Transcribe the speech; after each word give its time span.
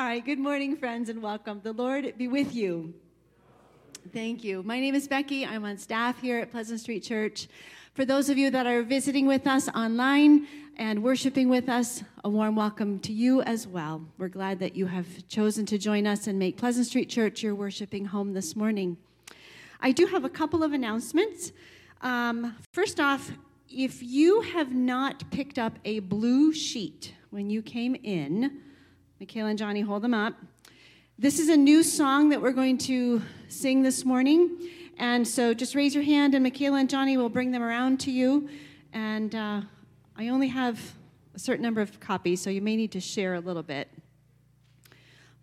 All 0.00 0.06
right, 0.06 0.24
good 0.24 0.38
morning, 0.38 0.76
friends, 0.76 1.08
and 1.08 1.20
welcome. 1.20 1.60
The 1.64 1.72
Lord 1.72 2.16
be 2.16 2.28
with 2.28 2.54
you. 2.54 2.94
Thank 4.12 4.44
you. 4.44 4.62
My 4.62 4.78
name 4.78 4.94
is 4.94 5.08
Becky. 5.08 5.44
I'm 5.44 5.64
on 5.64 5.76
staff 5.76 6.20
here 6.20 6.38
at 6.38 6.52
Pleasant 6.52 6.78
Street 6.78 7.02
Church. 7.02 7.48
For 7.94 8.04
those 8.04 8.28
of 8.28 8.38
you 8.38 8.48
that 8.52 8.64
are 8.64 8.84
visiting 8.84 9.26
with 9.26 9.48
us 9.48 9.68
online 9.70 10.46
and 10.76 11.02
worshiping 11.02 11.48
with 11.48 11.68
us, 11.68 12.04
a 12.22 12.28
warm 12.28 12.54
welcome 12.54 13.00
to 13.00 13.12
you 13.12 13.42
as 13.42 13.66
well. 13.66 14.00
We're 14.18 14.28
glad 14.28 14.60
that 14.60 14.76
you 14.76 14.86
have 14.86 15.26
chosen 15.26 15.66
to 15.66 15.78
join 15.78 16.06
us 16.06 16.28
and 16.28 16.38
make 16.38 16.56
Pleasant 16.56 16.86
Street 16.86 17.08
Church 17.08 17.42
your 17.42 17.56
worshiping 17.56 18.04
home 18.04 18.34
this 18.34 18.54
morning. 18.54 18.98
I 19.80 19.90
do 19.90 20.06
have 20.06 20.24
a 20.24 20.30
couple 20.30 20.62
of 20.62 20.72
announcements. 20.72 21.50
Um, 22.02 22.54
first 22.72 23.00
off, 23.00 23.32
if 23.68 24.00
you 24.00 24.42
have 24.42 24.72
not 24.72 25.28
picked 25.32 25.58
up 25.58 25.76
a 25.84 25.98
blue 25.98 26.52
sheet 26.52 27.14
when 27.30 27.50
you 27.50 27.62
came 27.62 27.96
in, 27.96 28.60
Michaela 29.20 29.48
and 29.48 29.58
Johnny, 29.58 29.80
hold 29.80 30.02
them 30.02 30.14
up. 30.14 30.34
This 31.18 31.40
is 31.40 31.48
a 31.48 31.56
new 31.56 31.82
song 31.82 32.28
that 32.28 32.40
we're 32.40 32.52
going 32.52 32.78
to 32.78 33.20
sing 33.48 33.82
this 33.82 34.04
morning. 34.04 34.56
And 34.96 35.26
so 35.26 35.52
just 35.52 35.74
raise 35.74 35.92
your 35.92 36.04
hand, 36.04 36.36
and 36.36 36.44
Michaela 36.44 36.78
and 36.78 36.88
Johnny 36.88 37.16
will 37.16 37.28
bring 37.28 37.50
them 37.50 37.60
around 37.60 37.98
to 38.00 38.12
you. 38.12 38.48
And 38.92 39.34
uh, 39.34 39.62
I 40.16 40.28
only 40.28 40.46
have 40.46 40.80
a 41.34 41.38
certain 41.40 41.64
number 41.64 41.80
of 41.80 41.98
copies, 41.98 42.40
so 42.40 42.48
you 42.48 42.62
may 42.62 42.76
need 42.76 42.92
to 42.92 43.00
share 43.00 43.34
a 43.34 43.40
little 43.40 43.64
bit. 43.64 43.88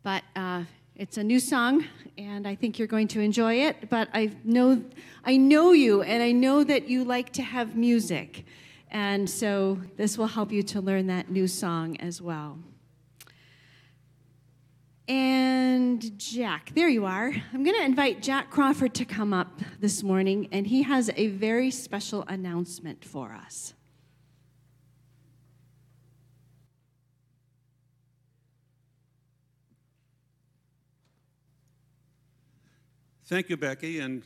But 0.03 0.23
uh, 0.37 0.63
it's 0.95 1.17
a 1.17 1.23
new 1.23 1.41
song, 1.41 1.83
and 2.17 2.47
I 2.47 2.55
think 2.55 2.79
you're 2.79 2.87
going 2.87 3.09
to 3.09 3.19
enjoy 3.19 3.55
it. 3.55 3.89
But 3.89 4.07
I 4.13 4.31
know, 4.45 4.81
I 5.25 5.35
know 5.35 5.73
you, 5.73 6.01
and 6.01 6.23
I 6.23 6.31
know 6.31 6.63
that 6.63 6.87
you 6.87 7.03
like 7.03 7.33
to 7.33 7.43
have 7.43 7.75
music. 7.75 8.45
And 8.89 9.29
so 9.29 9.81
this 9.97 10.17
will 10.17 10.27
help 10.27 10.53
you 10.53 10.63
to 10.63 10.79
learn 10.79 11.07
that 11.07 11.29
new 11.29 11.47
song 11.47 11.97
as 11.97 12.21
well. 12.21 12.57
And 15.07 16.17
Jack, 16.17 16.71
there 16.73 16.89
you 16.89 17.05
are. 17.05 17.31
I'm 17.53 17.63
going 17.63 17.75
to 17.75 17.83
invite 17.83 18.23
Jack 18.23 18.49
Crawford 18.49 18.95
to 18.95 19.05
come 19.05 19.33
up 19.33 19.59
this 19.79 20.01
morning, 20.01 20.49
and 20.51 20.65
he 20.65 20.81
has 20.81 21.11
a 21.15 21.27
very 21.27 21.69
special 21.69 22.23
announcement 22.27 23.05
for 23.05 23.31
us. 23.31 23.75
Thank 33.27 33.49
you, 33.49 33.57
Becky, 33.57 33.99
and 33.99 34.23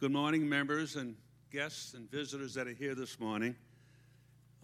good 0.00 0.12
morning, 0.12 0.48
members 0.48 0.96
and 0.96 1.14
guests 1.52 1.94
and 1.94 2.10
visitors 2.10 2.54
that 2.54 2.66
are 2.66 2.72
here 2.72 2.96
this 2.96 3.20
morning. 3.20 3.54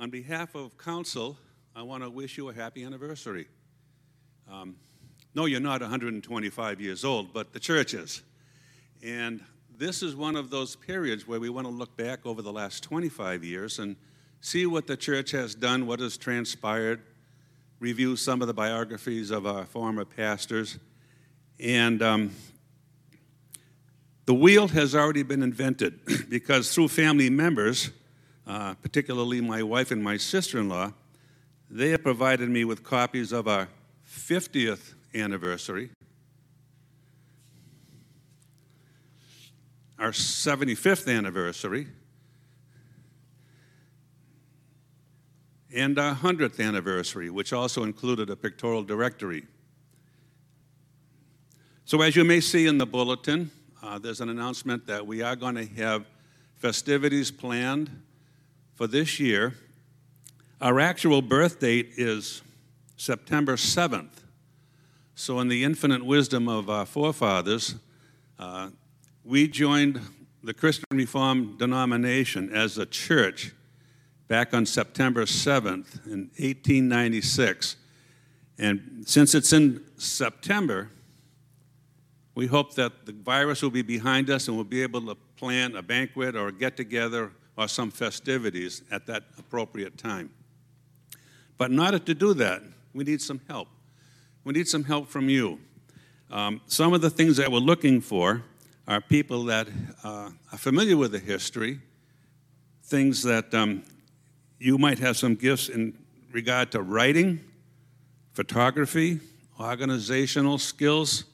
On 0.00 0.10
behalf 0.10 0.56
of 0.56 0.77
Council, 0.77 1.36
I 1.77 1.83
want 1.83 2.02
to 2.02 2.10
wish 2.10 2.36
you 2.36 2.48
a 2.48 2.52
happy 2.52 2.83
anniversary. 2.83 3.46
Um, 4.50 4.74
no, 5.34 5.47
you're 5.47 5.61
not 5.61 5.81
125 5.81 6.81
years 6.81 7.05
old, 7.05 7.33
but 7.33 7.53
the 7.53 7.61
church 7.61 7.95
is. 7.95 8.23
And 9.03 9.42
this 9.77 10.03
is 10.03 10.17
one 10.17 10.36
of 10.36 10.50
those 10.50 10.77
periods 10.77 11.27
where 11.27 11.39
we 11.41 11.48
want 11.48 11.67
to 11.67 11.73
look 11.73 11.97
back 11.97 12.27
over 12.27 12.42
the 12.42 12.53
last 12.53 12.83
25 12.83 13.45
years 13.45 13.78
and 13.78 13.97
see 14.41 14.67
what 14.67 14.86
the 14.86 14.97
church 14.97 15.31
has 15.31 15.55
done, 15.55 15.86
what 15.86 16.01
has 16.01 16.17
transpired, 16.17 17.01
review 17.78 18.17
some 18.17 18.42
of 18.42 18.48
the 18.48 18.55
biographies 18.55 19.31
of 19.31 19.47
our 19.47 19.64
former 19.64 20.05
pastors. 20.05 20.78
And 21.58 22.03
um, 22.03 22.33
the 24.27 24.34
wheel 24.34 24.69
has 24.69 24.95
already 24.95 25.23
been 25.23 25.42
invented 25.42 26.01
because 26.28 26.75
through 26.75 26.89
family 26.89 27.31
members, 27.31 27.91
uh, 28.47 28.75
particularly 28.75 29.41
my 29.41 29.62
wife 29.62 29.92
and 29.92 30.03
my 30.03 30.17
sister 30.17 30.58
in 30.58 30.69
law, 30.69 30.92
they 31.70 31.91
have 31.91 32.03
provided 32.03 32.48
me 32.51 32.64
with 32.64 32.83
copies 32.83 33.31
of 33.31 33.47
our 33.47 33.69
50th 34.06 34.95
anniversary, 35.14 35.91
our 39.98 40.12
75th 40.12 41.14
anniversary, 41.14 41.86
and 45.74 45.98
our 45.98 46.14
100th 46.14 46.64
anniversary, 46.64 47.30
which 47.30 47.52
also 47.52 47.84
included 47.84 48.30
a 48.30 48.36
pictorial 48.36 48.83
directory. 48.83 49.46
So, 51.84 52.02
as 52.02 52.17
you 52.17 52.24
may 52.24 52.40
see 52.40 52.67
in 52.67 52.79
the 52.79 52.86
bulletin, 52.86 53.51
uh, 53.83 53.98
there's 53.98 54.20
an 54.20 54.29
announcement 54.29 54.86
that 54.86 55.07
we 55.07 55.23
are 55.23 55.36
going 55.36 55.55
to 55.55 55.67
have 55.67 56.07
festivities 56.57 57.30
planned 57.30 57.90
for 58.74 58.86
this 58.86 59.18
year. 59.18 59.55
Our 60.61 60.79
actual 60.79 61.23
birth 61.23 61.58
date 61.58 61.92
is 61.96 62.42
September 62.96 63.57
7th. 63.57 64.20
So, 65.20 65.39
in 65.41 65.48
the 65.48 65.64
infinite 65.64 66.03
wisdom 66.03 66.48
of 66.48 66.70
our 66.70 66.86
forefathers, 66.86 67.75
uh, 68.39 68.70
we 69.23 69.48
joined 69.48 70.01
the 70.42 70.55
Christian 70.55 70.86
Reformed 70.92 71.58
denomination 71.58 72.51
as 72.55 72.79
a 72.79 72.86
church 72.86 73.53
back 74.29 74.55
on 74.55 74.64
September 74.64 75.27
7th 75.27 76.07
in 76.07 76.31
1896. 76.39 77.77
And 78.57 79.05
since 79.05 79.35
it's 79.35 79.53
in 79.53 79.85
September, 79.98 80.89
we 82.35 82.47
hope 82.47 82.73
that 82.77 83.05
the 83.05 83.13
virus 83.13 83.61
will 83.61 83.69
be 83.69 83.83
behind 83.83 84.31
us 84.31 84.48
and 84.48 84.57
we'll 84.57 84.64
be 84.64 84.83
able 84.83 85.02
to 85.02 85.17
plan 85.37 85.77
a 85.77 85.83
banquet 85.83 86.35
or 86.35 86.48
a 86.48 86.52
get 86.52 86.79
together 86.79 87.31
or 87.58 87.69
some 87.69 87.91
festivities 87.91 88.85
at 88.91 89.05
that 89.08 89.25
appropriate 89.37 89.98
time. 89.98 90.31
But 91.58 91.73
in 91.73 91.79
order 91.79 91.98
to 91.98 92.14
do 92.14 92.33
that, 92.33 92.63
we 92.95 93.05
need 93.05 93.20
some 93.20 93.42
help 93.48 93.69
we 94.50 94.55
need 94.55 94.66
some 94.66 94.83
help 94.83 95.06
from 95.06 95.28
you. 95.28 95.61
Um, 96.28 96.61
some 96.66 96.92
of 96.92 97.00
the 97.00 97.08
things 97.08 97.36
that 97.36 97.52
we're 97.52 97.61
looking 97.61 98.00
for 98.00 98.42
are 98.88 99.00
people 99.00 99.44
that 99.44 99.68
uh, 100.02 100.30
are 100.50 100.58
familiar 100.58 100.96
with 100.96 101.12
the 101.12 101.20
history, 101.20 101.78
things 102.83 103.22
that 103.22 103.55
um, 103.55 103.84
you 104.58 104.77
might 104.77 104.98
have 104.98 105.16
some 105.16 105.36
gifts 105.36 105.68
in 105.68 105.96
regard 106.33 106.72
to 106.72 106.83
writing, 106.83 107.39
photography, 108.33 109.20
organizational 109.60 110.58
skills, 110.58 111.27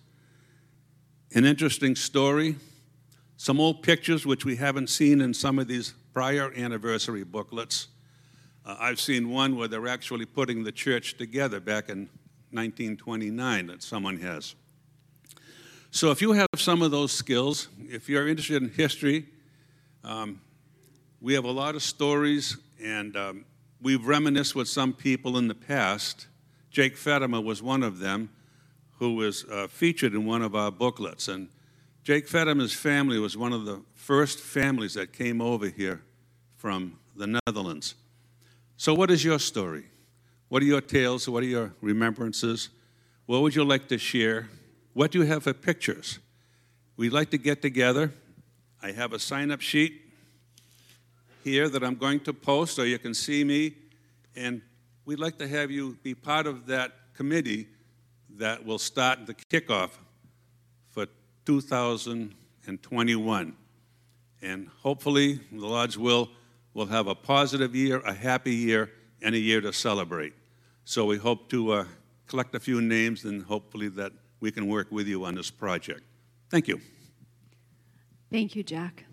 an 1.35 1.47
interesting 1.47 1.97
story, 1.97 2.57
some 3.39 3.59
old 3.59 3.83
pictures 3.83 4.27
which 4.27 4.45
we 4.45 4.57
haven't 4.57 4.91
seen 4.91 5.23
in 5.23 5.33
some 5.33 5.59
of 5.59 5.69
these 5.69 5.95
prior 6.13 6.53
anniversary 6.55 7.25
booklets. 7.25 7.89
Uh, 8.67 8.77
I've 8.79 9.01
seen 9.01 9.31
one 9.31 9.57
where 9.57 9.69
they're 9.69 9.89
actually 9.89 10.27
putting 10.27 10.65
the 10.65 10.73
church 10.73 11.17
together 11.17 11.61
back 11.61 11.89
in 11.89 12.11
1929 12.57 13.67
that 13.67 13.83
someone 13.83 14.19
has. 14.19 14.55
So 15.91 16.11
if 16.11 16.21
you 16.21 16.33
have 16.33 16.49
some 16.57 16.83
of 16.83 16.91
those 16.91 17.13
skills, 17.13 17.69
if 17.79 18.09
you're 18.09 18.27
interested 18.27 18.63
in 18.63 18.71
history, 18.71 19.27
um, 20.05 20.41
we 21.21 21.35
have 21.35 21.45
a 21.45 21.51
lot 21.51 21.75
of 21.75 21.83
stories, 21.83 22.57
and 22.83 23.17
um, 23.17 23.45
we've 23.81 24.07
reminisced 24.07 24.55
with 24.55 24.69
some 24.69 24.93
people 24.93 25.39
in 25.39 25.49
the 25.49 25.55
past. 25.55 26.27
Jake 26.71 26.97
Fetimer 26.97 27.43
was 27.43 27.63
one 27.63 27.83
of 27.83 27.99
them 27.99 28.31
who 28.99 29.15
was 29.15 29.45
uh, 29.45 29.69
featured 29.69 30.15
in 30.15 30.27
one 30.27 30.43
of 30.43 30.55
our 30.55 30.71
booklets. 30.71 31.29
And 31.29 31.49
Jake 32.05 32.29
Fetimer's 32.29 32.73
family 32.73 33.19
was 33.19 33.37
one 33.37 33.53
of 33.53 33.65
the 33.65 33.83
first 33.95 34.39
families 34.39 34.95
that 34.95 35.13
came 35.13 35.41
over 35.41 35.69
here 35.69 36.03
from 36.57 36.99
the 37.15 37.41
Netherlands. 37.47 37.95
So, 38.77 38.95
what 38.95 39.11
is 39.11 39.25
your 39.25 39.39
story? 39.39 39.87
What 40.49 40.63
are 40.63 40.67
your 40.67 40.81
tales? 40.81 41.29
What 41.29 41.43
are 41.43 41.47
your 41.47 41.75
remembrances? 41.81 42.69
What 43.27 43.43
would 43.43 43.55
you 43.55 43.65
like 43.65 43.89
to 43.89 43.99
share? 43.99 44.49
What 44.93 45.11
do 45.11 45.19
you 45.19 45.27
have 45.27 45.43
for 45.43 45.53
pictures? 45.53 46.21
We'd 46.97 47.13
like 47.13 47.31
to 47.31 47.39
get 47.39 47.61
together. 47.61 48.13
I 48.83 48.93
have 48.93 49.13
a 49.13 49.19
sign 49.19 49.51
up 49.51 49.61
sheet 49.61 50.03
here 51.43 51.69
that 51.69 51.83
I'm 51.83 51.97
going 51.97 52.21
to 52.21 52.33
post 52.33 52.77
so 52.77 52.83
you 52.83 52.99
can 52.99 53.13
see 53.13 53.45
me. 53.45 53.75
And 54.35 54.63
we'd 55.05 55.19
like 55.19 55.37
to 55.39 55.49
have 55.49 55.71
you 55.71 55.99
be 56.03 56.15
part 56.15 56.47
of 56.47 56.67
that 56.67 56.93
committee 57.15 57.67
that 58.37 58.65
will 58.65 58.79
start 58.79 59.27
the 59.27 59.35
kickoff 59.35 59.91
for 60.91 61.07
2021. 61.45 63.57
And 64.43 64.69
hopefully, 64.83 65.41
the 65.51 65.67
Lord's 65.67 65.99
will, 65.99 66.31
will 66.75 66.87
have 66.87 67.09
a 67.09 67.15
positive 67.15 67.75
year, 67.75 68.01
a 68.01 68.13
happy 68.13 68.55
year, 68.55 68.91
and 69.23 69.35
a 69.35 69.39
year 69.39 69.61
to 69.61 69.73
celebrate. 69.73 70.35
So 70.89 71.05
we 71.05 71.17
hope 71.17 71.49
to 71.49 71.73
uh, 71.73 71.85
collect 72.29 72.55
a 72.55 72.61
few 72.61 72.81
names 72.81 73.25
and 73.25 73.43
hopefully 73.43 73.89
that 73.89 74.13
we 74.39 74.53
can 74.53 74.69
work 74.69 74.87
with 74.93 75.09
you 75.09 75.25
on 75.25 75.35
this 75.35 75.51
project. 75.51 76.03
Thank 76.49 76.69
you. 76.69 76.81
Thank 78.31 78.55
you, 78.55 78.63
Jack. 78.63 79.05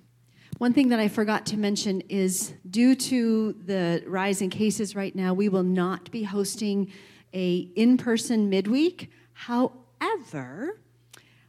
One 0.60 0.72
thing 0.72 0.90
that 0.90 1.00
I 1.00 1.08
forgot 1.08 1.48
to 1.48 1.58
mention 1.58 2.02
is 2.02 2.54
due 2.70 2.94
to 2.94 3.54
the 3.54 4.04
rise 4.06 4.44
in 4.44 4.52
cases 4.52 4.96
right 4.96 5.16
now, 5.16 5.34
we 5.34 5.50
will 5.50 5.64
not 5.64 6.12
be 6.12 6.22
hosting 6.22 6.92
a 7.34 7.68
in-person 7.76 8.52
midweek. 8.52 9.10
However, 9.34 10.80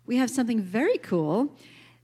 we 0.07 0.17
have 0.17 0.31
something 0.31 0.63
very 0.63 0.97
cool. 0.97 1.55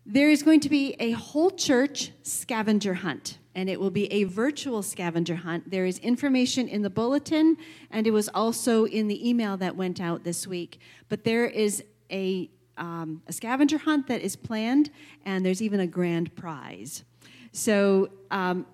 There 0.04 0.28
is 0.28 0.42
going 0.42 0.60
to 0.60 0.68
be 0.68 0.94
a 1.00 1.12
whole 1.12 1.50
church 1.50 2.12
scavenger 2.22 2.92
hunt. 2.92 3.38
And 3.54 3.68
it 3.68 3.80
will 3.80 3.90
be 3.90 4.10
a 4.12 4.24
virtual 4.24 4.82
scavenger 4.82 5.36
hunt. 5.36 5.70
There 5.70 5.86
is 5.86 5.98
information 5.98 6.68
in 6.68 6.82
the 6.82 6.90
bulletin, 6.90 7.56
and 7.90 8.06
it 8.06 8.12
was 8.12 8.28
also 8.28 8.84
in 8.84 9.08
the 9.08 9.28
email 9.28 9.56
that 9.56 9.76
went 9.76 10.00
out 10.00 10.24
this 10.24 10.46
week. 10.46 10.80
But 11.08 11.24
there 11.24 11.46
is 11.46 11.82
a, 12.10 12.48
um, 12.76 13.22
a 13.26 13.32
scavenger 13.32 13.78
hunt 13.78 14.06
that 14.06 14.20
is 14.20 14.36
planned, 14.36 14.90
and 15.24 15.44
there's 15.44 15.62
even 15.62 15.80
a 15.80 15.86
grand 15.86 16.34
prize. 16.36 17.04
So 17.52 18.10
um, 18.30 18.66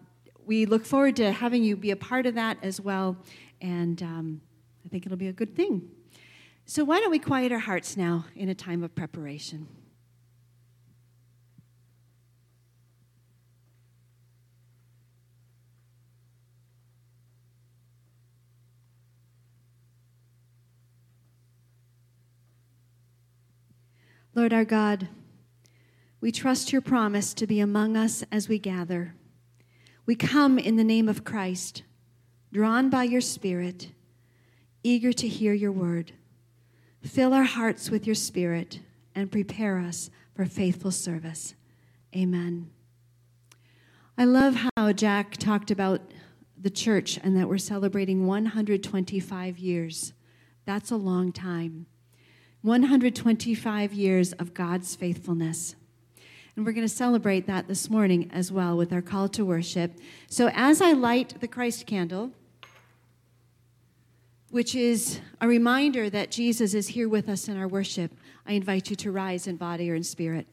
we 0.44 0.66
look 0.66 0.84
forward 0.84 1.16
to 1.16 1.32
having 1.32 1.64
you 1.64 1.76
be 1.76 1.90
a 1.90 1.96
part 1.96 2.26
of 2.26 2.34
that 2.34 2.58
as 2.62 2.80
well, 2.80 3.16
and 3.60 4.02
um, 4.02 4.40
I 4.84 4.88
think 4.88 5.06
it'll 5.06 5.18
be 5.18 5.28
a 5.28 5.32
good 5.32 5.56
thing. 5.56 5.90
So, 6.68 6.82
why 6.84 6.98
don't 6.98 7.12
we 7.12 7.20
quiet 7.20 7.52
our 7.52 7.60
hearts 7.60 7.96
now 7.96 8.24
in 8.34 8.48
a 8.48 8.54
time 8.54 8.82
of 8.82 8.92
preparation? 8.94 9.68
Lord 24.36 24.52
our 24.52 24.66
God, 24.66 25.08
we 26.20 26.30
trust 26.30 26.70
your 26.70 26.82
promise 26.82 27.32
to 27.32 27.46
be 27.46 27.58
among 27.58 27.96
us 27.96 28.22
as 28.30 28.50
we 28.50 28.58
gather. 28.58 29.14
We 30.04 30.14
come 30.14 30.58
in 30.58 30.76
the 30.76 30.84
name 30.84 31.08
of 31.08 31.24
Christ, 31.24 31.84
drawn 32.52 32.90
by 32.90 33.04
your 33.04 33.22
Spirit, 33.22 33.92
eager 34.82 35.10
to 35.10 35.26
hear 35.26 35.54
your 35.54 35.72
word. 35.72 36.12
Fill 37.02 37.32
our 37.32 37.44
hearts 37.44 37.88
with 37.90 38.04
your 38.04 38.14
Spirit 38.14 38.80
and 39.14 39.32
prepare 39.32 39.78
us 39.78 40.10
for 40.34 40.44
faithful 40.44 40.90
service. 40.90 41.54
Amen. 42.14 42.68
I 44.18 44.26
love 44.26 44.68
how 44.76 44.92
Jack 44.92 45.38
talked 45.38 45.70
about 45.70 46.02
the 46.60 46.68
church 46.68 47.18
and 47.22 47.34
that 47.38 47.48
we're 47.48 47.56
celebrating 47.56 48.26
125 48.26 49.58
years. 49.58 50.12
That's 50.66 50.90
a 50.90 50.96
long 50.96 51.32
time. 51.32 51.86
125 52.62 53.92
years 53.92 54.32
of 54.32 54.54
God's 54.54 54.94
faithfulness. 54.94 55.76
And 56.56 56.64
we're 56.64 56.72
going 56.72 56.86
to 56.86 56.94
celebrate 56.94 57.46
that 57.46 57.68
this 57.68 57.90
morning 57.90 58.30
as 58.32 58.50
well 58.50 58.76
with 58.76 58.92
our 58.92 59.02
call 59.02 59.28
to 59.30 59.44
worship. 59.44 59.92
So 60.28 60.50
as 60.54 60.80
I 60.80 60.92
light 60.92 61.40
the 61.40 61.48
Christ 61.48 61.86
candle, 61.86 62.32
which 64.50 64.74
is 64.74 65.20
a 65.40 65.46
reminder 65.46 66.08
that 66.08 66.30
Jesus 66.30 66.72
is 66.72 66.88
here 66.88 67.08
with 67.08 67.28
us 67.28 67.46
in 67.46 67.58
our 67.58 67.68
worship, 67.68 68.10
I 68.46 68.52
invite 68.52 68.88
you 68.88 68.96
to 68.96 69.12
rise 69.12 69.46
in 69.46 69.56
body 69.56 69.90
or 69.90 69.94
in 69.94 70.02
spirit. 70.02 70.46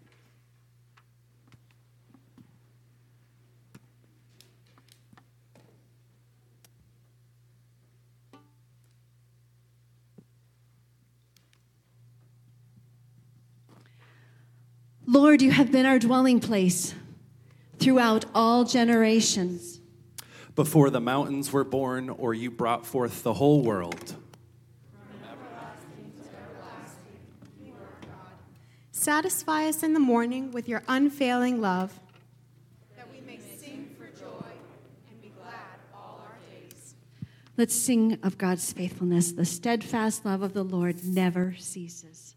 Lord, 15.06 15.42
you 15.42 15.52
have 15.52 15.72
been 15.72 15.86
our 15.86 16.00
dwelling 16.00 16.40
place 16.40 16.96
throughout 17.78 18.26
all 18.34 18.64
generations. 18.64 19.82
Before 20.56 20.90
the 20.90 21.02
mountains 21.02 21.52
were 21.52 21.64
born, 21.64 22.10
or 22.10 22.34
you 22.34 22.50
brought 22.50 22.86
forth 22.86 23.24
the 23.24 23.34
whole 23.34 23.62
world. 23.62 24.16
Satisfy 28.92 29.68
us 29.68 29.84
in 29.84 29.92
the 29.92 30.00
morning 30.00 30.52
with 30.52 30.70
your 30.70 30.82
unfailing 30.88 31.60
love. 31.60 32.00
That 32.96 33.12
we 33.12 33.20
may 33.20 33.38
sing 33.60 33.94
for 33.98 34.06
joy 34.18 34.46
and 35.10 35.22
be 35.22 35.30
glad 35.38 35.82
all 35.94 36.22
our 36.24 36.38
days. 36.50 36.96
Let's 37.58 37.76
sing 37.76 38.18
of 38.24 38.38
God's 38.38 38.72
faithfulness. 38.72 39.34
The 39.34 39.44
steadfast 39.44 40.24
love 40.24 40.42
of 40.42 40.54
the 40.54 40.64
Lord 40.64 41.04
never 41.04 41.54
ceases. 41.60 42.36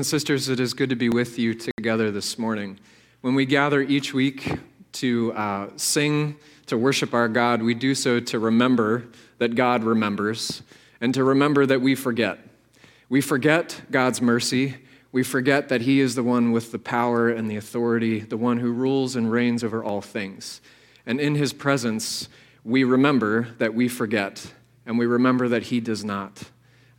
And 0.00 0.06
sisters, 0.06 0.48
it 0.48 0.58
is 0.58 0.72
good 0.72 0.88
to 0.88 0.96
be 0.96 1.10
with 1.10 1.38
you 1.38 1.52
together 1.52 2.10
this 2.10 2.38
morning. 2.38 2.80
When 3.20 3.34
we 3.34 3.44
gather 3.44 3.82
each 3.82 4.14
week 4.14 4.50
to 4.92 5.30
uh, 5.34 5.68
sing, 5.76 6.36
to 6.68 6.78
worship 6.78 7.12
our 7.12 7.28
God, 7.28 7.60
we 7.60 7.74
do 7.74 7.94
so 7.94 8.18
to 8.18 8.38
remember 8.38 9.04
that 9.36 9.54
God 9.56 9.84
remembers 9.84 10.62
and 11.02 11.12
to 11.12 11.22
remember 11.22 11.66
that 11.66 11.82
we 11.82 11.94
forget. 11.94 12.38
We 13.10 13.20
forget 13.20 13.82
God's 13.90 14.22
mercy. 14.22 14.76
We 15.12 15.22
forget 15.22 15.68
that 15.68 15.82
He 15.82 16.00
is 16.00 16.14
the 16.14 16.22
one 16.22 16.50
with 16.50 16.72
the 16.72 16.78
power 16.78 17.28
and 17.28 17.50
the 17.50 17.56
authority, 17.56 18.20
the 18.20 18.38
one 18.38 18.56
who 18.56 18.72
rules 18.72 19.16
and 19.16 19.30
reigns 19.30 19.62
over 19.62 19.84
all 19.84 20.00
things. 20.00 20.62
And 21.04 21.20
in 21.20 21.34
His 21.34 21.52
presence, 21.52 22.30
we 22.64 22.84
remember 22.84 23.48
that 23.58 23.74
we 23.74 23.86
forget, 23.86 24.50
and 24.86 24.98
we 24.98 25.04
remember 25.04 25.46
that 25.48 25.64
He 25.64 25.78
does 25.78 26.02
not. 26.02 26.44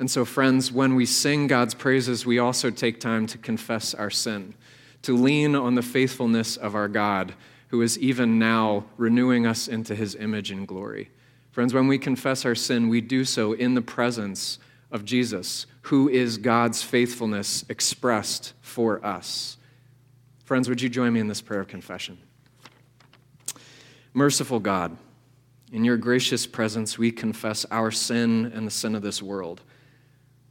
And 0.01 0.09
so, 0.09 0.25
friends, 0.25 0.71
when 0.71 0.95
we 0.95 1.05
sing 1.05 1.45
God's 1.45 1.75
praises, 1.75 2.25
we 2.25 2.39
also 2.39 2.71
take 2.71 2.99
time 2.99 3.27
to 3.27 3.37
confess 3.37 3.93
our 3.93 4.09
sin, 4.09 4.55
to 5.03 5.15
lean 5.15 5.55
on 5.55 5.75
the 5.75 5.83
faithfulness 5.83 6.57
of 6.57 6.73
our 6.73 6.87
God, 6.87 7.35
who 7.67 7.83
is 7.83 7.99
even 7.99 8.39
now 8.39 8.85
renewing 8.97 9.45
us 9.45 9.67
into 9.67 9.93
His 9.93 10.15
image 10.15 10.49
and 10.49 10.67
glory. 10.67 11.11
Friends, 11.51 11.71
when 11.71 11.87
we 11.87 11.99
confess 11.99 12.45
our 12.45 12.55
sin, 12.55 12.89
we 12.89 12.99
do 12.99 13.23
so 13.23 13.53
in 13.53 13.75
the 13.75 13.81
presence 13.83 14.57
of 14.91 15.05
Jesus, 15.05 15.67
who 15.83 16.09
is 16.09 16.39
God's 16.39 16.81
faithfulness 16.81 17.63
expressed 17.69 18.53
for 18.59 19.05
us. 19.05 19.57
Friends, 20.45 20.67
would 20.67 20.81
you 20.81 20.89
join 20.89 21.13
me 21.13 21.19
in 21.19 21.27
this 21.27 21.41
prayer 21.41 21.61
of 21.61 21.67
confession? 21.67 22.17
Merciful 24.15 24.61
God, 24.61 24.97
in 25.71 25.85
your 25.85 25.97
gracious 25.97 26.47
presence, 26.47 26.97
we 26.97 27.11
confess 27.11 27.67
our 27.69 27.91
sin 27.91 28.51
and 28.55 28.65
the 28.65 28.71
sin 28.71 28.95
of 28.95 29.03
this 29.03 29.21
world. 29.21 29.61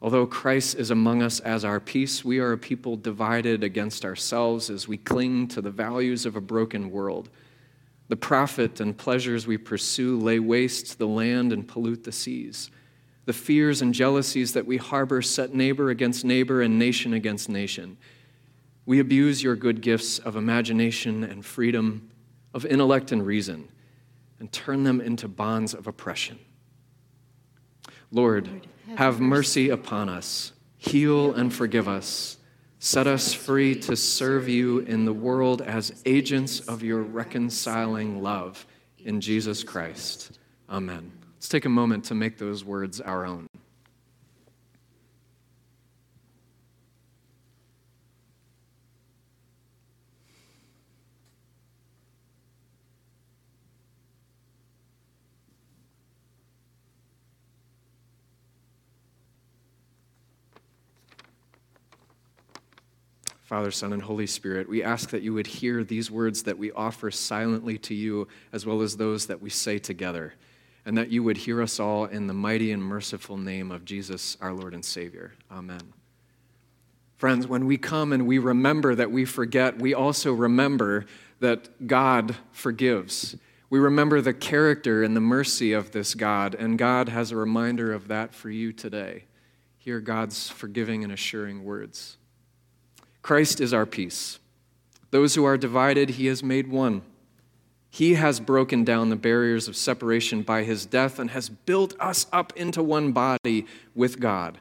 Although 0.03 0.27
Christ 0.27 0.77
is 0.77 0.91
among 0.91 1.23
us 1.23 1.41
as 1.41 1.65
our 1.65 1.79
peace, 1.79 2.25
we 2.25 2.39
are 2.39 2.53
a 2.53 2.59
people 2.59 2.97
divided 2.97 3.63
against 3.63 4.05
ourselves 4.05 4.71
as 4.71 4.89
we 4.89 4.97
cling 4.97 5.49
to 5.49 5.61
the 5.61 5.71
values 5.71 6.25
of 6.25 6.37
a 6.37 6.41
broken 6.41 6.91
world. 6.91 7.29
The 8.09 8.17
profit 8.17 8.81
and 8.81 8.97
pleasures 8.97 9.47
we 9.47 9.59
pursue 9.59 10.19
lay 10.19 10.39
waste 10.39 10.99
the 10.99 11.07
land 11.07 11.53
and 11.53 11.69
pollute 11.69 12.05
the 12.05 12.13
seas. 12.13 12.71
The 13.27 13.33
fears 13.33 13.83
and 13.83 13.93
jealousies 13.93 14.55
that 14.55 14.67
we 14.67 14.79
harbor 14.79 15.21
set 15.21 15.55
neighbor 15.55 15.91
against 15.91 16.25
neighbor 16.25 16.63
and 16.63 16.79
nation 16.79 17.13
against 17.13 17.49
nation. 17.49 17.99
We 18.87 19.01
abuse 19.01 19.43
your 19.43 19.55
good 19.55 19.83
gifts 19.83 20.19
of 20.19 20.35
imagination 20.35 21.23
and 21.23 21.45
freedom, 21.45 22.11
of 22.55 22.65
intellect 22.65 23.13
and 23.13 23.25
reason 23.25 23.69
and 24.41 24.51
turn 24.51 24.83
them 24.83 25.01
into 25.01 25.29
bonds 25.29 25.75
of 25.75 25.87
oppression. 25.87 26.39
Lord, 28.11 28.49
have 28.97 29.21
mercy 29.21 29.71
upon 29.71 30.09
us, 30.09 30.53
heal 30.77 31.35
and 31.35 31.53
forgive 31.53 31.89
us, 31.89 32.37
set 32.79 33.07
us 33.07 33.33
free 33.33 33.75
to 33.75 33.97
serve 33.97 34.49
you 34.49 34.81
in 34.81 35.05
the 35.05 35.13
world 35.13 35.63
as 35.63 36.03
agents 36.07 36.61
of 36.61 36.83
your 36.83 37.03
reconciling 37.03 38.23
love 38.23 38.67
in 38.99 39.21
Jesus 39.21 39.63
Christ. 39.63 40.39
Amen. 40.69 41.13
Let's 41.35 41.49
take 41.49 41.65
a 41.65 41.71
moment 41.71 42.05
to 42.07 42.15
make 42.15 42.39
those 42.39 42.65
words 42.65 43.01
our 43.01 43.25
own. 43.25 43.47
Father, 63.51 63.73
Son, 63.73 63.93
and 63.93 64.01
Holy 64.01 64.29
Spirit, 64.29 64.69
we 64.69 64.85
ask 64.85 65.11
that 65.11 65.23
you 65.23 65.35
would 65.35 65.49
hear 65.49 65.83
these 65.83 66.09
words 66.09 66.45
that 66.45 66.57
we 66.57 66.71
offer 66.71 67.11
silently 67.11 67.77
to 67.79 67.97
you, 67.97 68.29
as 68.53 68.65
well 68.65 68.81
as 68.81 68.97
those 68.97 69.27
that 69.27 69.43
we 69.43 69.51
say 69.51 69.77
together, 69.77 70.35
and 70.87 70.97
that 70.97 71.11
you 71.11 71.25
would 71.25 71.37
hear 71.37 71.61
us 71.61 71.81
all 71.81 72.05
in 72.05 72.29
the 72.29 72.33
mighty 72.33 72.71
and 72.71 72.81
merciful 72.81 73.37
name 73.37 73.73
of 73.73 73.85
Jesus, 73.85 74.37
our 74.41 74.53
Lord 74.53 74.73
and 74.73 74.85
Savior. 74.85 75.33
Amen. 75.51 75.81
Friends, 77.17 77.49
when 77.49 77.67
we 77.67 77.77
come 77.77 78.13
and 78.13 78.25
we 78.25 78.39
remember 78.39 78.95
that 78.95 79.11
we 79.11 79.25
forget, 79.25 79.81
we 79.81 79.95
also 79.95 80.33
remember 80.33 81.07
that 81.41 81.89
God 81.89 82.37
forgives. 82.53 83.35
We 83.69 83.81
remember 83.81 84.21
the 84.21 84.33
character 84.33 85.03
and 85.03 85.17
the 85.17 85.21
mercy 85.21 85.73
of 85.73 85.91
this 85.91 86.15
God, 86.15 86.55
and 86.55 86.79
God 86.79 87.09
has 87.09 87.33
a 87.33 87.37
reminder 87.37 87.93
of 87.93 88.07
that 88.07 88.33
for 88.33 88.49
you 88.49 88.73
today. 88.73 89.25
Hear 89.77 89.99
God's 89.99 90.49
forgiving 90.49 91.03
and 91.03 91.13
assuring 91.13 91.65
words. 91.65 92.17
Christ 93.23 93.61
is 93.61 93.75
our 93.75 93.87
peace. 93.87 94.39
Those 95.11 95.35
who 95.35 95.45
are 95.45 95.57
divided, 95.57 96.11
he 96.11 96.27
has 96.27 96.43
made 96.43 96.69
one. 96.69 97.03
He 97.91 98.15
has 98.15 98.39
broken 98.39 98.85
down 98.85 99.09
the 99.09 99.17
barriers 99.17 99.67
of 99.67 99.77
separation 99.77 100.43
by 100.43 100.63
his 100.63 100.87
death 100.87 101.19
and 101.19 101.31
has 101.31 101.49
built 101.49 101.95
us 101.99 102.27
up 102.33 102.53
into 102.57 102.83
one 102.83 103.11
body 103.11 103.67
with 103.95 104.21
God. 104.21 104.59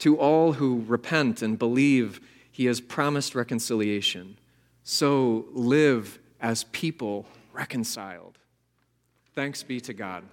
To 0.00 0.16
all 0.16 0.54
who 0.54 0.84
repent 0.86 1.42
and 1.42 1.58
believe, 1.58 2.20
he 2.50 2.66
has 2.66 2.80
promised 2.80 3.34
reconciliation. 3.34 4.38
So 4.84 5.46
live 5.52 6.20
as 6.40 6.64
people 6.64 7.26
reconciled. 7.52 8.38
Thanks 9.34 9.62
be 9.62 9.80
to 9.80 9.92
God. 9.92 10.24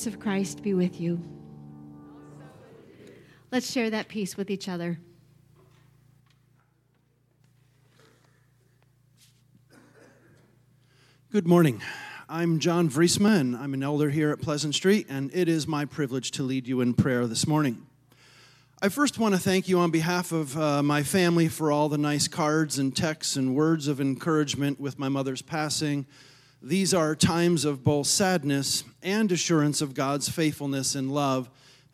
Peace 0.00 0.06
of 0.06 0.18
Christ 0.18 0.62
be 0.62 0.72
with 0.72 0.98
you. 0.98 1.20
Let's 3.52 3.70
share 3.70 3.90
that 3.90 4.08
peace 4.08 4.34
with 4.34 4.48
each 4.48 4.66
other. 4.66 4.98
Good 11.30 11.46
morning. 11.46 11.82
I'm 12.30 12.60
John 12.60 12.88
Vriesma, 12.88 13.40
and 13.40 13.54
I'm 13.54 13.74
an 13.74 13.82
elder 13.82 14.08
here 14.08 14.30
at 14.30 14.40
Pleasant 14.40 14.74
Street, 14.74 15.06
and 15.10 15.30
it 15.34 15.50
is 15.50 15.66
my 15.66 15.84
privilege 15.84 16.30
to 16.30 16.44
lead 16.44 16.66
you 16.66 16.80
in 16.80 16.94
prayer 16.94 17.26
this 17.26 17.46
morning. 17.46 17.86
I 18.80 18.88
first 18.88 19.18
want 19.18 19.34
to 19.34 19.38
thank 19.38 19.68
you 19.68 19.80
on 19.80 19.90
behalf 19.90 20.32
of 20.32 20.56
uh, 20.56 20.82
my 20.82 21.02
family 21.02 21.48
for 21.48 21.70
all 21.70 21.90
the 21.90 21.98
nice 21.98 22.26
cards 22.26 22.78
and 22.78 22.96
texts 22.96 23.36
and 23.36 23.54
words 23.54 23.86
of 23.86 24.00
encouragement 24.00 24.80
with 24.80 24.98
my 24.98 25.10
mother's 25.10 25.42
passing. 25.42 26.06
These 26.62 26.92
are 26.92 27.14
times 27.16 27.64
of 27.64 27.82
both 27.82 28.06
sadness 28.06 28.84
and 29.02 29.32
assurance 29.32 29.80
of 29.80 29.94
God's 29.94 30.28
faithfulness 30.28 30.94
and 30.94 31.10
love. 31.10 31.48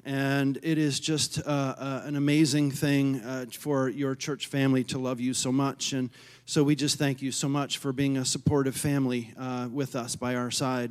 And 0.04 0.58
it 0.60 0.76
is 0.76 0.98
just 0.98 1.38
uh, 1.38 1.42
uh, 1.46 2.02
an 2.04 2.16
amazing 2.16 2.72
thing 2.72 3.20
uh, 3.20 3.46
for 3.52 3.88
your 3.88 4.16
church 4.16 4.48
family 4.48 4.82
to 4.84 4.98
love 4.98 5.20
you 5.20 5.34
so 5.34 5.52
much. 5.52 5.92
And 5.92 6.10
so 6.46 6.64
we 6.64 6.74
just 6.74 6.98
thank 6.98 7.22
you 7.22 7.30
so 7.30 7.48
much 7.48 7.78
for 7.78 7.92
being 7.92 8.16
a 8.16 8.24
supportive 8.24 8.76
family 8.76 9.32
uh, 9.38 9.68
with 9.70 9.94
us 9.94 10.16
by 10.16 10.34
our 10.34 10.50
side. 10.50 10.90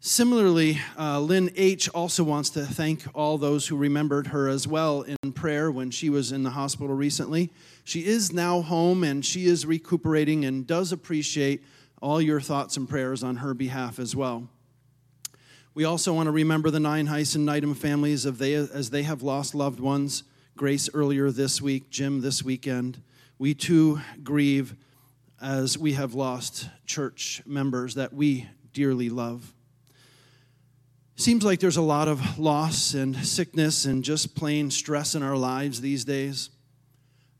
Similarly, 0.00 0.78
uh, 0.98 1.20
Lynn 1.20 1.52
H. 1.56 1.88
also 1.88 2.22
wants 2.22 2.50
to 2.50 2.66
thank 2.66 3.04
all 3.14 3.38
those 3.38 3.66
who 3.66 3.78
remembered 3.78 4.26
her 4.26 4.46
as 4.46 4.68
well 4.68 5.00
in 5.00 5.32
prayer 5.32 5.70
when 5.70 5.90
she 5.90 6.10
was 6.10 6.32
in 6.32 6.42
the 6.42 6.50
hospital 6.50 6.94
recently. 6.94 7.50
She 7.84 8.04
is 8.04 8.30
now 8.30 8.60
home 8.60 9.04
and 9.04 9.24
she 9.24 9.46
is 9.46 9.64
recuperating 9.64 10.44
and 10.44 10.66
does 10.66 10.92
appreciate 10.92 11.62
all 12.04 12.20
your 12.20 12.40
thoughts 12.40 12.76
and 12.76 12.86
prayers 12.86 13.22
on 13.22 13.36
her 13.36 13.54
behalf 13.54 13.98
as 13.98 14.14
well. 14.14 14.46
We 15.72 15.84
also 15.84 16.12
want 16.12 16.26
to 16.26 16.32
remember 16.32 16.70
the 16.70 16.78
Nyhuis 16.78 17.34
and 17.34 17.46
Needham 17.46 17.74
families 17.74 18.24
they, 18.24 18.52
as 18.52 18.90
they 18.90 19.04
have 19.04 19.22
lost 19.22 19.54
loved 19.54 19.80
ones. 19.80 20.22
Grace 20.54 20.90
earlier 20.92 21.30
this 21.30 21.62
week, 21.62 21.88
Jim 21.88 22.20
this 22.20 22.42
weekend 22.42 23.00
we 23.38 23.54
too 23.54 24.00
grieve 24.22 24.76
as 25.40 25.76
we 25.76 25.94
have 25.94 26.14
lost 26.14 26.68
church 26.86 27.42
members 27.44 27.94
that 27.94 28.12
we 28.12 28.48
dearly 28.72 29.08
love. 29.08 29.52
Seems 31.16 31.42
like 31.42 31.60
there's 31.60 31.76
a 31.76 31.82
lot 31.82 32.08
of 32.08 32.38
loss 32.38 32.92
and 32.94 33.16
sickness 33.16 33.86
and 33.86 34.04
just 34.04 34.34
plain 34.34 34.70
stress 34.70 35.14
in 35.14 35.22
our 35.22 35.36
lives 35.36 35.80
these 35.80 36.04
days. 36.04 36.50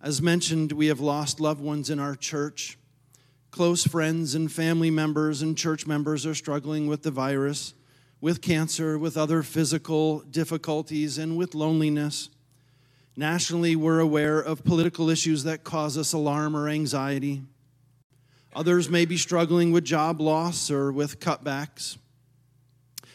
As 0.01 0.23
mentioned, 0.23 0.73
we 0.73 0.87
have 0.87 1.01
lost 1.01 1.39
loved 1.39 1.61
ones 1.61 1.91
in 1.91 1.99
our 1.99 2.15
church. 2.15 2.79
Close 3.55 3.87
friends 3.87 4.35
and 4.35 4.51
family 4.51 4.91
members 4.91 5.41
and 5.41 5.57
church 5.57 5.87
members 5.87 6.27
are 6.27 6.35
struggling 6.35 6.89
with 6.89 7.05
the 7.05 7.11
virus, 7.13 7.73
with 8.21 8.43
cancer, 8.43 8.99
with 8.99 9.17
other 9.17 9.45
physical 9.45 10.23
difficulties, 10.23 11.19
and 11.19 11.37
with 11.37 11.55
loneliness. 11.55 12.31
Nationally, 13.17 13.77
we're 13.77 14.01
aware 14.01 14.41
of 14.41 14.65
political 14.65 15.09
issues 15.09 15.45
that 15.45 15.63
cause 15.63 15.97
us 15.97 16.13
alarm 16.13 16.57
or 16.57 16.69
anxiety. 16.69 17.45
Others 18.57 18.91
may 18.91 19.05
be 19.05 19.17
struggling 19.17 19.71
with 19.71 19.85
job 19.85 20.21
loss 20.21 20.69
or 20.69 20.91
with 20.91 21.21
cutbacks. 21.21 21.97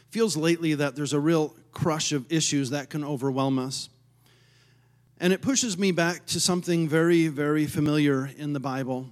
Feels 0.10 0.38
lately 0.38 0.73
that 0.73 0.95
there's 0.95 1.12
a 1.12 1.19
real 1.19 1.54
crush 1.73 2.13
of 2.13 2.32
issues 2.32 2.69
that 2.69 2.89
can 2.89 3.04
overwhelm 3.04 3.60
us. 3.60 3.89
And 5.19 5.34
it 5.34 5.41
pushes 5.41 5.78
me 5.78 5.91
back 5.91 6.25
to 6.28 6.39
something 6.39 6.88
very, 6.88 7.28
very 7.28 7.65
familiar 7.65 8.32
in 8.38 8.54
the 8.54 8.62
Bible, 8.62 9.10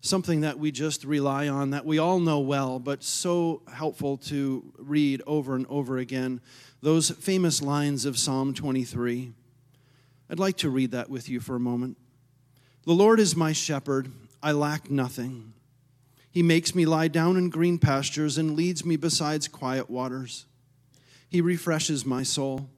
something 0.00 0.40
that 0.40 0.58
we 0.58 0.70
just 0.70 1.04
rely 1.04 1.48
on, 1.48 1.70
that 1.70 1.84
we 1.84 1.98
all 1.98 2.18
know 2.18 2.40
well, 2.40 2.78
but 2.78 3.02
so 3.02 3.62
helpful 3.72 4.16
to 4.16 4.72
read 4.78 5.22
over 5.26 5.54
and 5.54 5.66
over 5.68 5.98
again. 5.98 6.40
Those 6.80 7.10
famous 7.10 7.60
lines 7.60 8.04
of 8.04 8.18
Psalm 8.18 8.54
23. 8.54 9.32
I'd 10.30 10.38
like 10.38 10.56
to 10.58 10.70
read 10.70 10.92
that 10.92 11.10
with 11.10 11.28
you 11.28 11.40
for 11.40 11.56
a 11.56 11.60
moment. 11.60 11.98
The 12.84 12.92
Lord 12.92 13.20
is 13.20 13.36
my 13.36 13.52
shepherd, 13.52 14.10
I 14.42 14.52
lack 14.52 14.90
nothing. 14.90 15.52
He 16.30 16.42
makes 16.42 16.74
me 16.74 16.86
lie 16.86 17.08
down 17.08 17.36
in 17.36 17.50
green 17.50 17.78
pastures 17.78 18.38
and 18.38 18.56
leads 18.56 18.84
me 18.84 18.96
beside 18.96 19.50
quiet 19.52 19.90
waters. 19.90 20.46
He 21.28 21.40
refreshes 21.40 22.06
my 22.06 22.22
soul. 22.22 22.70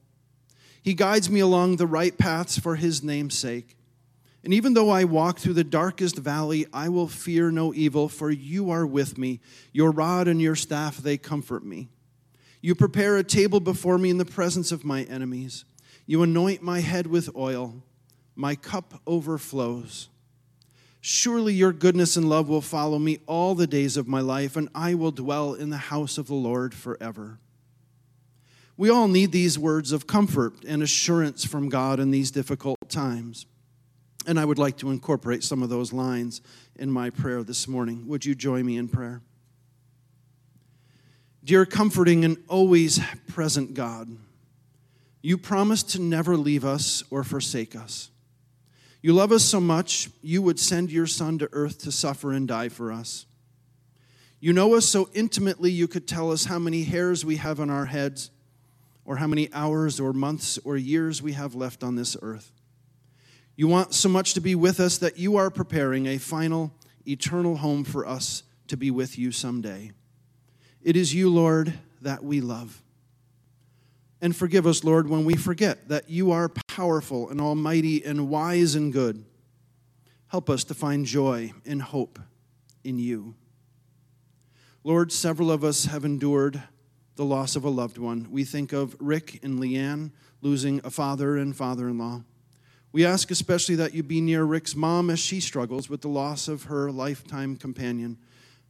He 0.81 0.93
guides 0.93 1.29
me 1.29 1.39
along 1.39 1.77
the 1.77 1.87
right 1.87 2.17
paths 2.17 2.59
for 2.59 2.75
his 2.75 3.03
name's 3.03 3.37
sake. 3.37 3.77
And 4.43 4.53
even 4.53 4.73
though 4.73 4.89
I 4.89 5.05
walk 5.05 5.39
through 5.39 5.53
the 5.53 5.63
darkest 5.63 6.17
valley, 6.17 6.65
I 6.73 6.89
will 6.89 7.07
fear 7.07 7.49
no 7.49 7.73
evil, 7.73 8.09
for 8.09 8.29
you 8.29 8.71
are 8.71 8.85
with 8.85 9.17
me. 9.17 9.39
Your 9.71 9.91
rod 9.91 10.27
and 10.27 10.41
your 10.41 10.55
staff, 10.55 10.97
they 10.97 11.17
comfort 11.17 11.65
me. 11.65 11.87
You 12.61 12.75
prepare 12.75 13.17
a 13.17 13.23
table 13.23 13.61
before 13.61 13.97
me 13.97 14.09
in 14.09 14.17
the 14.17 14.25
presence 14.25 14.71
of 14.71 14.83
my 14.83 15.03
enemies. 15.03 15.63
You 16.05 16.23
anoint 16.23 16.61
my 16.61 16.81
head 16.81 17.07
with 17.07 17.33
oil, 17.35 17.83
my 18.35 18.55
cup 18.55 19.01
overflows. 19.07 20.09
Surely 20.99 21.53
your 21.53 21.73
goodness 21.73 22.17
and 22.17 22.29
love 22.29 22.49
will 22.49 22.61
follow 22.61 22.99
me 22.99 23.19
all 23.25 23.55
the 23.55 23.67
days 23.67 23.95
of 23.95 24.07
my 24.07 24.21
life, 24.21 24.55
and 24.57 24.69
I 24.75 24.93
will 24.93 25.11
dwell 25.11 25.53
in 25.53 25.69
the 25.69 25.77
house 25.77 26.17
of 26.17 26.27
the 26.27 26.33
Lord 26.33 26.73
forever. 26.73 27.39
We 28.75 28.89
all 28.89 29.07
need 29.07 29.31
these 29.31 29.59
words 29.59 29.91
of 29.91 30.07
comfort 30.07 30.63
and 30.65 30.81
assurance 30.81 31.45
from 31.45 31.69
God 31.69 31.99
in 31.99 32.11
these 32.11 32.31
difficult 32.31 32.77
times. 32.89 33.45
And 34.25 34.39
I 34.39 34.45
would 34.45 34.57
like 34.57 34.77
to 34.77 34.89
incorporate 34.89 35.43
some 35.43 35.61
of 35.61 35.69
those 35.69 35.91
lines 35.91 36.41
in 36.75 36.89
my 36.89 37.09
prayer 37.09 37.43
this 37.43 37.67
morning. 37.67 38.07
Would 38.07 38.25
you 38.25 38.35
join 38.35 38.65
me 38.65 38.77
in 38.77 38.87
prayer? 38.87 39.21
Dear 41.43 41.65
comforting 41.65 42.23
and 42.23 42.37
always 42.47 43.01
present 43.27 43.73
God, 43.73 44.15
you 45.21 45.37
promise 45.37 45.83
to 45.83 46.01
never 46.01 46.37
leave 46.37 46.63
us 46.63 47.03
or 47.09 47.25
forsake 47.25 47.75
us. 47.75 48.09
You 49.01 49.11
love 49.11 49.33
us 49.33 49.43
so 49.43 49.59
much, 49.59 50.09
you 50.21 50.41
would 50.41 50.57
send 50.57 50.89
your 50.89 51.07
Son 51.07 51.37
to 51.39 51.49
earth 51.51 51.79
to 51.79 51.91
suffer 51.91 52.31
and 52.31 52.47
die 52.47 52.69
for 52.69 52.93
us. 52.93 53.25
You 54.39 54.53
know 54.53 54.75
us 54.75 54.85
so 54.85 55.09
intimately, 55.13 55.69
you 55.69 55.89
could 55.89 56.07
tell 56.07 56.31
us 56.31 56.45
how 56.45 56.59
many 56.59 56.83
hairs 56.83 57.25
we 57.25 57.35
have 57.35 57.59
on 57.59 57.69
our 57.69 57.85
heads, 57.85 58.31
or 59.03 59.17
how 59.17 59.27
many 59.27 59.51
hours, 59.51 59.99
or 59.99 60.13
months, 60.13 60.57
or 60.59 60.77
years 60.77 61.21
we 61.21 61.33
have 61.33 61.55
left 61.55 61.83
on 61.83 61.95
this 61.95 62.15
earth. 62.21 62.52
You 63.55 63.67
want 63.67 63.93
so 63.93 64.09
much 64.09 64.33
to 64.33 64.41
be 64.41 64.55
with 64.55 64.79
us 64.79 64.97
that 64.97 65.17
you 65.17 65.37
are 65.37 65.51
preparing 65.51 66.07
a 66.07 66.17
final, 66.17 66.73
eternal 67.07 67.57
home 67.57 67.83
for 67.83 68.07
us 68.07 68.43
to 68.67 68.77
be 68.77 68.89
with 68.89 69.17
you 69.17 69.31
someday. 69.31 69.91
It 70.81 70.97
is 70.97 71.13
you, 71.13 71.29
Lord, 71.29 71.73
that 72.01 72.23
we 72.23 72.41
love. 72.41 72.81
And 74.21 74.35
forgive 74.35 74.65
us, 74.65 74.83
Lord, 74.83 75.09
when 75.09 75.25
we 75.25 75.35
forget 75.35 75.89
that 75.89 76.09
you 76.09 76.31
are 76.31 76.49
powerful 76.67 77.29
and 77.29 77.39
almighty 77.39 78.03
and 78.03 78.29
wise 78.29 78.73
and 78.73 78.91
good. 78.91 79.23
Help 80.27 80.49
us 80.49 80.63
to 80.63 80.73
find 80.73 81.05
joy 81.05 81.53
and 81.65 81.81
hope 81.81 82.17
in 82.83 82.97
you. 82.97 83.35
Lord, 84.83 85.11
several 85.11 85.51
of 85.51 85.63
us 85.63 85.85
have 85.85 86.05
endured 86.05 86.63
the 87.15 87.25
loss 87.25 87.55
of 87.55 87.63
a 87.63 87.69
loved 87.69 87.97
one. 87.97 88.27
We 88.31 88.43
think 88.43 88.73
of 88.73 88.95
Rick 88.99 89.39
and 89.43 89.59
Leanne 89.59 90.11
losing 90.41 90.81
a 90.83 90.89
father 90.89 91.37
and 91.37 91.55
father 91.55 91.87
in 91.87 91.99
law. 91.99 92.23
We 92.93 93.07
ask 93.07 93.31
especially 93.31 93.73
that 93.75 93.95
you 93.95 94.03
be 94.03 94.21
near 94.21 94.43
Rick's 94.43 94.75
mom 94.75 95.09
as 95.09 95.19
she 95.19 95.39
struggles 95.39 95.89
with 95.89 96.01
the 96.01 96.09
loss 96.09 96.47
of 96.47 96.65
her 96.65 96.91
lifetime 96.91 97.55
companion 97.55 98.19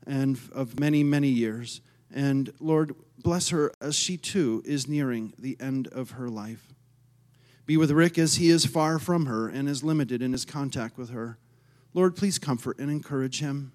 and 0.08 0.40
of 0.54 0.80
many, 0.80 1.04
many 1.04 1.28
years. 1.28 1.82
And 2.10 2.54
Lord, 2.62 2.96
bless 3.22 3.50
her 3.50 3.74
as 3.82 3.96
she 3.96 4.16
too 4.16 4.64
is 4.66 4.88
nearing 4.88 5.34
the 5.38 5.58
end 5.60 5.90
of 5.90 6.12
her 6.12 6.30
life. 6.30 6.74
Be 7.66 7.76
with 7.76 7.92
Rick 7.92 8.18
as 8.18 8.36
he 8.36 8.50
is 8.50 8.66
far 8.66 8.98
from 8.98 9.26
her 9.26 9.50
and 9.50 9.68
is 9.68 9.84
limited 9.84 10.22
in 10.22 10.32
his 10.32 10.46
contact 10.46 10.98
with 10.98 11.10
her. 11.10 11.38
Lord, 11.94 12.16
please 12.16 12.40
comfort 12.40 12.80
and 12.80 12.90
encourage 12.90 13.42
him. 13.42 13.74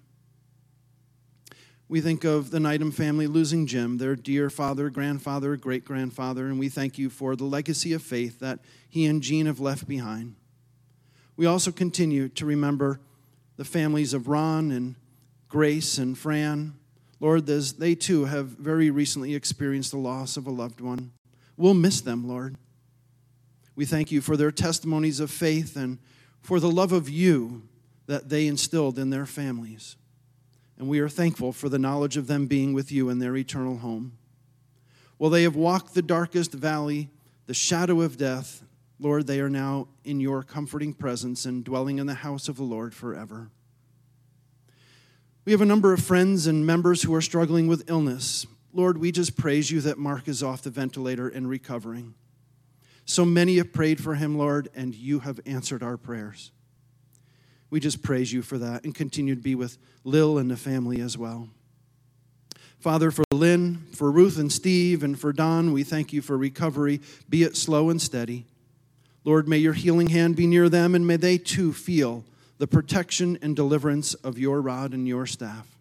We 1.87 2.01
think 2.01 2.23
of 2.23 2.49
the 2.49 2.59
Needham 2.59 2.91
family 2.91 3.27
losing 3.27 3.67
Jim, 3.67 3.97
their 3.97 4.15
dear 4.15 4.49
father, 4.49 4.89
grandfather, 4.89 5.55
great 5.57 5.85
grandfather, 5.85 6.47
and 6.47 6.59
we 6.59 6.69
thank 6.69 6.97
you 6.97 7.09
for 7.09 7.35
the 7.35 7.45
legacy 7.45 7.93
of 7.93 8.01
faith 8.01 8.39
that 8.39 8.59
he 8.87 9.05
and 9.05 9.21
Jean 9.21 9.45
have 9.45 9.59
left 9.59 9.87
behind. 9.87 10.35
We 11.39 11.45
also 11.45 11.71
continue 11.71 12.27
to 12.27 12.45
remember 12.45 12.99
the 13.55 13.63
families 13.63 14.13
of 14.13 14.27
Ron 14.27 14.71
and 14.71 14.95
Grace 15.47 15.97
and 15.97 16.17
Fran, 16.17 16.73
Lord, 17.21 17.49
as 17.49 17.75
they 17.75 17.95
too 17.95 18.25
have 18.25 18.47
very 18.47 18.91
recently 18.91 19.35
experienced 19.35 19.91
the 19.91 19.99
loss 19.99 20.35
of 20.35 20.47
a 20.47 20.51
loved 20.51 20.81
one. 20.81 21.13
We'll 21.55 21.75
miss 21.75 22.01
them, 22.01 22.27
Lord. 22.27 22.57
We 23.73 23.85
thank 23.85 24.11
you 24.11 24.19
for 24.19 24.35
their 24.35 24.51
testimonies 24.51 25.21
of 25.21 25.31
faith 25.31 25.77
and 25.77 25.99
for 26.41 26.59
the 26.59 26.69
love 26.69 26.91
of 26.91 27.07
you 27.07 27.61
that 28.07 28.27
they 28.27 28.45
instilled 28.45 28.99
in 28.99 29.09
their 29.09 29.25
families. 29.25 29.95
And 30.77 30.89
we 30.89 30.99
are 30.99 31.07
thankful 31.07 31.53
for 31.53 31.69
the 31.69 31.79
knowledge 31.79 32.17
of 32.17 32.27
them 32.27 32.47
being 32.47 32.73
with 32.73 32.91
you 32.91 33.07
in 33.07 33.19
their 33.19 33.37
eternal 33.37 33.77
home. 33.77 34.17
While 35.17 35.29
they 35.29 35.43
have 35.43 35.55
walked 35.55 35.93
the 35.93 36.01
darkest 36.01 36.51
valley, 36.51 37.07
the 37.45 37.53
shadow 37.53 38.01
of 38.01 38.17
death, 38.17 38.61
Lord, 38.99 39.27
they 39.27 39.39
are 39.39 39.49
now 39.49 39.87
in 40.03 40.19
your 40.19 40.43
comforting 40.43 40.93
presence 40.93 41.45
and 41.45 41.63
dwelling 41.63 41.99
in 41.99 42.07
the 42.07 42.15
house 42.15 42.49
of 42.49 42.57
the 42.57 42.63
Lord 42.63 42.93
forever. 42.93 43.49
We 45.45 45.53
have 45.53 45.61
a 45.61 45.65
number 45.65 45.93
of 45.93 46.03
friends 46.03 46.47
and 46.47 46.65
members 46.65 47.03
who 47.03 47.15
are 47.15 47.21
struggling 47.21 47.67
with 47.67 47.89
illness, 47.89 48.45
Lord, 48.71 48.99
we 48.99 49.11
just 49.11 49.35
praise 49.35 49.71
you 49.71 49.81
that 49.81 49.97
Mark 49.97 50.27
is 50.27 50.43
off 50.43 50.61
the 50.61 50.69
ventilator 50.69 51.27
and 51.27 51.49
recovering. 51.49 52.13
So 53.05 53.25
many 53.25 53.57
have 53.57 53.73
prayed 53.73 54.01
for 54.01 54.15
him, 54.15 54.37
Lord, 54.37 54.69
and 54.75 54.93
you 54.93 55.19
have 55.19 55.39
answered 55.45 55.81
our 55.81 55.97
prayers. 55.97 56.51
We 57.71 57.79
just 57.79 58.03
praise 58.03 58.31
you 58.31 58.41
for 58.41 58.57
that 58.59 58.83
and 58.83 58.93
continue 58.93 59.35
to 59.35 59.41
be 59.41 59.55
with 59.55 59.77
Lil 60.03 60.37
and 60.37 60.51
the 60.51 60.57
family 60.57 61.01
as 61.01 61.17
well. 61.17 61.49
Father, 62.79 63.11
for 63.11 63.23
Lynn, 63.31 63.87
for 63.91 64.11
Ruth 64.11 64.37
and 64.37 64.51
Steve, 64.51 65.03
and 65.03 65.19
for 65.19 65.33
Don, 65.33 65.73
we 65.73 65.83
thank 65.83 66.13
you 66.13 66.21
for 66.21 66.37
recovery, 66.37 67.01
be 67.27 67.43
it 67.43 67.57
slow 67.57 67.89
and 67.89 68.01
steady. 68.01 68.45
Lord, 69.25 69.47
may 69.47 69.57
your 69.57 69.73
healing 69.73 70.07
hand 70.07 70.35
be 70.35 70.47
near 70.47 70.69
them, 70.69 70.95
and 70.95 71.05
may 71.05 71.17
they 71.17 71.37
too 71.37 71.73
feel 71.73 72.23
the 72.57 72.67
protection 72.67 73.37
and 73.41 73.55
deliverance 73.55 74.13
of 74.15 74.37
your 74.37 74.61
rod 74.61 74.93
and 74.93 75.07
your 75.07 75.25
staff. 75.25 75.79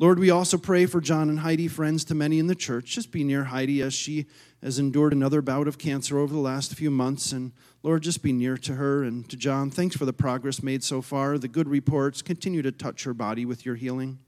Lord, 0.00 0.20
we 0.20 0.30
also 0.30 0.58
pray 0.58 0.86
for 0.86 1.00
John 1.00 1.28
and 1.28 1.40
Heidi, 1.40 1.66
friends 1.66 2.04
to 2.04 2.14
many 2.14 2.38
in 2.38 2.46
the 2.46 2.54
church. 2.54 2.84
Just 2.86 3.10
be 3.10 3.24
near 3.24 3.44
Heidi 3.44 3.82
as 3.82 3.94
she 3.94 4.26
has 4.62 4.78
endured 4.78 5.12
another 5.12 5.42
bout 5.42 5.66
of 5.66 5.76
cancer 5.78 6.18
over 6.18 6.32
the 6.32 6.40
last 6.40 6.74
few 6.74 6.90
months. 6.90 7.32
And 7.32 7.50
Lord, 7.82 8.02
just 8.02 8.22
be 8.22 8.32
near 8.32 8.56
to 8.58 8.74
her 8.74 9.02
and 9.02 9.28
to 9.28 9.36
John. 9.36 9.72
Thanks 9.72 9.96
for 9.96 10.04
the 10.04 10.12
progress 10.12 10.62
made 10.62 10.84
so 10.84 11.02
far, 11.02 11.36
the 11.36 11.48
good 11.48 11.68
reports. 11.68 12.22
Continue 12.22 12.62
to 12.62 12.70
touch 12.70 13.02
her 13.04 13.14
body 13.14 13.44
with 13.44 13.66
your 13.66 13.74
healing. 13.74 14.20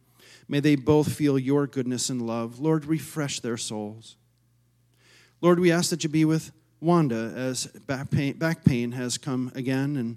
May 0.48 0.58
they 0.58 0.74
both 0.74 1.12
feel 1.12 1.38
your 1.38 1.68
goodness 1.68 2.10
and 2.10 2.26
love. 2.26 2.58
Lord, 2.58 2.84
refresh 2.84 3.38
their 3.38 3.56
souls. 3.56 4.16
Lord, 5.40 5.60
we 5.60 5.70
ask 5.70 5.90
that 5.90 6.02
you 6.02 6.10
be 6.10 6.24
with 6.24 6.50
Wanda 6.80 7.32
as 7.36 7.66
back 7.86 8.10
pain, 8.10 8.34
back 8.34 8.64
pain 8.64 8.92
has 8.92 9.18
come 9.18 9.52
again. 9.54 9.96
And 9.96 10.16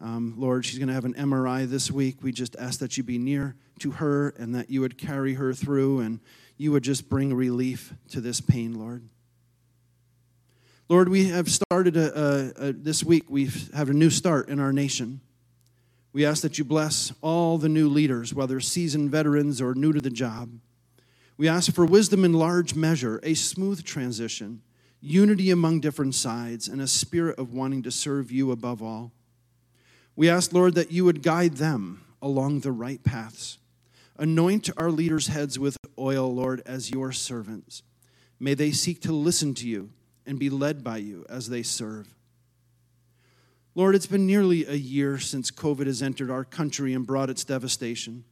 um, 0.00 0.34
Lord, 0.36 0.64
she's 0.64 0.78
going 0.78 0.88
to 0.88 0.94
have 0.94 1.04
an 1.04 1.14
MRI 1.14 1.68
this 1.68 1.90
week. 1.90 2.16
We 2.22 2.32
just 2.32 2.56
ask 2.56 2.80
that 2.80 2.96
you 2.96 3.02
be 3.02 3.18
near 3.18 3.56
to 3.80 3.92
her 3.92 4.30
and 4.38 4.54
that 4.54 4.70
you 4.70 4.80
would 4.80 4.98
carry 4.98 5.34
her 5.34 5.52
through 5.52 6.00
and 6.00 6.20
you 6.56 6.72
would 6.72 6.82
just 6.82 7.08
bring 7.08 7.34
relief 7.34 7.94
to 8.10 8.20
this 8.20 8.40
pain, 8.40 8.74
Lord. 8.74 9.08
Lord, 10.88 11.08
we 11.10 11.26
have 11.26 11.50
started 11.50 11.96
a, 11.96 12.18
a, 12.18 12.68
a, 12.68 12.72
this 12.72 13.04
week, 13.04 13.24
we 13.28 13.50
have 13.74 13.90
a 13.90 13.94
new 13.94 14.08
start 14.08 14.48
in 14.48 14.58
our 14.58 14.72
nation. 14.72 15.20
We 16.12 16.24
ask 16.24 16.42
that 16.42 16.58
you 16.58 16.64
bless 16.64 17.12
all 17.20 17.58
the 17.58 17.68
new 17.68 17.88
leaders, 17.88 18.32
whether 18.32 18.58
seasoned 18.58 19.10
veterans 19.10 19.60
or 19.60 19.74
new 19.74 19.92
to 19.92 20.00
the 20.00 20.10
job. 20.10 20.50
We 21.36 21.46
ask 21.46 21.72
for 21.72 21.84
wisdom 21.84 22.24
in 22.24 22.32
large 22.32 22.74
measure, 22.74 23.20
a 23.22 23.34
smooth 23.34 23.84
transition, 23.84 24.62
unity 25.00 25.50
among 25.50 25.80
different 25.80 26.14
sides, 26.14 26.68
and 26.68 26.80
a 26.80 26.86
spirit 26.86 27.38
of 27.38 27.52
wanting 27.52 27.82
to 27.82 27.90
serve 27.90 28.30
you 28.30 28.50
above 28.50 28.82
all. 28.82 29.12
We 30.16 30.28
ask, 30.28 30.52
Lord, 30.52 30.74
that 30.74 30.90
you 30.90 31.04
would 31.04 31.22
guide 31.22 31.54
them 31.54 32.04
along 32.20 32.60
the 32.60 32.72
right 32.72 33.02
paths. 33.02 33.58
Anoint 34.18 34.68
our 34.76 34.90
leaders' 34.90 35.28
heads 35.28 35.58
with 35.58 35.76
oil, 35.96 36.34
Lord, 36.34 36.62
as 36.66 36.90
your 36.90 37.12
servants. 37.12 37.82
May 38.40 38.54
they 38.54 38.72
seek 38.72 39.00
to 39.02 39.12
listen 39.12 39.54
to 39.54 39.68
you 39.68 39.90
and 40.26 40.38
be 40.38 40.50
led 40.50 40.82
by 40.82 40.96
you 40.96 41.24
as 41.28 41.48
they 41.48 41.62
serve. 41.62 42.08
Lord, 43.74 43.94
it's 43.94 44.06
been 44.06 44.26
nearly 44.26 44.66
a 44.66 44.74
year 44.74 45.18
since 45.18 45.52
COVID 45.52 45.86
has 45.86 46.02
entered 46.02 46.32
our 46.32 46.44
country 46.44 46.94
and 46.94 47.06
brought 47.06 47.30
its 47.30 47.44
devastation. 47.44 48.24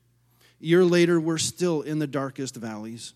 A 0.60 0.64
year 0.64 0.84
later, 0.84 1.20
we're 1.20 1.38
still 1.38 1.82
in 1.82 2.00
the 2.00 2.08
darkest 2.08 2.56
valleys. 2.56 3.14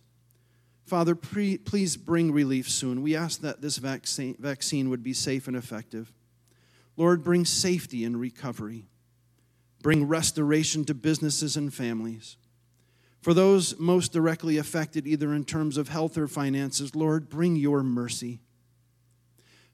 Father, 0.90 1.14
pre- 1.14 1.56
please 1.56 1.96
bring 1.96 2.32
relief 2.32 2.68
soon. 2.68 3.00
We 3.00 3.14
ask 3.14 3.42
that 3.42 3.60
this 3.60 3.76
vaccine, 3.76 4.34
vaccine 4.40 4.90
would 4.90 5.04
be 5.04 5.12
safe 5.12 5.46
and 5.46 5.56
effective. 5.56 6.12
Lord, 6.96 7.22
bring 7.22 7.44
safety 7.44 8.04
and 8.04 8.18
recovery. 8.18 8.88
Bring 9.80 10.08
restoration 10.08 10.84
to 10.86 10.94
businesses 10.94 11.56
and 11.56 11.72
families. 11.72 12.38
For 13.20 13.32
those 13.32 13.78
most 13.78 14.12
directly 14.12 14.58
affected, 14.58 15.06
either 15.06 15.32
in 15.32 15.44
terms 15.44 15.76
of 15.76 15.90
health 15.90 16.18
or 16.18 16.26
finances, 16.26 16.96
Lord, 16.96 17.28
bring 17.28 17.54
your 17.54 17.84
mercy. 17.84 18.40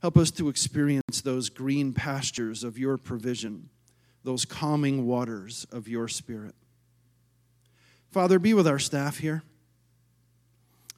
Help 0.03 0.19
us 0.19 0.31
to 0.33 0.51
experience 0.51 1.23
those 1.23 1.49
green 1.49 1.95
pastures 1.95 2.63
of 2.63 2.77
your 2.77 2.99
provision, 2.99 3.71
those 4.23 4.45
calming 4.45 5.07
waters 5.07 5.67
of 5.73 5.89
your 5.89 6.09
spirit. 6.09 6.55
Father, 8.11 8.39
be 8.39 8.53
with 8.53 8.69
our 8.69 8.79
staff 8.79 9.17
here. 9.17 9.45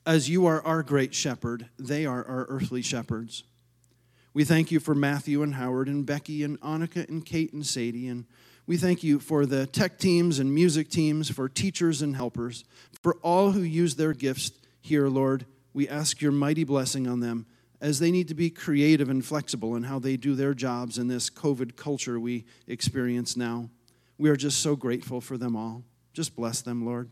As 0.07 0.29
you 0.29 0.47
are 0.47 0.65
our 0.65 0.83
great 0.83 1.15
shepherd, 1.15 1.69
they 1.79 2.07
are 2.07 2.25
our 2.25 2.47
earthly 2.49 2.83
shepherds. 2.83 3.45
We 4.33 4.45
thank 4.45 4.71
you 4.71 4.81
for 4.81 4.95
Matthew 4.95 5.43
and 5.43 5.55
Howard 5.55 5.89
and 5.89 6.07
Becky 6.07 6.45
and 6.45 6.61
Annika 6.61 7.09
and 7.09 7.25
Kate 7.25 7.53
and 7.53 7.67
Sadie. 7.67 8.09
And 8.09 8.25
we 8.67 8.77
thank 8.77 9.03
you 9.03 9.19
for 9.19 9.47
the 9.47 9.67
tech 9.67 9.99
teams 9.99 10.39
and 10.39 10.55
music 10.55 10.91
teams, 10.91 11.31
for 11.31 11.49
teachers 11.49 12.03
and 12.03 12.15
helpers, 12.15 12.65
for 13.03 13.17
all 13.23 13.53
who 13.53 13.63
use 13.63 13.97
their 13.97 14.13
gifts 14.13 14.53
here, 14.81 15.09
Lord. 15.09 15.47
We 15.73 15.89
ask 15.89 16.21
your 16.21 16.33
mighty 16.33 16.65
blessing 16.65 17.07
on 17.07 17.21
them 17.21 17.47
as 17.81 17.99
they 17.99 18.11
need 18.11 18.29
to 18.29 18.35
be 18.35 18.51
creative 18.51 19.09
and 19.09 19.25
flexible 19.25 19.77
in 19.77 19.85
how 19.85 19.99
they 19.99 20.17
do 20.17 20.35
their 20.35 20.55
jobs 20.55 20.99
in 20.99 21.09
this 21.09 21.31
COVID 21.31 21.77
culture 21.77 22.19
we 22.19 22.45
experience 22.67 23.37
now. 23.37 23.71
We 24.19 24.31
are 24.31 24.37
just 24.37 24.61
so 24.61 24.77
grateful 24.77 25.21
for 25.21 25.39
them 25.39 25.55
all. 25.55 25.85
Just 26.13 26.35
bless 26.35 26.61
them, 26.61 26.85
Lord. 26.85 27.11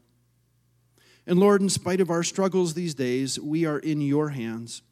And 1.26 1.40
Lord, 1.40 1.60
in 1.60 1.68
spite 1.68 2.00
of 2.00 2.10
our 2.10 2.22
struggles 2.22 2.74
these 2.74 2.94
days, 2.94 3.38
we 3.40 3.64
are 3.64 3.78
in 3.78 4.00
your 4.00 4.30
hands. 4.30 4.82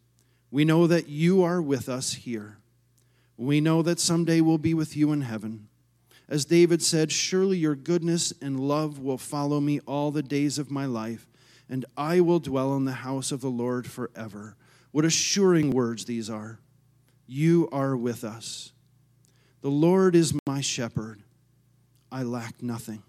We 0.50 0.64
know 0.64 0.86
that 0.86 1.08
you 1.08 1.42
are 1.42 1.62
with 1.62 1.88
us 1.88 2.14
here. 2.14 2.58
We 3.36 3.60
know 3.60 3.82
that 3.82 4.00
someday 4.00 4.40
we'll 4.40 4.58
be 4.58 4.74
with 4.74 4.96
you 4.96 5.12
in 5.12 5.22
heaven. 5.22 5.68
As 6.28 6.44
David 6.44 6.82
said, 6.82 7.12
Surely 7.12 7.58
your 7.58 7.74
goodness 7.74 8.32
and 8.40 8.60
love 8.60 8.98
will 8.98 9.18
follow 9.18 9.60
me 9.60 9.80
all 9.80 10.10
the 10.10 10.22
days 10.22 10.58
of 10.58 10.70
my 10.70 10.86
life, 10.86 11.26
and 11.68 11.84
I 11.96 12.20
will 12.20 12.40
dwell 12.40 12.76
in 12.76 12.84
the 12.84 12.92
house 12.92 13.30
of 13.30 13.40
the 13.40 13.50
Lord 13.50 13.86
forever. 13.86 14.56
What 14.90 15.04
assuring 15.04 15.70
words 15.70 16.04
these 16.04 16.30
are. 16.30 16.60
You 17.26 17.68
are 17.72 17.96
with 17.96 18.22
us. 18.22 18.72
The 19.60 19.70
Lord 19.70 20.14
is 20.14 20.38
my 20.46 20.60
shepherd. 20.60 21.22
I 22.12 22.22
lack 22.22 22.62
nothing. 22.62 23.02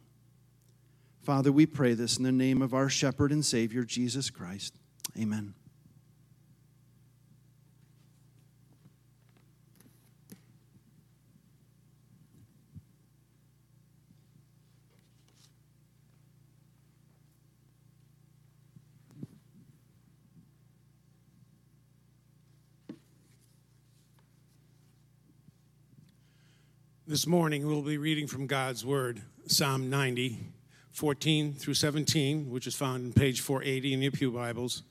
Father, 1.26 1.52
we 1.52 1.66
pray 1.66 1.96
this 1.96 2.18
in 2.18 2.24
the 2.24 2.32
name 2.32 2.62
of 2.62 2.76
our 2.76 2.88
shepherd 2.88 3.32
and 3.32 3.44
Savior, 3.44 3.84
Jesus 3.84 4.30
Christ. 4.30 4.76
Amen. 5.20 5.56
This 27.08 27.26
morning 27.26 27.66
we'll 27.66 27.82
be 27.82 27.98
reading 27.98 28.28
from 28.28 28.46
God's 28.46 28.86
Word, 28.86 29.24
Psalm 29.48 29.90
90, 29.90 30.52
14 30.95 31.53
through 31.53 31.73
17, 31.73 32.49
which 32.49 32.65
is 32.65 32.73
found 32.73 33.03
in 33.03 33.12
page 33.12 33.41
480 33.41 33.93
in 33.93 34.01
your 34.01 34.12
Pew 34.13 34.31
Bibles, 34.31 34.84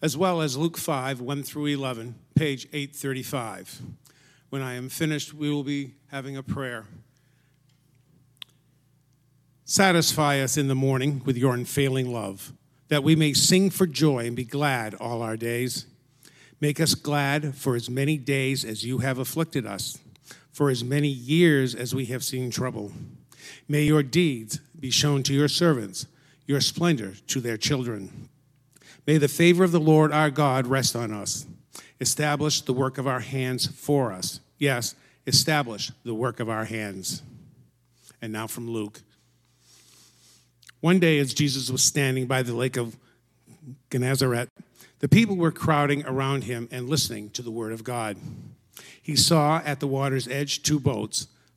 as 0.00 0.16
well 0.16 0.40
as 0.40 0.56
Luke 0.56 0.78
5, 0.78 1.20
1 1.20 1.42
through 1.42 1.66
11, 1.66 2.14
page 2.36 2.66
835. 2.72 3.82
When 4.50 4.62
I 4.62 4.74
am 4.74 4.88
finished, 4.88 5.34
we 5.34 5.50
will 5.50 5.64
be 5.64 5.94
having 6.06 6.36
a 6.36 6.42
prayer. 6.44 6.86
Satisfy 9.64 10.40
us 10.40 10.56
in 10.56 10.68
the 10.68 10.76
morning 10.76 11.20
with 11.24 11.36
your 11.36 11.52
unfailing 11.52 12.12
love, 12.12 12.52
that 12.86 13.02
we 13.02 13.16
may 13.16 13.32
sing 13.32 13.70
for 13.70 13.88
joy 13.88 14.26
and 14.26 14.36
be 14.36 14.44
glad 14.44 14.94
all 14.94 15.20
our 15.20 15.36
days. 15.36 15.86
Make 16.60 16.78
us 16.78 16.94
glad 16.94 17.56
for 17.56 17.74
as 17.74 17.90
many 17.90 18.18
days 18.18 18.64
as 18.64 18.84
you 18.84 18.98
have 18.98 19.18
afflicted 19.18 19.66
us 19.66 19.98
for 20.52 20.70
as 20.70 20.84
many 20.84 21.08
years 21.08 21.74
as 21.74 21.94
we 21.94 22.06
have 22.06 22.22
seen 22.22 22.50
trouble. 22.50 22.92
May 23.68 23.82
your 23.82 24.02
deeds 24.02 24.60
be 24.78 24.90
shown 24.90 25.22
to 25.24 25.34
your 25.34 25.48
servants, 25.48 26.06
your 26.46 26.60
splendor 26.60 27.14
to 27.28 27.40
their 27.40 27.56
children. 27.56 28.28
May 29.06 29.18
the 29.18 29.28
favor 29.28 29.64
of 29.64 29.72
the 29.72 29.80
Lord 29.80 30.12
our 30.12 30.30
God 30.30 30.66
rest 30.66 30.94
on 30.96 31.12
us. 31.12 31.46
Establish 32.00 32.62
the 32.62 32.72
work 32.72 32.98
of 32.98 33.06
our 33.06 33.20
hands 33.20 33.66
for 33.66 34.12
us. 34.12 34.40
Yes, 34.58 34.94
establish 35.26 35.92
the 36.04 36.14
work 36.14 36.40
of 36.40 36.48
our 36.48 36.64
hands. 36.64 37.22
And 38.22 38.32
now 38.32 38.46
from 38.46 38.70
Luke. 38.70 39.02
One 40.80 40.98
day, 40.98 41.18
as 41.18 41.34
Jesus 41.34 41.70
was 41.70 41.82
standing 41.82 42.26
by 42.26 42.42
the 42.42 42.54
lake 42.54 42.76
of 42.76 42.96
Gennesaret, 43.90 44.48
the 45.00 45.08
people 45.08 45.36
were 45.36 45.52
crowding 45.52 46.04
around 46.06 46.44
him 46.44 46.68
and 46.70 46.88
listening 46.88 47.30
to 47.30 47.42
the 47.42 47.50
word 47.50 47.72
of 47.72 47.84
God 47.84 48.16
he 49.10 49.16
saw 49.16 49.60
at 49.64 49.80
the 49.80 49.86
water's 49.86 50.28
edge 50.28 50.62
two 50.62 50.78
boats 50.78 51.26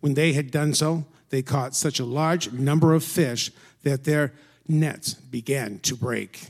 When 0.00 0.14
they 0.14 0.32
had 0.32 0.50
done 0.50 0.74
so, 0.74 1.06
they 1.30 1.42
caught 1.42 1.74
such 1.74 2.00
a 2.00 2.04
large 2.04 2.52
number 2.52 2.94
of 2.94 3.04
fish 3.04 3.50
that 3.82 4.04
their 4.04 4.32
nets 4.66 5.14
began 5.14 5.78
to 5.80 5.94
break. 5.94 6.46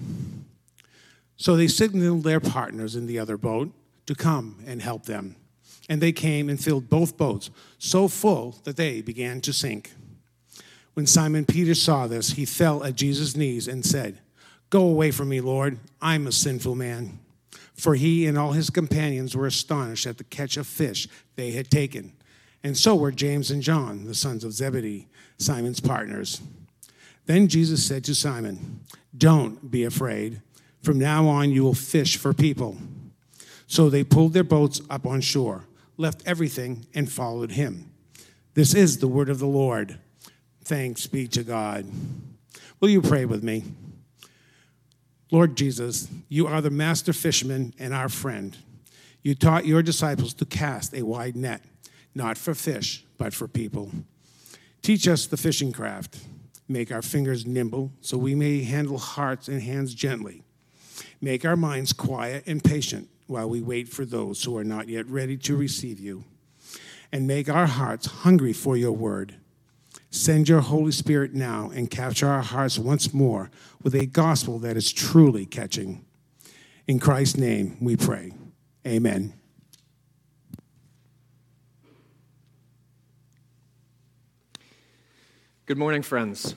So 1.36 1.56
they 1.56 1.68
signaled 1.68 2.24
their 2.24 2.40
partners 2.40 2.96
in 2.96 3.06
the 3.06 3.18
other 3.18 3.36
boat 3.36 3.72
to 4.06 4.14
come 4.14 4.62
and 4.66 4.82
help 4.82 5.04
them. 5.04 5.36
And 5.88 6.00
they 6.00 6.12
came 6.12 6.48
and 6.48 6.62
filled 6.62 6.88
both 6.88 7.16
boats 7.16 7.50
so 7.78 8.08
full 8.08 8.56
that 8.64 8.76
they 8.76 9.00
began 9.00 9.40
to 9.42 9.52
sink. 9.52 9.92
When 10.94 11.06
Simon 11.06 11.46
Peter 11.46 11.74
saw 11.74 12.06
this, 12.06 12.32
he 12.32 12.44
fell 12.44 12.82
at 12.82 12.96
Jesus' 12.96 13.36
knees 13.36 13.68
and 13.68 13.86
said, 13.86 14.18
Go 14.70 14.82
away 14.82 15.12
from 15.12 15.28
me, 15.28 15.40
Lord. 15.40 15.78
I'm 16.02 16.26
a 16.26 16.32
sinful 16.32 16.74
man. 16.74 17.20
For 17.74 17.94
he 17.94 18.26
and 18.26 18.36
all 18.36 18.52
his 18.52 18.68
companions 18.70 19.36
were 19.36 19.46
astonished 19.46 20.06
at 20.06 20.18
the 20.18 20.24
catch 20.24 20.56
of 20.56 20.66
fish 20.66 21.08
they 21.36 21.52
had 21.52 21.70
taken. 21.70 22.12
And 22.62 22.76
so 22.76 22.96
were 22.96 23.12
James 23.12 23.50
and 23.50 23.62
John, 23.62 24.04
the 24.04 24.14
sons 24.14 24.44
of 24.44 24.52
Zebedee, 24.52 25.08
Simon's 25.38 25.80
partners. 25.80 26.40
Then 27.26 27.48
Jesus 27.48 27.84
said 27.84 28.04
to 28.04 28.14
Simon, 28.14 28.80
Don't 29.16 29.70
be 29.70 29.84
afraid. 29.84 30.42
From 30.82 30.98
now 30.98 31.26
on, 31.28 31.50
you 31.50 31.62
will 31.62 31.74
fish 31.74 32.16
for 32.16 32.32
people. 32.32 32.76
So 33.66 33.90
they 33.90 34.02
pulled 34.02 34.32
their 34.32 34.44
boats 34.44 34.80
up 34.88 35.06
on 35.06 35.20
shore, 35.20 35.64
left 35.96 36.22
everything, 36.24 36.86
and 36.94 37.10
followed 37.10 37.52
him. 37.52 37.92
This 38.54 38.74
is 38.74 38.98
the 38.98 39.08
word 39.08 39.28
of 39.28 39.38
the 39.38 39.46
Lord. 39.46 39.98
Thanks 40.64 41.06
be 41.06 41.28
to 41.28 41.42
God. 41.42 41.86
Will 42.80 42.88
you 42.88 43.02
pray 43.02 43.24
with 43.24 43.42
me? 43.42 43.64
Lord 45.30 45.56
Jesus, 45.56 46.08
you 46.28 46.46
are 46.46 46.60
the 46.60 46.70
master 46.70 47.12
fisherman 47.12 47.74
and 47.78 47.92
our 47.92 48.08
friend. 48.08 48.56
You 49.22 49.34
taught 49.34 49.66
your 49.66 49.82
disciples 49.82 50.32
to 50.34 50.46
cast 50.46 50.94
a 50.94 51.02
wide 51.02 51.36
net, 51.36 51.62
not 52.18 52.36
for 52.36 52.52
fish, 52.52 53.04
but 53.16 53.32
for 53.32 53.46
people. 53.46 53.90
Teach 54.82 55.06
us 55.06 55.26
the 55.26 55.36
fishing 55.36 55.72
craft. 55.72 56.18
Make 56.68 56.90
our 56.92 57.00
fingers 57.00 57.46
nimble 57.46 57.92
so 58.00 58.18
we 58.18 58.34
may 58.34 58.64
handle 58.64 58.98
hearts 58.98 59.46
and 59.48 59.62
hands 59.62 59.94
gently. 59.94 60.42
Make 61.20 61.44
our 61.44 61.56
minds 61.56 61.92
quiet 61.92 62.44
and 62.46 62.62
patient 62.62 63.08
while 63.28 63.48
we 63.48 63.62
wait 63.62 63.88
for 63.88 64.04
those 64.04 64.42
who 64.42 64.56
are 64.58 64.64
not 64.64 64.88
yet 64.88 65.06
ready 65.06 65.36
to 65.38 65.56
receive 65.56 66.00
you. 66.00 66.24
And 67.12 67.26
make 67.26 67.48
our 67.48 67.66
hearts 67.66 68.06
hungry 68.06 68.52
for 68.52 68.76
your 68.76 68.92
word. 68.92 69.36
Send 70.10 70.48
your 70.48 70.60
Holy 70.60 70.92
Spirit 70.92 71.34
now 71.34 71.70
and 71.72 71.90
capture 71.90 72.26
our 72.26 72.42
hearts 72.42 72.78
once 72.78 73.14
more 73.14 73.50
with 73.82 73.94
a 73.94 74.06
gospel 74.06 74.58
that 74.58 74.76
is 74.76 74.92
truly 74.92 75.46
catching. 75.46 76.04
In 76.88 76.98
Christ's 76.98 77.36
name 77.36 77.76
we 77.80 77.96
pray. 77.96 78.32
Amen. 78.86 79.34
Good 85.68 85.76
morning, 85.76 86.00
friends. 86.00 86.54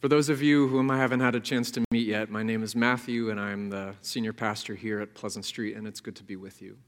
For 0.00 0.08
those 0.08 0.30
of 0.30 0.40
you 0.40 0.68
whom 0.68 0.90
I 0.90 0.96
haven't 0.96 1.20
had 1.20 1.34
a 1.34 1.40
chance 1.40 1.70
to 1.72 1.84
meet 1.90 2.06
yet, 2.06 2.30
my 2.30 2.42
name 2.42 2.62
is 2.62 2.74
Matthew, 2.74 3.28
and 3.28 3.38
I'm 3.38 3.68
the 3.68 3.96
senior 4.00 4.32
pastor 4.32 4.74
here 4.74 4.98
at 4.98 5.12
Pleasant 5.12 5.44
Street, 5.44 5.76
and 5.76 5.86
it's 5.86 6.00
good 6.00 6.16
to 6.16 6.24
be 6.24 6.36
with 6.36 6.62
you. 6.62 6.78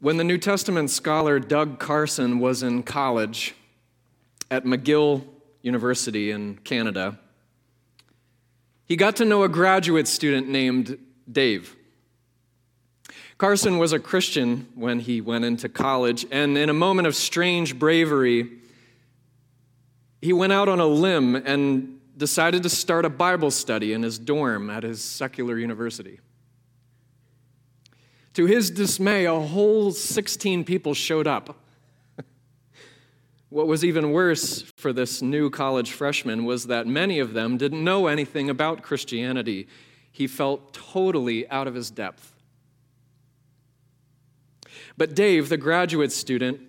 When 0.00 0.18
the 0.18 0.24
New 0.24 0.36
Testament 0.36 0.90
scholar 0.90 1.40
Doug 1.40 1.78
Carson 1.78 2.40
was 2.40 2.62
in 2.62 2.82
college 2.82 3.54
at 4.50 4.66
McGill 4.66 5.24
University 5.62 6.30
in 6.30 6.56
Canada, 6.56 7.18
he 8.92 8.96
got 8.96 9.16
to 9.16 9.24
know 9.24 9.42
a 9.42 9.48
graduate 9.48 10.06
student 10.06 10.50
named 10.50 10.98
Dave. 11.30 11.74
Carson 13.38 13.78
was 13.78 13.94
a 13.94 13.98
Christian 13.98 14.68
when 14.74 15.00
he 15.00 15.22
went 15.22 15.46
into 15.46 15.66
college, 15.66 16.26
and 16.30 16.58
in 16.58 16.68
a 16.68 16.74
moment 16.74 17.08
of 17.08 17.16
strange 17.16 17.78
bravery, 17.78 18.50
he 20.20 20.34
went 20.34 20.52
out 20.52 20.68
on 20.68 20.78
a 20.78 20.84
limb 20.84 21.36
and 21.36 22.00
decided 22.18 22.62
to 22.64 22.68
start 22.68 23.06
a 23.06 23.08
Bible 23.08 23.50
study 23.50 23.94
in 23.94 24.02
his 24.02 24.18
dorm 24.18 24.68
at 24.68 24.82
his 24.82 25.02
secular 25.02 25.56
university. 25.56 26.20
To 28.34 28.44
his 28.44 28.70
dismay, 28.70 29.24
a 29.24 29.40
whole 29.40 29.92
16 29.92 30.64
people 30.64 30.92
showed 30.92 31.26
up. 31.26 31.61
What 33.52 33.66
was 33.66 33.84
even 33.84 34.12
worse 34.12 34.62
for 34.78 34.94
this 34.94 35.20
new 35.20 35.50
college 35.50 35.92
freshman 35.92 36.46
was 36.46 36.68
that 36.68 36.86
many 36.86 37.18
of 37.18 37.34
them 37.34 37.58
didn't 37.58 37.84
know 37.84 38.06
anything 38.06 38.48
about 38.48 38.82
Christianity. 38.82 39.68
He 40.10 40.26
felt 40.26 40.72
totally 40.72 41.46
out 41.50 41.66
of 41.66 41.74
his 41.74 41.90
depth. 41.90 42.32
But 44.96 45.14
Dave, 45.14 45.50
the 45.50 45.58
graduate 45.58 46.12
student, 46.12 46.60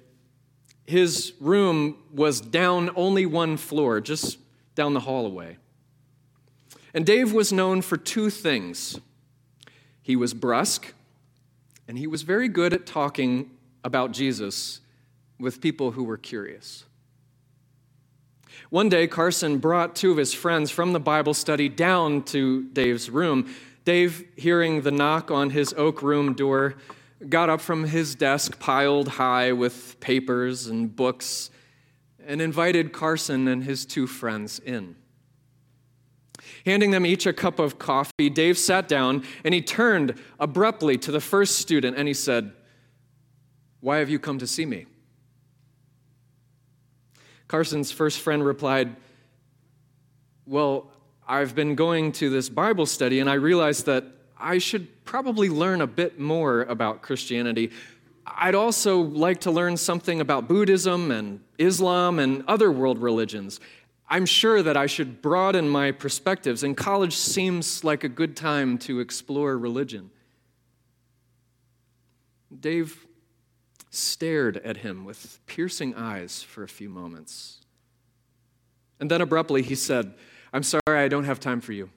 his 0.86 1.32
room 1.40 1.98
was 2.14 2.42
down 2.42 2.90
only 2.98 3.26
one 3.26 3.56
floor, 3.56 4.02
just 4.02 4.38
down 4.76 4.94
the 4.94 5.00
hallway. 5.00 5.58
And 6.94 7.06
Dave 7.06 7.32
was 7.32 7.54
known 7.54 7.82
for 7.82 7.96
two 7.96 8.30
things 8.30 9.00
he 10.02 10.18
was 10.18 10.34
brusque 10.34 10.94
and 11.88 11.98
he 11.98 12.08
was 12.08 12.24
very 12.24 12.50
good 12.50 12.74
at 12.74 12.86
talking 12.86 13.52
about 13.86 14.12
Jesus 14.12 14.82
with 15.40 15.62
people 15.62 15.92
who 15.92 16.04
were 16.04 16.18
curious. 16.18 16.86
One 18.70 18.90
day, 18.90 19.08
Carson 19.08 19.58
brought 19.58 19.96
two 19.96 20.12
of 20.12 20.18
his 20.18 20.34
friends 20.34 20.72
from 20.72 20.94
the 20.94 21.00
Bible 21.00 21.34
study 21.34 21.70
down 21.70 22.24
to 22.26 22.64
Dave's 22.70 23.10
room. 23.10 23.54
Dave, 23.86 24.26
hearing 24.36 24.82
the 24.82 24.92
knock 24.92 25.32
on 25.32 25.50
his 25.50 25.74
oak 25.74 26.02
room 26.02 26.34
door, 26.34 26.76
got 27.30 27.50
up 27.50 27.62
from 27.62 27.86
his 27.86 28.16
desk 28.16 28.60
piled 28.60 29.08
high 29.08 29.52
with 29.52 30.00
papers 30.00 30.68
and 30.68 30.96
books 30.96 31.50
and 32.26 32.42
invited 32.42 32.94
Carson 32.94 33.48
and 33.48 33.64
his 33.64 33.86
two 33.86 34.08
friends 34.08 34.60
in. 34.60 34.96
Handing 36.66 36.92
them 36.92 37.06
each 37.06 37.26
a 37.26 37.34
cup 37.34 37.60
of 37.60 37.78
coffee, 37.78 38.30
Dave 38.30 38.58
sat 38.58 38.88
down 38.88 39.24
and 39.44 39.54
he 39.54 39.62
turned 39.62 40.16
abruptly 40.40 40.98
to 41.00 41.12
the 41.12 41.20
first 41.20 41.58
student 41.58 41.98
and 41.98 42.08
he 42.08 42.14
said, 42.14 42.54
Why 43.82 43.98
have 43.98 44.10
you 44.10 44.20
come 44.20 44.40
to 44.40 44.48
see 44.48 44.66
me? 44.66 44.86
Carson's 47.54 47.92
first 47.92 48.22
friend 48.22 48.44
replied, 48.44 48.96
Well, 50.48 50.92
I've 51.28 51.54
been 51.54 51.76
going 51.76 52.12
to 52.14 52.32
this 52.32 52.50
Bible 52.50 52.88
study 52.88 53.20
and 53.20 53.30
I 53.30 53.36
realized 53.36 53.86
that 53.86 54.06
I 54.36 54.58
should 54.58 55.06
probably 55.06 55.50
learn 55.50 55.80
a 55.82 55.86
bit 55.86 56.18
more 56.18 56.64
about 56.64 57.04
Christianity. 57.04 57.70
I'd 58.26 58.56
also 58.56 59.02
like 59.02 59.42
to 59.42 59.52
learn 59.52 59.78
something 59.78 60.20
about 60.20 60.48
Buddhism 60.48 61.12
and 61.12 61.42
Islam 61.60 62.18
and 62.18 62.44
other 62.48 62.72
world 62.72 62.98
religions. 62.98 63.60
I'm 64.10 64.26
sure 64.26 64.64
that 64.64 64.76
I 64.76 64.88
should 64.88 65.22
broaden 65.22 65.70
my 65.70 65.92
perspectives, 65.92 66.64
and 66.64 66.76
college 66.76 67.16
seems 67.16 67.84
like 67.84 68.04
a 68.04 68.10
good 68.10 68.36
time 68.36 68.80
to 68.80 69.00
explore 69.00 69.56
religion. 69.60 70.10
Dave 72.60 73.06
stared 73.94 74.58
at 74.58 74.78
him 74.78 75.06
with 75.06 75.40
piercing 75.46 75.94
eyes 75.94 76.42
for 76.42 76.64
a 76.64 76.68
few 76.68 76.90
moments. 76.90 77.60
And 79.00 79.10
then 79.10 79.22
abruptly 79.22 79.62
he 79.62 79.76
said, 79.76 80.16
I'm 80.52 80.64
sorry, 80.64 80.82
I 80.88 81.08
don't 81.08 81.26
have 81.26 81.40
time 81.40 81.62
for 81.62 81.74
you. 81.74 81.90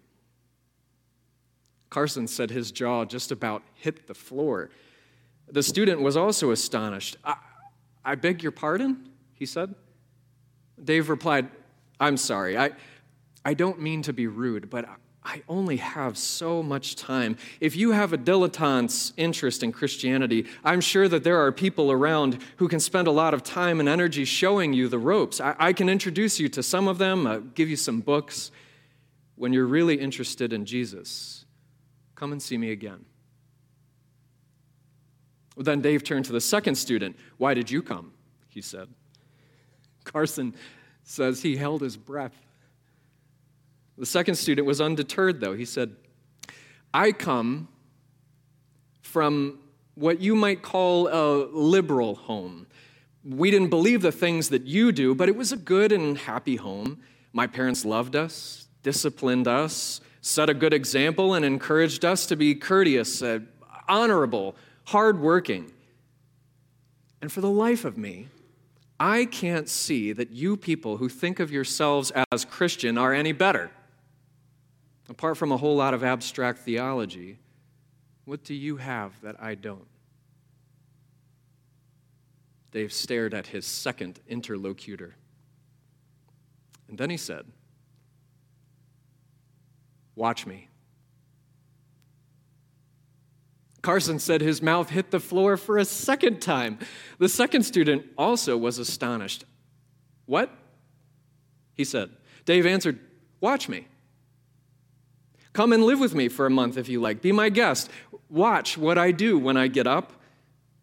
Carson 1.89 2.27
said 2.27 2.51
his 2.51 2.71
jaw 2.71 3.07
just 3.07 3.33
about 3.33 3.63
hit 3.75 4.07
the 4.07 4.15
floor. 4.15 4.71
The 5.49 5.63
student 5.63 6.03
was 6.03 6.17
also 6.17 6.51
astonished. 6.51 7.17
I, 7.25 7.37
I 8.05 8.15
beg 8.15 8.43
your 8.43 8.53
pardon? 8.53 9.09
He 9.35 9.47
said. 9.47 9.75
Dave 10.83 11.09
replied, 11.09 11.49
I'm 11.99 12.19
sorry. 12.19 12.59
I, 12.59 12.73
I 13.43 13.55
don't 13.55 13.81
mean 13.81 14.03
to 14.03 14.13
be 14.13 14.27
rude, 14.27 14.69
but 14.69 14.87
I 15.27 15.43
only 15.49 15.79
have 15.79 16.17
so 16.17 16.63
much 16.63 16.95
time. 16.95 17.37
If 17.59 17.75
you 17.75 17.91
have 17.91 18.13
a 18.13 18.17
dilettante's 18.17 19.13
interest 19.17 19.65
in 19.65 19.73
Christianity, 19.73 20.47
I'm 20.63 20.81
sure 20.81 21.09
that 21.09 21.25
there 21.25 21.45
are 21.45 21.51
people 21.51 21.91
around 21.91 22.39
who 22.59 22.69
can 22.69 22.79
spend 22.79 23.09
a 23.09 23.11
lot 23.11 23.35
of 23.35 23.43
time 23.43 23.81
and 23.81 23.89
energy 23.89 24.25
showing 24.25 24.73
you 24.73 24.87
the 24.87 25.01
ropes. 25.01 25.41
I, 25.41 25.57
I 25.59 25.73
can 25.73 25.89
introduce 25.89 26.39
you 26.39 26.49
to 26.51 26.63
some 26.63 26.87
of 26.87 26.99
them, 26.99 27.27
uh, 27.27 27.39
give 27.39 27.69
you 27.69 27.75
some 27.75 28.01
books. 28.01 28.53
When 29.35 29.53
you're 29.53 29.67
really 29.67 29.97
interested 29.97 30.53
in 30.53 30.65
Jesus, 30.65 31.45
come 32.15 32.31
and 32.31 32.41
see 32.41 32.57
me 32.57 32.71
again. 32.71 33.05
Then 35.57 35.81
Dave 35.81 36.05
turned 36.05 36.27
to 36.27 36.33
the 36.33 36.41
second 36.41 36.77
student. 36.77 37.17
Why 37.37 37.53
did 37.53 37.69
you 37.69 37.83
come? 37.83 38.13
He 38.49 38.61
said. 38.61 38.89
Carson 40.05 40.55
says 41.03 41.43
he 41.43 41.57
held 41.57 41.83
his 41.83 41.97
breath. 41.97 42.46
The 43.99 44.07
second 44.07 44.35
student 44.35 44.67
was 44.67 44.81
undeterred, 44.81 45.41
though. 45.41 45.55
He 45.55 45.65
said, 45.65 45.97
I 46.93 47.13
come 47.13 47.69
from 49.03 49.59
what 49.95 50.21
you 50.21 50.37
might 50.37 50.63
call 50.63 51.09
a 51.09 51.47
liberal 51.47 52.15
home. 52.15 52.67
We 53.25 53.51
didn't 53.51 53.71
believe 53.71 54.03
the 54.03 54.13
things 54.13 54.51
that 54.51 54.67
you 54.67 54.93
do, 54.93 55.15
but 55.15 55.29
it 55.29 55.37
was 55.37 55.53
a 55.53 55.57
good 55.57 55.93
and 55.93 56.17
happy 56.19 56.57
home. 56.57 57.01
My 57.33 57.47
parents 57.47 57.85
loved 57.85 58.15
us, 58.15 58.69
disciplined 58.83 59.49
us, 59.49 60.01
set 60.21 60.51
a 60.51 60.55
good 60.55 60.75
example, 60.75 61.35
and 61.35 61.45
encouraged 61.45 62.05
us 62.05 62.27
to 62.27 62.37
be 62.37 62.55
courteous, 62.55 63.23
uh, 63.23 63.41
honorable, 63.89 64.55
hardworking. 64.85 65.73
And 67.23 67.33
for 67.33 67.41
the 67.41 67.51
life 67.51 67.85
of 67.85 67.97
me, 67.97 68.29
I 69.01 69.25
can't 69.25 69.69
see 69.69 70.13
that 70.13 70.31
you 70.31 70.57
people 70.57 70.99
who 70.99 71.09
think 71.09 71.41
of 71.41 71.51
yourselves 71.51 72.13
as 72.33 72.45
Christian 72.45 72.97
are 72.97 73.13
any 73.13 73.33
better. 73.33 73.71
Apart 75.09 75.37
from 75.37 75.53
a 75.53 75.57
whole 75.57 75.77
lot 75.77 75.95
of 75.95 76.03
abstract 76.03 76.61
theology, 76.61 77.39
what 78.25 78.43
do 78.43 78.55
you 78.55 78.77
have 78.77 79.21
that 79.23 79.37
I 79.41 79.55
don't? 79.55 79.87
Dave 82.73 82.93
stared 82.93 83.33
at 83.33 83.47
his 83.47 83.65
second 83.65 84.21
interlocutor. 84.29 85.15
And 86.89 86.99
then 86.99 87.11
he 87.11 87.17
said, 87.17 87.47
Watch 90.15 90.47
me. 90.47 90.69
Carson 93.83 94.19
said 94.19 94.41
his 94.41 94.61
mouth 94.61 94.91
hit 94.91 95.11
the 95.11 95.21
floor 95.21 95.57
for 95.57 95.79
a 95.79 95.85
second 95.85 96.41
time. 96.41 96.79
The 97.19 97.29
second 97.29 97.63
student 97.63 98.05
also 98.19 98.57
was 98.57 98.79
astonished. 98.79 99.45
What? 100.25 100.51
He 101.75 101.85
said. 101.85 102.11
Dave 102.45 102.67
answered, 102.67 102.99
Watch 103.41 103.69
me. 103.69 103.87
Come 105.57 105.73
and 105.73 105.85
live 105.85 106.01
with 106.01 106.15
me 106.15 106.29
for 106.29 106.45
a 106.45 106.51
month 106.51 106.77
if 106.77 106.87
you 106.87 107.01
like. 107.01 107.23
Be 107.23 107.33
my 107.33 107.49
guest. 107.49 107.89
Watch 108.29 108.77
what 108.77 108.99
I 108.99 109.11
do 109.11 109.39
when 109.39 109.57
I 109.57 109.69
get 109.69 109.87
up, 109.87 110.13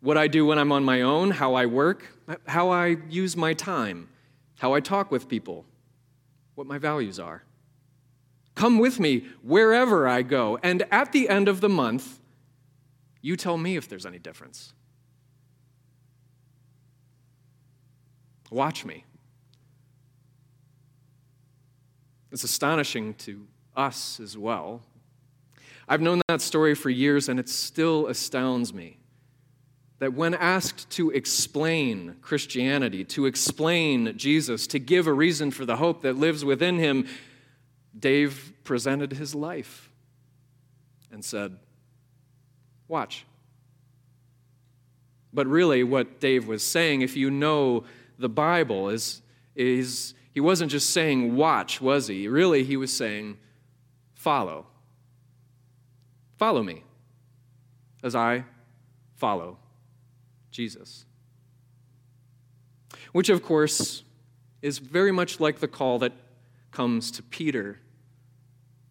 what 0.01 0.17
I 0.17 0.25
do 0.25 0.47
when 0.47 0.57
I'm 0.57 0.71
on 0.71 0.83
my 0.83 1.01
own, 1.01 1.29
how 1.29 1.53
I 1.53 1.67
work, 1.67 2.07
how 2.47 2.71
I 2.71 2.97
use 3.07 3.37
my 3.37 3.53
time, 3.53 4.09
how 4.57 4.73
I 4.73 4.79
talk 4.79 5.11
with 5.11 5.29
people, 5.29 5.63
what 6.55 6.65
my 6.65 6.79
values 6.79 7.19
are. 7.19 7.43
Come 8.55 8.79
with 8.79 8.99
me 8.99 9.27
wherever 9.43 10.07
I 10.07 10.23
go, 10.23 10.57
and 10.63 10.87
at 10.89 11.11
the 11.11 11.29
end 11.29 11.47
of 11.47 11.61
the 11.61 11.69
month, 11.69 12.19
you 13.21 13.37
tell 13.37 13.59
me 13.59 13.77
if 13.77 13.87
there's 13.87 14.07
any 14.07 14.17
difference. 14.17 14.73
Watch 18.49 18.85
me. 18.85 19.05
It's 22.31 22.43
astonishing 22.43 23.13
to 23.19 23.45
us 23.75 24.19
as 24.19 24.37
well. 24.37 24.81
I've 25.87 26.01
known 26.01 26.21
that 26.27 26.41
story 26.41 26.75
for 26.75 26.89
years, 26.89 27.29
and 27.29 27.39
it 27.39 27.49
still 27.49 28.07
astounds 28.07 28.73
me 28.73 28.97
that 29.99 30.13
when 30.13 30.33
asked 30.33 30.89
to 30.91 31.11
explain 31.11 32.15
Christianity, 32.21 33.05
to 33.05 33.25
explain 33.25 34.17
Jesus, 34.17 34.67
to 34.67 34.79
give 34.79 35.07
a 35.07 35.13
reason 35.13 35.51
for 35.51 35.65
the 35.65 35.77
hope 35.77 36.01
that 36.01 36.17
lives 36.17 36.43
within 36.43 36.77
him, 36.77 37.07
Dave 37.97 38.51
presented 38.63 39.13
his 39.13 39.33
life 39.33 39.89
and 41.11 41.23
said, 41.23 41.57
Watch. 42.87 43.25
But 45.33 45.47
really, 45.47 45.83
what 45.83 46.19
Dave 46.19 46.47
was 46.47 46.63
saying, 46.63 47.01
if 47.01 47.15
you 47.15 47.31
know 47.31 47.85
the 48.19 48.29
Bible, 48.29 48.89
is, 48.89 49.21
is 49.55 50.13
he 50.33 50.39
wasn't 50.39 50.71
just 50.71 50.89
saying 50.91 51.35
watch, 51.35 51.81
was 51.81 52.07
he? 52.07 52.27
Really, 52.27 52.63
he 52.63 52.77
was 52.77 52.91
saying 52.91 53.37
follow. 54.23 54.65
Follow 56.37 56.63
me 56.63 56.81
as 58.01 58.15
I 58.15 58.45
follow 59.15 59.57
Jesus. 60.49 61.03
Which, 63.11 63.27
of 63.27 63.43
course, 63.43 64.03
is 64.61 64.77
very 64.77 65.11
much 65.11 65.41
like 65.41 65.59
the 65.59 65.67
call 65.67 65.99
that 65.99 66.13
comes 66.71 67.11
to 67.11 67.21
Peter 67.21 67.79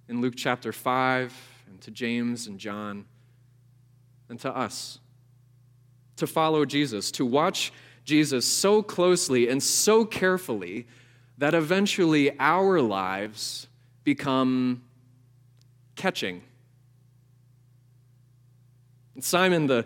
in 0.07 0.21
Luke 0.21 0.35
chapter 0.37 0.71
5, 0.71 1.35
and 1.67 1.81
to 1.81 1.91
James 1.91 2.47
and 2.47 2.59
John, 2.59 3.07
and 4.29 4.39
to 4.41 4.55
us. 4.55 4.99
To 6.17 6.27
follow 6.27 6.67
Jesus, 6.67 7.11
to 7.13 7.25
watch 7.25 7.73
Jesus 8.05 8.45
so 8.45 8.83
closely 8.83 9.49
and 9.49 9.63
so 9.63 10.05
carefully 10.05 10.87
that 11.39 11.55
eventually 11.55 12.39
our 12.39 12.83
lives 12.83 13.67
become 14.05 14.83
catching. 15.97 16.43
Simon 19.21 19.67
the 19.67 19.85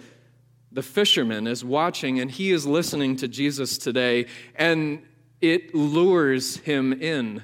the 0.76 0.82
fisherman 0.82 1.46
is 1.46 1.64
watching 1.64 2.20
and 2.20 2.30
he 2.30 2.52
is 2.52 2.66
listening 2.66 3.16
to 3.16 3.26
Jesus 3.26 3.78
today, 3.78 4.26
and 4.54 5.02
it 5.40 5.74
lures 5.74 6.59
him 6.59 6.92
in. 6.92 7.42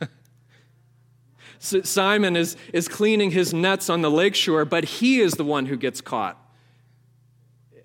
Simon 1.58 2.36
is, 2.36 2.56
is 2.72 2.86
cleaning 2.86 3.32
his 3.32 3.52
nets 3.52 3.90
on 3.90 4.02
the 4.02 4.10
lakeshore, 4.10 4.64
but 4.64 4.84
he 4.84 5.20
is 5.20 5.32
the 5.32 5.44
one 5.44 5.66
who 5.66 5.76
gets 5.76 6.00
caught. 6.00 6.38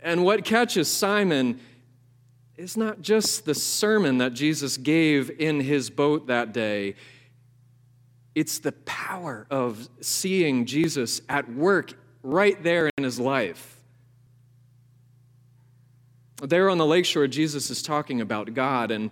And 0.04 0.24
what 0.24 0.46
catches 0.46 0.88
Simon 0.88 1.60
is 2.56 2.78
not 2.78 3.02
just 3.02 3.46
the 3.46 3.56
sermon 3.56 4.20
that 4.20 4.34
Jesus 4.34 4.78
gave 4.78 5.32
in 5.40 5.62
his 5.62 5.90
boat 5.90 6.28
that 6.28 6.54
day, 6.54 6.96
it's 8.36 8.60
the 8.60 8.74
power 8.74 9.48
of 9.50 9.88
seeing 10.02 10.66
Jesus 10.66 11.22
at 11.30 11.50
work 11.52 11.98
right 12.22 12.62
there 12.62 12.92
in 12.98 13.04
his 13.04 13.20
life. 13.20 13.82
There 16.42 16.70
on 16.70 16.78
the 16.78 16.86
lakeshore, 16.86 17.28
Jesus 17.28 17.72
is 17.72 17.82
talking 17.82 18.20
about 18.20 18.54
God. 18.54 18.92
And, 18.92 19.10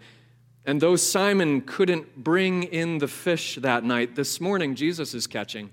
and 0.65 0.81
though 0.81 0.97
Simon 0.97 1.61
couldn't 1.61 2.21
bring 2.21 2.63
in 2.63 2.97
the 2.97 3.07
fish 3.07 3.55
that 3.61 3.85
night, 3.85 4.15
this 4.15 4.41
morning 4.41 4.75
Jesus 4.75 5.13
is 5.13 5.25
catching. 5.25 5.71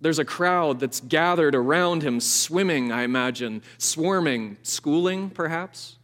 There's 0.00 0.18
a 0.18 0.24
crowd 0.24 0.80
that's 0.80 1.00
gathered 1.00 1.54
around 1.54 2.02
him, 2.02 2.20
swimming, 2.20 2.90
I 2.90 3.02
imagine, 3.02 3.62
swarming, 3.78 4.56
schooling, 4.62 5.30
perhaps. 5.30 5.98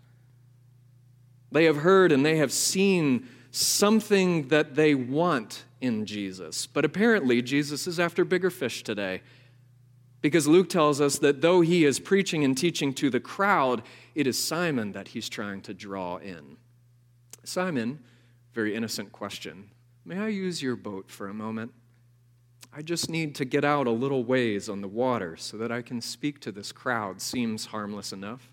They 1.50 1.64
have 1.64 1.78
heard 1.78 2.12
and 2.12 2.24
they 2.24 2.36
have 2.36 2.52
seen 2.52 3.26
something 3.56 4.48
that 4.48 4.74
they 4.74 4.94
want 4.94 5.64
in 5.80 6.06
Jesus. 6.06 6.66
But 6.66 6.84
apparently, 6.84 7.42
Jesus 7.42 7.86
is 7.86 7.98
after 7.98 8.24
bigger 8.24 8.50
fish 8.50 8.82
today. 8.82 9.22
Because 10.20 10.48
Luke 10.48 10.68
tells 10.68 11.00
us 11.00 11.18
that 11.18 11.40
though 11.40 11.60
he 11.60 11.84
is 11.84 12.00
preaching 12.00 12.44
and 12.44 12.56
teaching 12.56 12.92
to 12.94 13.10
the 13.10 13.20
crowd, 13.20 13.82
it 14.14 14.26
is 14.26 14.42
Simon 14.42 14.92
that 14.92 15.08
he's 15.08 15.28
trying 15.28 15.60
to 15.62 15.74
draw 15.74 16.16
in. 16.16 16.56
Simon, 17.44 18.00
very 18.52 18.74
innocent 18.74 19.12
question. 19.12 19.70
May 20.04 20.18
I 20.18 20.28
use 20.28 20.62
your 20.62 20.76
boat 20.76 21.10
for 21.10 21.28
a 21.28 21.34
moment? 21.34 21.72
I 22.72 22.82
just 22.82 23.08
need 23.08 23.34
to 23.36 23.44
get 23.44 23.64
out 23.64 23.86
a 23.86 23.90
little 23.90 24.24
ways 24.24 24.68
on 24.68 24.80
the 24.80 24.88
water 24.88 25.36
so 25.36 25.56
that 25.58 25.72
I 25.72 25.80
can 25.80 26.00
speak 26.00 26.40
to 26.40 26.52
this 26.52 26.72
crowd. 26.72 27.20
Seems 27.22 27.66
harmless 27.66 28.12
enough. 28.12 28.50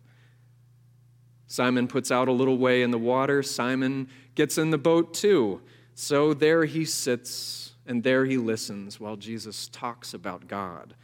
Simon 1.47 1.87
puts 1.87 2.09
out 2.09 2.27
a 2.27 2.31
little 2.31 2.57
way 2.57 2.81
in 2.81 2.91
the 2.91 2.97
water. 2.97 3.43
Simon 3.43 4.07
gets 4.35 4.57
in 4.57 4.71
the 4.71 4.77
boat 4.77 5.13
too. 5.13 5.61
So 5.95 6.33
there 6.33 6.65
he 6.65 6.85
sits 6.85 7.73
and 7.85 8.03
there 8.03 8.25
he 8.25 8.37
listens 8.37 8.99
while 8.99 9.15
Jesus 9.15 9.67
talks 9.67 10.13
about 10.13 10.47
God 10.47 10.95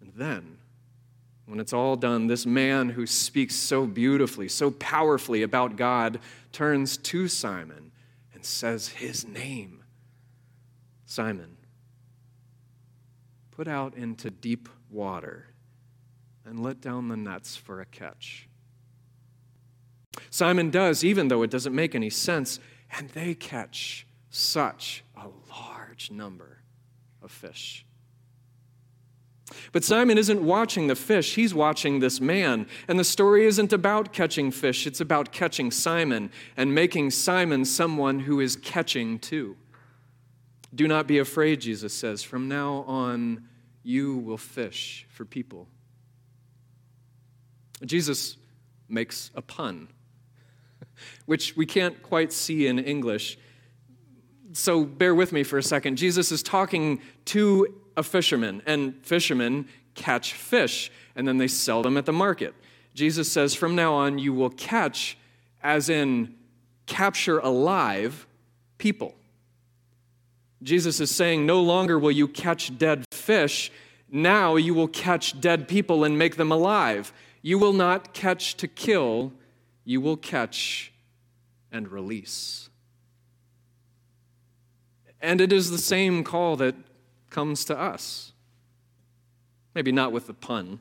And 0.00 0.12
then, 0.14 0.58
when 1.46 1.60
it's 1.60 1.72
all 1.72 1.96
done, 1.96 2.26
this 2.26 2.46
man 2.46 2.88
who 2.90 3.06
speaks 3.06 3.54
so 3.54 3.86
beautifully, 3.86 4.48
so 4.48 4.70
powerfully 4.70 5.42
about 5.42 5.76
God 5.76 6.20
turns 6.52 6.96
to 6.98 7.28
Simon 7.28 7.92
and 8.34 8.44
says 8.44 8.88
his 8.88 9.26
name 9.26 9.82
Simon, 11.08 11.56
put 13.52 13.68
out 13.68 13.94
into 13.94 14.28
deep 14.28 14.68
water 14.90 15.46
and 16.44 16.60
let 16.60 16.80
down 16.80 17.08
the 17.08 17.16
nets 17.16 17.56
for 17.56 17.80
a 17.80 17.86
catch. 17.86 18.45
Simon 20.30 20.70
does, 20.70 21.04
even 21.04 21.28
though 21.28 21.42
it 21.42 21.50
doesn't 21.50 21.74
make 21.74 21.94
any 21.94 22.10
sense, 22.10 22.60
and 22.96 23.08
they 23.10 23.34
catch 23.34 24.06
such 24.30 25.04
a 25.16 25.28
large 25.50 26.10
number 26.10 26.58
of 27.22 27.30
fish. 27.30 27.86
But 29.72 29.84
Simon 29.84 30.18
isn't 30.18 30.42
watching 30.42 30.88
the 30.88 30.96
fish, 30.96 31.36
he's 31.36 31.54
watching 31.54 32.00
this 32.00 32.20
man. 32.20 32.66
And 32.88 32.98
the 32.98 33.04
story 33.04 33.46
isn't 33.46 33.72
about 33.72 34.12
catching 34.12 34.50
fish, 34.50 34.86
it's 34.86 35.00
about 35.00 35.32
catching 35.32 35.70
Simon 35.70 36.30
and 36.56 36.74
making 36.74 37.12
Simon 37.12 37.64
someone 37.64 38.20
who 38.20 38.40
is 38.40 38.56
catching 38.56 39.18
too. 39.18 39.56
Do 40.74 40.88
not 40.88 41.06
be 41.06 41.18
afraid, 41.18 41.60
Jesus 41.60 41.94
says. 41.94 42.22
From 42.22 42.48
now 42.48 42.84
on, 42.86 43.48
you 43.82 44.16
will 44.18 44.36
fish 44.36 45.06
for 45.08 45.24
people. 45.24 45.68
Jesus 47.84 48.36
makes 48.88 49.30
a 49.34 49.42
pun, 49.42 49.88
which 51.26 51.56
we 51.56 51.66
can't 51.66 52.02
quite 52.02 52.32
see 52.32 52.66
in 52.66 52.78
English. 52.78 53.38
So 54.52 54.84
bear 54.84 55.14
with 55.14 55.32
me 55.32 55.42
for 55.42 55.58
a 55.58 55.62
second. 55.62 55.96
Jesus 55.96 56.32
is 56.32 56.42
talking 56.42 57.00
to 57.26 57.74
a 57.96 58.02
fisherman, 58.02 58.62
and 58.66 58.94
fishermen 59.04 59.68
catch 59.94 60.34
fish, 60.34 60.90
and 61.14 61.26
then 61.26 61.38
they 61.38 61.48
sell 61.48 61.82
them 61.82 61.96
at 61.96 62.06
the 62.06 62.12
market. 62.12 62.54
Jesus 62.94 63.30
says, 63.30 63.54
from 63.54 63.74
now 63.74 63.94
on, 63.94 64.18
you 64.18 64.32
will 64.32 64.50
catch, 64.50 65.18
as 65.62 65.88
in 65.88 66.34
capture 66.86 67.38
alive, 67.38 68.26
people. 68.78 69.14
Jesus 70.62 71.00
is 71.00 71.14
saying, 71.14 71.44
no 71.44 71.60
longer 71.60 71.98
will 71.98 72.10
you 72.10 72.28
catch 72.28 72.76
dead 72.78 73.04
fish, 73.10 73.70
now 74.10 74.56
you 74.56 74.72
will 74.72 74.88
catch 74.88 75.40
dead 75.40 75.68
people 75.68 76.04
and 76.04 76.16
make 76.16 76.36
them 76.36 76.52
alive. 76.52 77.12
You 77.42 77.58
will 77.58 77.72
not 77.72 78.14
catch 78.14 78.56
to 78.56 78.68
kill, 78.68 79.32
you 79.86 80.00
will 80.00 80.16
catch 80.16 80.92
and 81.72 81.90
release. 81.90 82.68
And 85.22 85.40
it 85.40 85.52
is 85.52 85.70
the 85.70 85.78
same 85.78 86.24
call 86.24 86.56
that 86.56 86.74
comes 87.30 87.64
to 87.66 87.78
us. 87.78 88.32
Maybe 89.74 89.92
not 89.92 90.10
with 90.10 90.26
the 90.26 90.34
pun, 90.34 90.80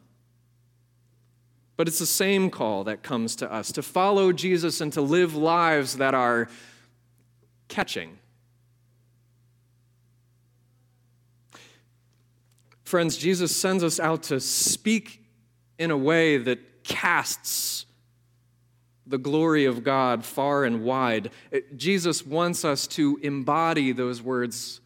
but 1.78 1.88
it's 1.88 2.00
the 2.00 2.06
same 2.06 2.50
call 2.50 2.84
that 2.86 3.04
comes 3.04 3.36
to 3.38 3.52
us 3.52 3.72
to 3.74 3.84
follow 3.84 4.32
Jesus 4.32 4.82
and 4.82 4.92
to 4.94 5.02
live 5.02 5.36
lives 5.36 5.98
that 5.98 6.14
are 6.16 6.50
catching. 7.68 8.18
Friends, 12.86 13.18
Jesus 13.18 13.56
sends 13.56 13.84
us 13.84 14.00
out 14.00 14.24
to 14.24 14.40
speak 14.40 15.24
in 15.78 15.92
a 15.92 15.98
way 15.98 16.38
that 16.38 16.84
casts 16.84 17.86
the 19.08 19.18
glory 19.18 19.66
of 19.66 19.84
God 19.84 20.26
far 20.26 20.66
and 20.66 20.84
wide. 20.84 21.32
Uh, 21.54 21.60
Jesus 21.76 22.26
wants 22.26 22.66
us 22.66 22.88
to 22.88 23.20
embody 23.22 23.92
those 23.92 24.22
words 24.22 24.82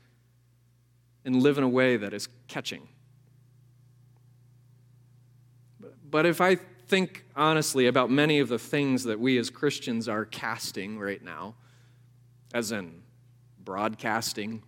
and 1.26 1.42
live 1.42 1.58
in 1.58 1.64
a 1.64 1.70
way 1.70 1.98
that 1.98 2.14
is 2.14 2.28
catching. 2.48 2.88
But 6.10 6.26
if 6.26 6.42
I 6.42 6.56
think 6.56 7.26
honestly 7.36 7.88
about 7.88 8.10
many 8.10 8.40
of 8.40 8.50
the 8.50 8.58
things 8.58 9.04
that 9.04 9.20
we 9.20 9.38
as 9.38 9.50
Christians 9.50 10.10
are 10.10 10.26
casting 10.26 10.98
right 10.98 11.24
now, 11.24 11.56
as 12.54 12.72
in 12.72 13.04
broadcasting, 13.64 14.64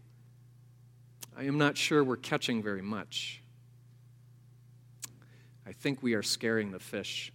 I 1.35 1.45
am 1.45 1.57
not 1.57 1.77
sure 1.77 2.03
we're 2.03 2.17
catching 2.17 2.61
very 2.61 2.83
much. 2.83 3.41
I 5.65 5.71
think 5.71 6.03
we 6.03 6.13
are 6.13 6.21
scaring 6.21 6.71
the 6.71 6.79
fish. 6.79 7.31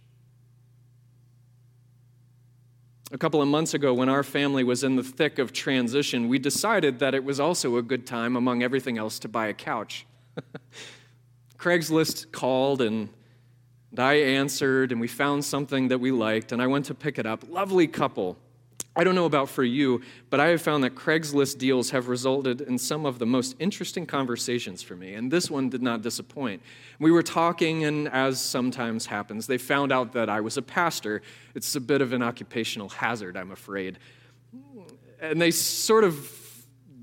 A 3.11 3.17
couple 3.17 3.41
of 3.41 3.47
months 3.47 3.73
ago, 3.73 3.93
when 3.93 4.09
our 4.09 4.23
family 4.23 4.65
was 4.65 4.83
in 4.83 4.97
the 4.97 5.03
thick 5.03 5.39
of 5.39 5.53
transition, 5.53 6.27
we 6.27 6.39
decided 6.39 6.99
that 6.99 7.15
it 7.15 7.23
was 7.23 7.39
also 7.39 7.77
a 7.77 7.81
good 7.81 8.05
time, 8.05 8.35
among 8.35 8.63
everything 8.63 8.97
else, 8.97 9.17
to 9.19 9.29
buy 9.29 9.47
a 9.47 9.53
couch. 9.53 10.05
Craigslist 11.57 12.33
called 12.33 12.81
and 12.81 13.07
I 13.97 14.15
answered, 14.15 14.91
and 14.91 14.99
we 14.99 15.07
found 15.07 15.45
something 15.45 15.87
that 15.87 15.99
we 15.99 16.11
liked, 16.11 16.51
and 16.51 16.61
I 16.61 16.67
went 16.67 16.85
to 16.85 16.93
pick 16.93 17.17
it 17.17 17.25
up. 17.25 17.49
Lovely 17.49 17.87
couple. 17.87 18.37
I 18.97 19.03
don't 19.03 19.13
know 19.13 19.25
about 19.25 19.47
for 19.47 19.63
you, 19.63 20.01
but 20.31 20.39
I 20.39 20.47
have 20.47 20.61
found 20.63 20.83
that 20.83 20.95
Craigslist 20.95 21.59
deals 21.59 21.91
have 21.91 22.07
resulted 22.07 22.61
in 22.61 22.79
some 22.79 23.05
of 23.05 23.19
the 23.19 23.27
most 23.27 23.55
interesting 23.59 24.07
conversations 24.07 24.81
for 24.81 24.95
me, 24.95 25.13
and 25.13 25.29
this 25.29 25.51
one 25.51 25.69
did 25.69 25.83
not 25.83 26.01
disappoint. 26.01 26.63
We 26.99 27.11
were 27.11 27.21
talking, 27.21 27.85
and 27.85 28.07
as 28.07 28.41
sometimes 28.41 29.05
happens, 29.05 29.45
they 29.45 29.59
found 29.59 29.91
out 29.91 30.13
that 30.13 30.31
I 30.31 30.41
was 30.41 30.57
a 30.57 30.63
pastor. 30.63 31.21
It's 31.53 31.75
a 31.75 31.79
bit 31.79 32.01
of 32.01 32.11
an 32.11 32.23
occupational 32.23 32.89
hazard, 32.89 33.37
I'm 33.37 33.51
afraid. 33.51 33.99
And 35.21 35.39
they 35.39 35.51
sort 35.51 36.03
of 36.03 36.17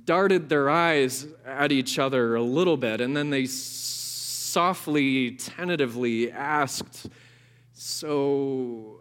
darted 0.05 0.49
their 0.49 0.69
eyes 0.69 1.29
at 1.47 1.71
each 1.71 2.01
other 2.01 2.35
a 2.35 2.43
little 2.43 2.77
bit, 2.77 3.01
and 3.01 3.17
then 3.17 3.31
they 3.31 3.47
softly, 3.47 5.31
tentatively 5.37 6.33
asked, 6.33 7.07
So, 7.73 9.01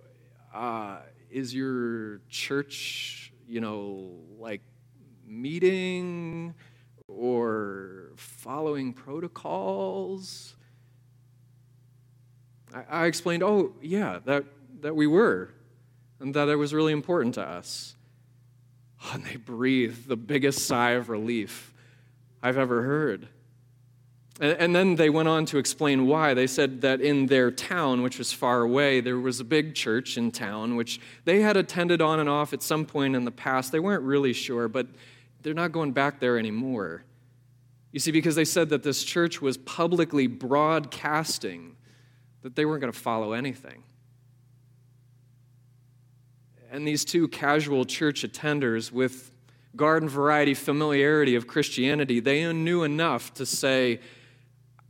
uh, 0.54 0.98
is 1.34 1.54
your 1.54 2.22
church, 2.30 3.34
you 3.48 3.60
know, 3.60 4.20
like 4.38 4.62
meeting 5.26 6.54
or 7.08 8.12
following 8.16 8.94
protocols? 8.94 10.56
I, 12.74 12.84
I 13.02 13.06
explained, 13.08 13.42
oh, 13.42 13.74
yeah, 13.82 14.20
that, 14.26 14.46
that 14.82 14.96
we 14.96 15.08
were, 15.08 15.50
and 16.20 16.36
that 16.36 16.50
it 16.50 16.56
was 16.56 16.72
really 16.74 16.94
important 16.94 17.34
to 17.36 17.42
us. 17.42 17.96
And 19.12 19.26
they 19.26 19.36
breathed 19.36 20.08
the 20.08 20.16
biggest 20.16 20.68
sigh 20.68 20.92
of 20.92 21.10
relief 21.10 21.74
I've 22.42 22.58
ever 22.58 22.84
heard. 22.84 23.28
And 24.44 24.76
then 24.76 24.96
they 24.96 25.10
went 25.10 25.30
on 25.30 25.46
to 25.46 25.58
explain 25.58 26.06
why. 26.06 26.34
They 26.34 26.48
said 26.48 26.82
that 26.82 27.00
in 27.00 27.28
their 27.28 27.50
town, 27.50 28.02
which 28.02 28.18
was 28.18 28.34
far 28.34 28.60
away, 28.60 29.00
there 29.00 29.18
was 29.18 29.39
a 29.39 29.46
big 29.46 29.74
church 29.74 30.18
in 30.18 30.32
town, 30.32 30.76
which 30.76 31.00
they 31.24 31.39
had 31.39 31.56
attended 31.56 32.02
on 32.02 32.20
and 32.20 32.28
off 32.28 32.52
at 32.52 32.62
some 32.62 32.86
point 32.86 33.16
in 33.16 33.24
the 33.24 33.32
past. 33.32 33.72
They 33.72 33.80
weren't 33.80 34.04
really 34.04 34.34
sure, 34.34 34.68
but 34.68 34.88
they're 35.44 35.54
not 35.54 35.72
going 35.72 35.94
back 35.94 36.20
there 36.20 36.38
anymore. 36.38 37.06
You 37.94 38.02
see, 38.02 38.12
because 38.12 38.36
they 38.36 38.44
said 38.44 38.68
that 38.70 38.84
this 38.84 39.06
church 39.06 39.41
was 39.41 39.58
publicly 39.58 40.28
broadcasting 40.28 41.78
that 42.41 42.58
they 42.58 42.66
weren't 42.66 42.82
going 42.82 42.91
to 42.91 43.00
follow 43.00 43.32
anything. 43.32 43.84
And 46.70 46.86
these 46.86 47.06
two 47.06 47.30
casual 47.30 47.86
church 47.86 48.24
attenders 48.24 48.91
with 48.91 49.32
garden 49.78 50.10
variety 50.10 50.54
familiarity 50.54 51.36
of 51.36 51.48
Christianity, 51.48 52.20
they 52.20 52.52
knew 52.52 52.84
enough 52.84 53.34
to 53.36 53.46
say, 53.46 54.02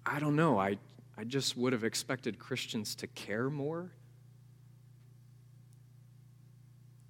I 0.05 0.19
don't 0.19 0.35
know. 0.35 0.59
I, 0.59 0.77
I 1.17 1.23
just 1.23 1.55
would 1.57 1.73
have 1.73 1.83
expected 1.83 2.39
Christians 2.39 2.95
to 2.95 3.07
care 3.07 3.49
more. 3.49 3.91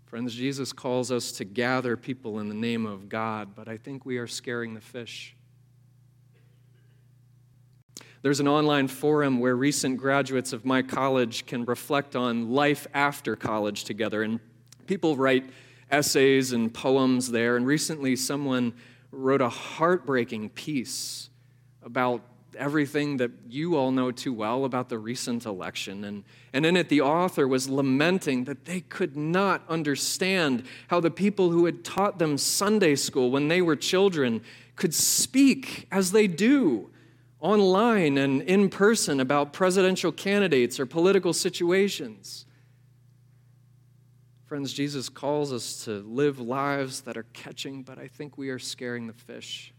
Friends, 0.06 0.36
Jesus 0.36 0.72
calls 0.72 1.12
us 1.12 1.32
to 1.34 1.44
gather 1.44 1.98
people 1.98 2.40
in 2.40 2.48
the 2.48 2.56
name 2.56 2.86
of 2.86 3.10
God, 3.10 3.56
but 3.56 3.68
I 3.68 3.78
think 3.78 4.06
we 4.06 4.18
are 4.20 4.28
scaring 4.28 4.76
the 4.76 4.82
fish. 4.82 5.36
There's 8.22 8.40
an 8.40 8.48
online 8.48 8.88
forum 8.88 9.40
where 9.40 9.56
recent 9.56 9.98
graduates 9.98 10.54
of 10.54 10.66
my 10.66 10.82
college 10.84 11.46
can 11.48 11.66
reflect 11.66 12.16
on 12.16 12.52
life 12.52 12.86
after 12.94 13.36
college 13.36 13.86
together, 13.86 14.22
and 14.22 14.40
people 14.86 15.18
write 15.18 15.50
essays 15.90 16.54
and 16.54 16.74
poems 16.74 17.32
there. 17.32 17.58
And 17.58 17.66
recently, 17.66 18.16
someone 18.16 18.74
wrote 19.12 19.42
a 19.42 19.50
heartbreaking 19.50 20.50
piece 20.50 21.32
about 21.82 22.22
everything 22.56 23.18
that 23.18 23.32
you 23.48 23.76
all 23.76 23.92
know 23.92 24.12
too 24.12 24.34
well 24.34 24.66
about 24.66 24.90
the 24.90 24.98
recent 24.98 25.46
election. 25.46 26.04
And, 26.04 26.24
and 26.54 26.66
in 26.66 26.76
it, 26.78 26.90
the 26.90 27.02
author 27.02 27.48
was 27.48 27.70
lamenting 27.70 28.46
that 28.46 28.66
they 28.66 28.82
could 28.82 29.16
not 29.16 29.64
understand 29.68 30.64
how 30.88 31.00
the 31.00 31.12
people 31.12 31.52
who 31.52 31.66
had 31.66 31.84
taught 31.84 32.20
them 32.20 32.38
Sunday 32.38 32.96
school 32.96 33.32
when 33.32 33.48
they 33.48 33.62
were 33.62 33.76
children 33.76 34.42
could 34.76 34.94
speak 34.94 35.88
as 35.92 36.12
they 36.12 36.28
do 36.28 36.90
online 37.40 38.18
and 38.18 38.42
in 38.44 38.70
person 38.70 39.20
about 39.20 39.52
presidential 39.52 40.12
candidates 40.12 40.80
or 40.80 40.86
political 40.86 41.34
situations. 41.34 42.46
Friends, 44.46 44.72
Jesus 44.72 45.10
calls 45.10 45.52
us 45.52 45.84
to 45.86 46.04
live 46.04 46.40
lives 46.40 47.02
that 47.02 47.18
are 47.18 47.26
catching, 47.34 47.84
but 47.84 47.98
I 47.98 48.08
think 48.08 48.38
we 48.38 48.50
are 48.50 48.60
scaring 48.60 49.08
the 49.08 49.14
fish. 49.14 49.73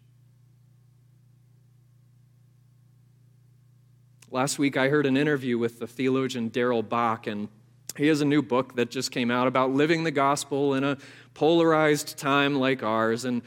Last 4.35 4.59
week, 4.59 4.77
I 4.77 4.89
heard 4.89 5.07
an 5.07 5.17
interview 5.17 5.59
with 5.59 5.79
the 5.79 5.87
theologian 5.87 6.49
Darrell 6.49 6.83
Bock, 6.83 7.29
and 7.29 7.49
he 7.97 8.09
has 8.09 8.21
a 8.21 8.25
new 8.25 8.43
book 8.43 8.75
that 8.75 8.91
just 8.91 9.13
came 9.13 9.31
out 9.31 9.47
about 9.47 9.71
living 9.71 10.03
the 10.03 10.11
gospel 10.11 10.75
in 10.75 10.83
a 10.83 10.99
polarized 11.35 12.19
time 12.19 12.57
like 12.57 12.83
ours. 12.83 13.25
And, 13.25 13.43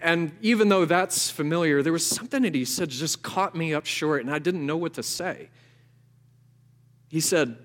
and 0.00 0.32
even 0.40 0.70
though 0.70 0.86
that's 0.86 1.28
familiar, 1.28 1.82
there 1.82 1.92
was 1.92 2.06
something 2.06 2.40
that 2.44 2.54
he 2.54 2.64
said 2.64 2.88
just 2.88 3.22
caught 3.22 3.54
me 3.54 3.74
up 3.74 3.84
short, 3.84 4.22
and 4.22 4.30
I 4.30 4.38
didn't 4.38 4.64
know 4.64 4.78
what 4.78 4.94
to 4.94 5.02
say. 5.02 5.50
He 7.10 7.20
said, 7.20 7.58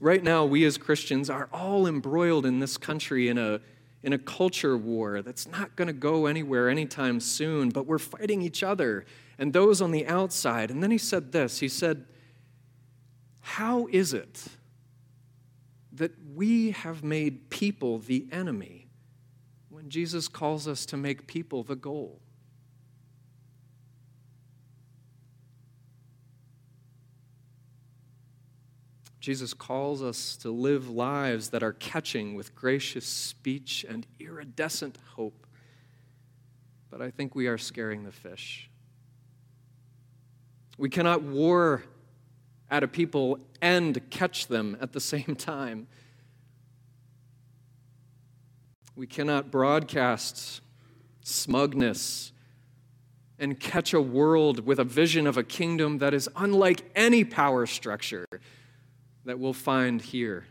Right 0.00 0.24
now, 0.24 0.46
we 0.46 0.64
as 0.64 0.78
Christians 0.78 1.28
are 1.28 1.50
all 1.52 1.86
embroiled 1.86 2.46
in 2.46 2.60
this 2.60 2.78
country 2.78 3.28
in 3.28 3.36
a, 3.36 3.60
in 4.02 4.14
a 4.14 4.18
culture 4.18 4.78
war 4.78 5.20
that's 5.20 5.46
not 5.46 5.76
going 5.76 5.88
to 5.88 5.92
go 5.92 6.24
anywhere 6.24 6.70
anytime 6.70 7.20
soon, 7.20 7.68
but 7.68 7.84
we're 7.84 7.98
fighting 7.98 8.40
each 8.40 8.62
other 8.62 9.04
and 9.38 9.52
those 9.52 9.80
on 9.80 9.90
the 9.90 10.06
outside. 10.06 10.70
And 10.70 10.82
then 10.82 10.90
he 10.90 10.98
said 10.98 11.32
this 11.32 11.60
He 11.60 11.68
said, 11.68 12.06
How 13.40 13.86
is 13.90 14.14
it 14.14 14.44
that 15.92 16.12
we 16.34 16.72
have 16.72 17.02
made 17.02 17.50
people 17.50 17.98
the 17.98 18.26
enemy 18.30 18.88
when 19.68 19.88
Jesus 19.88 20.28
calls 20.28 20.68
us 20.68 20.86
to 20.86 20.96
make 20.96 21.26
people 21.26 21.62
the 21.62 21.76
goal? 21.76 22.20
Jesus 29.26 29.54
calls 29.54 30.04
us 30.04 30.36
to 30.36 30.52
live 30.52 30.88
lives 30.88 31.48
that 31.48 31.64
are 31.64 31.72
catching 31.72 32.36
with 32.36 32.54
gracious 32.54 33.04
speech 33.04 33.84
and 33.88 34.06
iridescent 34.20 34.98
hope. 35.16 35.48
But 36.90 37.02
I 37.02 37.10
think 37.10 37.34
we 37.34 37.48
are 37.48 37.58
scaring 37.58 38.04
the 38.04 38.12
fish. 38.12 38.70
We 40.78 40.88
cannot 40.88 41.22
war 41.22 41.82
at 42.70 42.82
a 42.82 42.88
people 42.88 43.38
and 43.62 44.10
catch 44.10 44.48
them 44.48 44.76
at 44.80 44.92
the 44.92 45.00
same 45.12 45.36
time. 45.36 45.86
We 48.94 49.06
cannot 49.06 49.50
broadcast 49.50 50.62
smugness 51.22 52.32
and 53.38 53.60
catch 53.60 53.92
a 53.92 54.00
world 54.00 54.66
with 54.66 54.78
a 54.78 54.84
vision 54.84 55.26
of 55.26 55.36
a 55.36 55.42
kingdom 55.42 55.98
that 55.98 56.14
is 56.14 56.28
unlike 56.36 56.82
any 56.94 57.24
power 57.24 57.66
structure 57.66 58.26
that 59.26 59.38
we'll 59.38 59.52
find 59.52 60.00
here. 60.00 60.46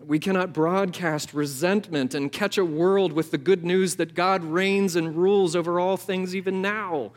We 0.00 0.18
cannot 0.18 0.52
broadcast 0.52 1.32
resentment 1.32 2.14
and 2.14 2.32
catch 2.32 2.58
a 2.58 2.64
world 2.64 3.12
with 3.12 3.30
the 3.30 3.38
good 3.38 3.64
news 3.64 3.96
that 3.96 4.14
God 4.14 4.42
reigns 4.42 4.96
and 4.96 5.14
rules 5.14 5.54
over 5.54 5.78
all 5.78 5.96
things 5.96 6.34
even 6.34 6.60
now. 6.60 7.12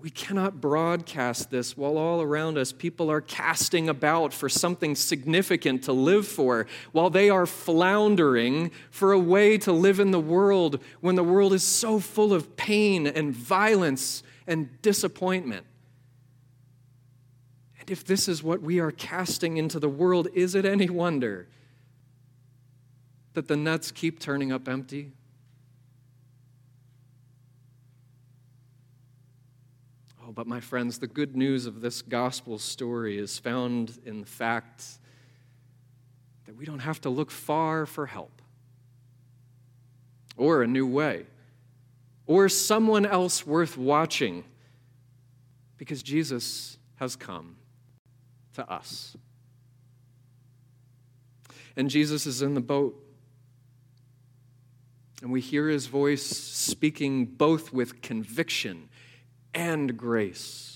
We 0.00 0.08
cannot 0.08 0.62
broadcast 0.62 1.50
this 1.50 1.76
while 1.76 1.98
all 1.98 2.22
around 2.22 2.56
us 2.56 2.72
people 2.72 3.10
are 3.10 3.20
casting 3.20 3.88
about 3.88 4.32
for 4.32 4.48
something 4.48 4.94
significant 4.94 5.84
to 5.84 5.92
live 5.92 6.26
for, 6.26 6.66
while 6.92 7.10
they 7.10 7.28
are 7.28 7.44
floundering 7.44 8.70
for 8.90 9.12
a 9.12 9.18
way 9.18 9.58
to 9.58 9.72
live 9.72 10.00
in 10.00 10.10
the 10.10 10.20
world 10.20 10.82
when 11.00 11.16
the 11.16 11.24
world 11.24 11.52
is 11.52 11.62
so 11.62 12.00
full 12.00 12.32
of 12.32 12.56
pain 12.56 13.06
and 13.06 13.34
violence 13.34 14.22
and 14.46 14.80
disappointment. 14.80 15.66
And 17.78 17.90
if 17.90 18.02
this 18.02 18.26
is 18.26 18.42
what 18.42 18.62
we 18.62 18.80
are 18.80 18.90
casting 18.90 19.58
into 19.58 19.78
the 19.78 19.88
world, 19.88 20.28
is 20.32 20.54
it 20.54 20.64
any 20.64 20.88
wonder 20.88 21.46
that 23.34 23.48
the 23.48 23.56
nets 23.56 23.90
keep 23.90 24.18
turning 24.18 24.50
up 24.50 24.66
empty? 24.66 25.12
But 30.32 30.46
my 30.46 30.60
friends, 30.60 30.98
the 30.98 31.08
good 31.08 31.36
news 31.36 31.66
of 31.66 31.80
this 31.80 32.02
gospel 32.02 32.58
story 32.58 33.18
is 33.18 33.38
found 33.38 33.98
in 34.04 34.20
the 34.20 34.26
fact 34.26 34.84
that 36.46 36.54
we 36.54 36.64
don't 36.64 36.80
have 36.80 37.00
to 37.00 37.10
look 37.10 37.32
far 37.32 37.84
for 37.84 38.06
help 38.06 38.40
or 40.36 40.62
a 40.62 40.66
new 40.68 40.86
way 40.86 41.26
or 42.26 42.48
someone 42.48 43.04
else 43.04 43.44
worth 43.44 43.76
watching 43.76 44.44
because 45.78 46.00
Jesus 46.00 46.78
has 46.96 47.16
come 47.16 47.56
to 48.54 48.70
us. 48.70 49.16
And 51.76 51.90
Jesus 51.90 52.26
is 52.26 52.40
in 52.40 52.54
the 52.54 52.60
boat. 52.60 52.94
And 55.22 55.32
we 55.32 55.40
hear 55.40 55.68
his 55.68 55.86
voice 55.86 56.24
speaking 56.24 57.26
both 57.26 57.72
with 57.72 58.00
conviction 58.00 58.89
and 59.54 59.96
grace. 59.96 60.70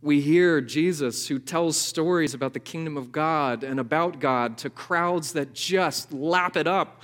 We 0.00 0.20
hear 0.20 0.60
Jesus 0.60 1.26
who 1.26 1.38
tells 1.38 1.76
stories 1.76 2.32
about 2.32 2.52
the 2.52 2.60
kingdom 2.60 2.96
of 2.96 3.10
God 3.10 3.64
and 3.64 3.80
about 3.80 4.20
God 4.20 4.56
to 4.58 4.70
crowds 4.70 5.32
that 5.32 5.52
just 5.52 6.12
lap 6.12 6.56
it 6.56 6.66
up. 6.68 7.02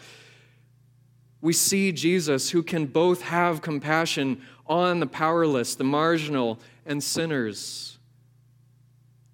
We 1.40 1.52
see 1.52 1.92
Jesus 1.92 2.50
who 2.50 2.62
can 2.62 2.86
both 2.86 3.22
have 3.22 3.62
compassion 3.62 4.42
on 4.66 5.00
the 5.00 5.06
powerless, 5.06 5.74
the 5.74 5.84
marginal, 5.84 6.58
and 6.86 7.02
sinners, 7.02 7.98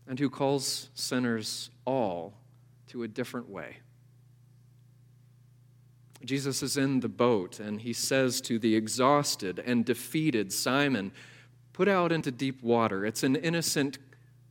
and 0.08 0.18
who 0.18 0.30
calls 0.30 0.88
sinners 0.94 1.70
all 1.84 2.34
to 2.88 3.02
a 3.02 3.08
different 3.08 3.48
way. 3.48 3.76
Jesus 6.24 6.62
is 6.62 6.76
in 6.76 7.00
the 7.00 7.08
boat 7.08 7.60
and 7.60 7.80
he 7.80 7.92
says 7.92 8.40
to 8.42 8.58
the 8.58 8.74
exhausted 8.74 9.58
and 9.58 9.84
defeated 9.84 10.52
Simon, 10.52 11.12
Put 11.72 11.88
out 11.88 12.12
into 12.12 12.30
deep 12.30 12.62
water. 12.62 13.06
It's 13.06 13.22
an 13.22 13.36
innocent 13.36 13.98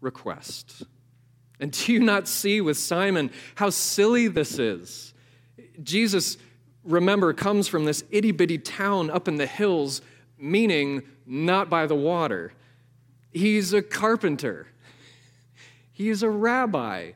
request. 0.02 0.84
And 1.60 1.72
do 1.72 1.94
you 1.94 2.00
not 2.00 2.28
see 2.28 2.62
with 2.62 2.78
Simon 2.78 3.32
how 3.56 3.70
silly 3.70 4.28
this 4.28 4.58
is? 4.58 5.14
Jesus, 5.84 6.38
remember, 6.84 7.34
comes 7.34 7.68
from 7.68 7.86
this 7.86 8.04
itty 8.10 8.32
bitty 8.32 8.58
town 8.58 9.12
up 9.12 9.28
in 9.28 9.36
the 9.36 9.46
hills, 9.46 10.02
meaning 10.38 11.04
not 11.26 11.70
by 11.70 11.86
the 11.86 11.96
water. 11.96 12.54
He's 13.32 13.74
a 13.74 13.82
carpenter, 13.82 14.68
he's 15.92 16.24
a 16.24 16.30
rabbi. 16.30 17.12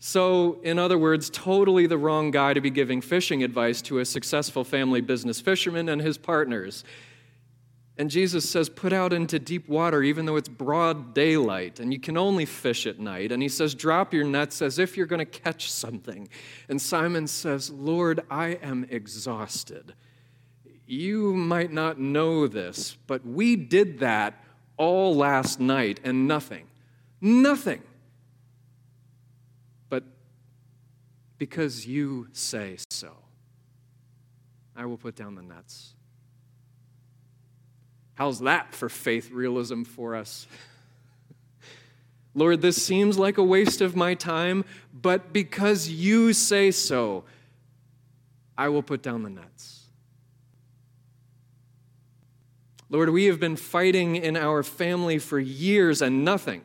So, 0.00 0.60
in 0.62 0.78
other 0.78 0.96
words, 0.96 1.28
totally 1.28 1.86
the 1.88 1.98
wrong 1.98 2.30
guy 2.30 2.54
to 2.54 2.60
be 2.60 2.70
giving 2.70 3.00
fishing 3.00 3.42
advice 3.42 3.82
to 3.82 3.98
a 3.98 4.04
successful 4.04 4.62
family 4.62 5.00
business 5.00 5.40
fisherman 5.40 5.88
and 5.88 6.00
his 6.00 6.16
partners. 6.16 6.84
And 7.98 8.08
Jesus 8.08 8.48
says, 8.48 8.68
Put 8.68 8.92
out 8.92 9.12
into 9.12 9.40
deep 9.40 9.68
water, 9.68 10.04
even 10.04 10.24
though 10.24 10.36
it's 10.36 10.48
broad 10.48 11.14
daylight, 11.14 11.80
and 11.80 11.92
you 11.92 11.98
can 11.98 12.16
only 12.16 12.44
fish 12.44 12.86
at 12.86 13.00
night. 13.00 13.32
And 13.32 13.42
he 13.42 13.48
says, 13.48 13.74
Drop 13.74 14.14
your 14.14 14.24
nets 14.24 14.62
as 14.62 14.78
if 14.78 14.96
you're 14.96 15.06
going 15.06 15.18
to 15.18 15.24
catch 15.24 15.70
something. 15.70 16.28
And 16.68 16.80
Simon 16.80 17.26
says, 17.26 17.70
Lord, 17.70 18.20
I 18.30 18.50
am 18.62 18.86
exhausted. 18.88 19.94
You 20.86 21.34
might 21.34 21.72
not 21.72 21.98
know 21.98 22.46
this, 22.46 22.96
but 23.08 23.26
we 23.26 23.56
did 23.56 23.98
that 23.98 24.44
all 24.76 25.16
last 25.16 25.58
night 25.58 25.98
and 26.04 26.28
nothing. 26.28 26.68
Nothing. 27.20 27.82
Because 31.38 31.86
you 31.86 32.28
say 32.32 32.76
so. 32.90 33.12
I 34.76 34.86
will 34.86 34.96
put 34.96 35.16
down 35.16 35.34
the 35.34 35.42
nets. 35.42 35.94
How's 38.14 38.40
that 38.40 38.74
for 38.74 38.88
faith 38.88 39.30
realism 39.30 39.84
for 39.84 40.16
us? 40.16 40.46
Lord, 42.34 42.60
this 42.60 42.82
seems 42.82 43.18
like 43.18 43.38
a 43.38 43.42
waste 43.42 43.80
of 43.80 43.96
my 43.96 44.14
time, 44.14 44.64
but 44.92 45.32
because 45.32 45.88
you 45.88 46.32
say 46.32 46.70
so, 46.70 47.24
I 48.56 48.68
will 48.68 48.82
put 48.82 49.02
down 49.02 49.22
the 49.22 49.30
nets. 49.30 49.84
Lord, 52.90 53.10
we 53.10 53.26
have 53.26 53.38
been 53.38 53.56
fighting 53.56 54.16
in 54.16 54.36
our 54.36 54.62
family 54.62 55.18
for 55.18 55.38
years 55.38 56.00
and 56.00 56.24
nothing, 56.24 56.62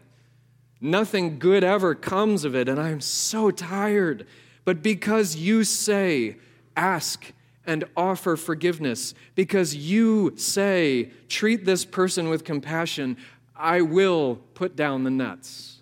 nothing 0.80 1.38
good 1.38 1.64
ever 1.64 1.94
comes 1.94 2.46
of 2.46 2.56
it, 2.56 2.70
and 2.70 2.80
I 2.80 2.90
am 2.90 3.02
so 3.02 3.52
tired 3.52 4.26
but 4.66 4.82
because 4.82 5.36
you 5.36 5.64
say, 5.64 6.38
ask 6.76 7.32
and 7.66 7.84
offer 7.96 8.36
forgiveness, 8.36 9.14
because 9.36 9.76
you 9.76 10.34
say, 10.38 11.12
treat 11.30 11.66
this 11.66 11.86
person 11.86 12.30
with 12.30 12.44
compassion, 12.44 13.18
I 13.56 13.82
will 13.82 14.36
put 14.54 14.76
down 14.76 15.04
the 15.04 15.12
nets. 15.12 15.82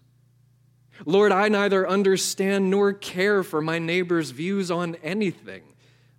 Lord, 1.05 1.31
I 1.31 1.47
neither 1.47 1.87
understand 1.87 2.69
nor 2.69 2.93
care 2.93 3.43
for 3.43 3.61
my 3.61 3.79
neighbor's 3.79 4.31
views 4.31 4.69
on 4.69 4.95
anything. 5.03 5.63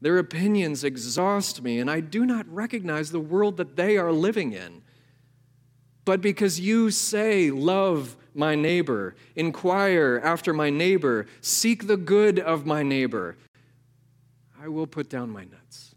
Their 0.00 0.18
opinions 0.18 0.82
exhaust 0.82 1.62
me, 1.62 1.78
and 1.78 1.88
I 1.88 2.00
do 2.00 2.26
not 2.26 2.52
recognize 2.52 3.12
the 3.12 3.20
world 3.20 3.56
that 3.58 3.76
they 3.76 3.96
are 3.96 4.10
living 4.10 4.52
in. 4.52 4.82
But 6.04 6.20
because 6.20 6.58
you 6.58 6.90
say, 6.90 7.52
love 7.52 8.16
my 8.34 8.54
neighbor, 8.54 9.14
inquire 9.36 10.20
after 10.22 10.52
my 10.52 10.70
neighbor, 10.70 11.26
seek 11.40 11.86
the 11.86 11.96
good 11.96 12.38
of 12.38 12.66
my 12.66 12.82
neighbor, 12.82 13.36
I 14.60 14.68
will 14.68 14.86
put 14.86 15.08
down 15.08 15.30
my 15.30 15.44
nets. 15.44 15.94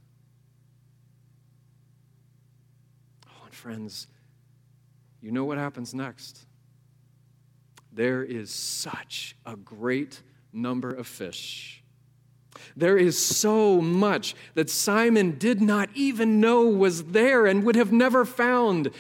Oh, 3.28 3.46
and 3.46 3.54
friends, 3.54 4.08
you 5.22 5.32
know 5.32 5.46
what 5.46 5.58
happens 5.58 5.94
next. 5.94 6.46
There 7.92 8.24
is 8.24 8.52
such 8.52 9.36
a 9.46 9.56
great 9.56 10.22
number 10.52 10.92
of 10.92 11.08
fish. 11.08 11.84
There 12.76 12.98
is 12.98 13.18
so 13.18 13.82
much 13.82 14.36
that 14.54 14.70
Simon 14.70 15.38
did 15.38 15.62
not 15.62 15.90
even 15.94 16.40
know 16.40 16.68
was 16.68 17.06
there 17.06 17.46
and 17.46 17.64
would 17.64 17.76
have 17.76 17.92
never 17.92 18.26
found 18.26 18.92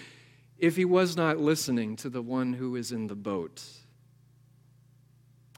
if 0.58 0.76
he 0.76 0.86
was 0.86 1.18
not 1.18 1.38
listening 1.38 1.96
to 1.98 2.10
the 2.10 2.22
one 2.22 2.54
who 2.54 2.76
is 2.76 2.92
in 2.92 3.08
the 3.08 3.16
boat. 3.16 3.64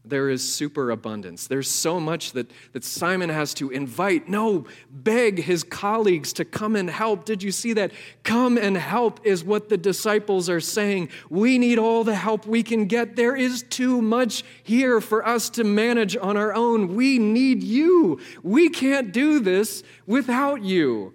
There 0.10 0.30
is 0.30 0.54
superabundance. 0.54 1.48
There's 1.48 1.70
so 1.70 2.00
much 2.00 2.32
that, 2.32 2.50
that 2.72 2.84
Simon 2.84 3.30
has 3.30 3.54
to 3.56 3.70
invite, 3.70 4.30
no, 4.30 4.66
beg 4.90 5.40
his 5.40 5.64
colleagues 5.64 6.34
to 6.34 6.46
come 6.46 6.76
and 6.76 6.90
help. 6.90 7.26
Did 7.26 7.44
you 7.44 7.52
see 7.52 7.74
that? 7.74 7.92
Come 8.24 8.58
and 8.58 8.78
help 8.78 9.20
is 9.26 9.44
what 9.44 9.70
the 9.70 9.78
disciples 9.78 10.50
are 10.50 10.62
saying. 10.62 11.10
We 11.30 11.58
need 11.58 11.78
all 11.78 12.04
the 12.04 12.16
help 12.16 12.46
we 12.46 12.64
can 12.64 12.86
get. 12.86 13.16
There 13.16 13.36
is 13.36 13.64
too 13.64 14.02
much 14.02 14.44
here 14.64 15.02
for 15.02 15.28
us 15.28 15.50
to 15.52 15.64
manage 15.64 16.16
on 16.16 16.38
our 16.38 16.54
own. 16.54 16.96
We 16.96 17.20
need 17.20 17.64
you. 17.64 18.20
We 18.44 18.70
can't 18.70 19.12
do 19.12 19.40
this 19.40 19.84
without 20.06 20.64
you. 20.64 21.14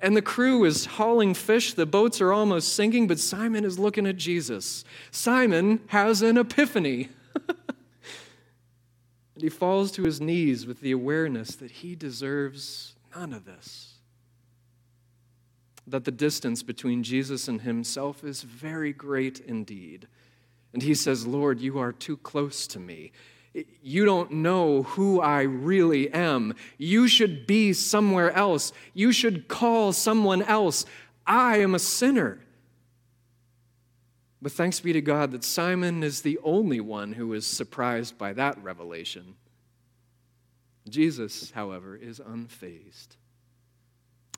And 0.00 0.16
the 0.16 0.22
crew 0.22 0.64
is 0.64 0.86
hauling 0.86 1.34
fish. 1.34 1.74
The 1.74 1.86
boats 1.86 2.20
are 2.20 2.32
almost 2.32 2.72
sinking, 2.74 3.08
but 3.08 3.18
Simon 3.18 3.64
is 3.64 3.78
looking 3.78 4.06
at 4.06 4.16
Jesus. 4.16 4.84
Simon 5.10 5.80
has 5.88 6.22
an 6.22 6.38
epiphany. 6.38 7.08
and 7.48 9.42
he 9.42 9.48
falls 9.48 9.90
to 9.92 10.04
his 10.04 10.20
knees 10.20 10.66
with 10.66 10.80
the 10.80 10.92
awareness 10.92 11.56
that 11.56 11.70
he 11.70 11.96
deserves 11.96 12.94
none 13.14 13.32
of 13.32 13.44
this. 13.44 13.94
that 15.86 16.04
the 16.04 16.10
distance 16.10 16.62
between 16.62 17.02
Jesus 17.02 17.48
and 17.48 17.62
himself 17.62 18.22
is 18.22 18.42
very 18.42 18.92
great 18.92 19.40
indeed. 19.40 20.06
And 20.74 20.82
he 20.82 20.94
says, 20.94 21.26
Lord, 21.26 21.60
you 21.60 21.78
are 21.78 21.92
too 21.92 22.18
close 22.18 22.66
to 22.68 22.78
me. 22.78 23.10
You 23.82 24.04
don't 24.04 24.30
know 24.30 24.82
who 24.82 25.20
I 25.20 25.42
really 25.42 26.12
am. 26.12 26.54
You 26.76 27.08
should 27.08 27.46
be 27.46 27.72
somewhere 27.72 28.32
else. 28.32 28.72
You 28.94 29.12
should 29.12 29.48
call 29.48 29.92
someone 29.92 30.42
else. 30.42 30.84
I 31.26 31.58
am 31.58 31.74
a 31.74 31.78
sinner. 31.78 32.40
But 34.40 34.52
thanks 34.52 34.80
be 34.80 34.92
to 34.92 35.00
God 35.00 35.32
that 35.32 35.44
Simon 35.44 36.02
is 36.02 36.22
the 36.22 36.38
only 36.44 36.80
one 36.80 37.12
who 37.12 37.32
is 37.32 37.46
surprised 37.46 38.16
by 38.16 38.32
that 38.34 38.62
revelation. 38.62 39.34
Jesus, 40.88 41.50
however, 41.50 41.96
is 41.96 42.20
unfazed. 42.20 43.16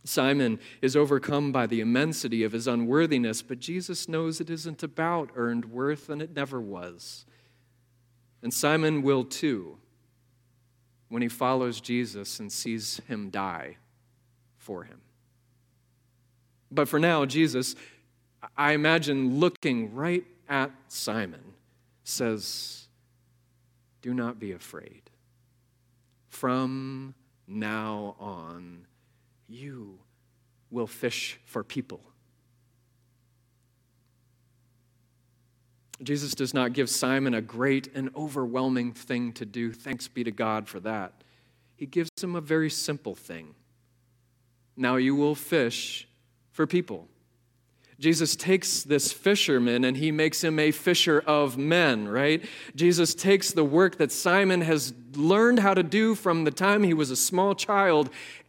Simon 0.05 0.59
is 0.81 0.97
overcome 0.97 1.53
by 1.53 1.67
the 1.67 1.81
immensity 1.81 2.43
of 2.43 2.53
his 2.53 2.67
unworthiness, 2.67 3.43
but 3.43 3.61
Jesus 3.61 4.09
knows 4.09 4.41
it 4.41 4.49
isn't 4.49 4.83
about 4.83 5.31
earned 5.37 5.67
worth, 5.67 6.09
and 6.09 6.23
it 6.23 6.35
never 6.35 6.61
was. 6.61 7.27
And 8.43 8.53
Simon 8.53 9.03
will 9.03 9.25
too 9.25 9.79
when 11.09 11.23
he 11.23 11.29
follows 11.29 11.81
Jesus 11.81 12.41
and 12.41 12.51
sees 12.51 13.01
him 13.09 13.31
die 13.31 13.77
for 14.57 14.85
him. 14.85 15.01
But 16.71 16.89
for 16.89 16.99
now, 16.99 17.25
Jesus, 17.25 17.75
I 18.57 18.73
imagine 18.73 19.41
looking 19.41 19.95
right 19.95 20.25
at 20.49 20.71
Simon, 20.89 21.55
says, 22.05 22.87
Do 24.03 24.15
not 24.15 24.39
be 24.39 24.53
afraid. 24.53 25.03
From 26.29 27.15
now 27.47 28.15
on, 28.19 28.87
you 29.49 29.99
will 30.71 30.87
fish 30.87 31.41
for 31.45 31.65
people. 31.65 32.01
Jesus 36.03 36.35
does 36.35 36.55
not 36.55 36.73
give 36.73 36.89
Simon 36.89 37.35
a 37.35 37.43
great 37.43 37.89
and 37.95 38.11
overwhelming 38.17 38.93
thing 38.93 39.33
to 39.35 39.45
do. 39.45 39.73
Thanks 39.73 40.09
be 40.09 40.25
to 40.25 40.31
God 40.31 40.69
for 40.69 40.81
that. 40.81 41.13
He 41.77 41.87
gives 41.87 42.11
him 42.21 42.35
a 42.37 42.41
very 42.41 42.71
simple 42.71 43.15
thing. 43.15 43.55
Now 44.77 44.97
you 44.97 45.15
will 45.15 45.35
fish 45.35 46.09
for 46.53 46.67
people. 46.67 47.09
Jesus 47.99 48.35
takes 48.35 48.83
this 48.83 49.13
fisherman 49.13 49.85
and 49.85 49.95
he 49.95 50.11
makes 50.11 50.43
him 50.43 50.59
a 50.59 50.71
fisher 50.71 51.23
of 51.27 51.59
men, 51.59 52.09
right? 52.09 52.43
Jesus 52.75 53.15
takes 53.15 53.53
the 53.53 53.65
work 53.65 53.99
that 53.99 54.11
Simon 54.11 54.63
has 54.63 54.95
learned 55.15 55.59
how 55.59 55.75
to 55.75 55.83
do 55.83 56.15
from 56.15 56.45
the 56.45 56.51
time 56.51 56.83
he 56.83 56.95
was 56.95 57.11
a 57.11 57.17
small 57.17 57.55
child 57.55 58.09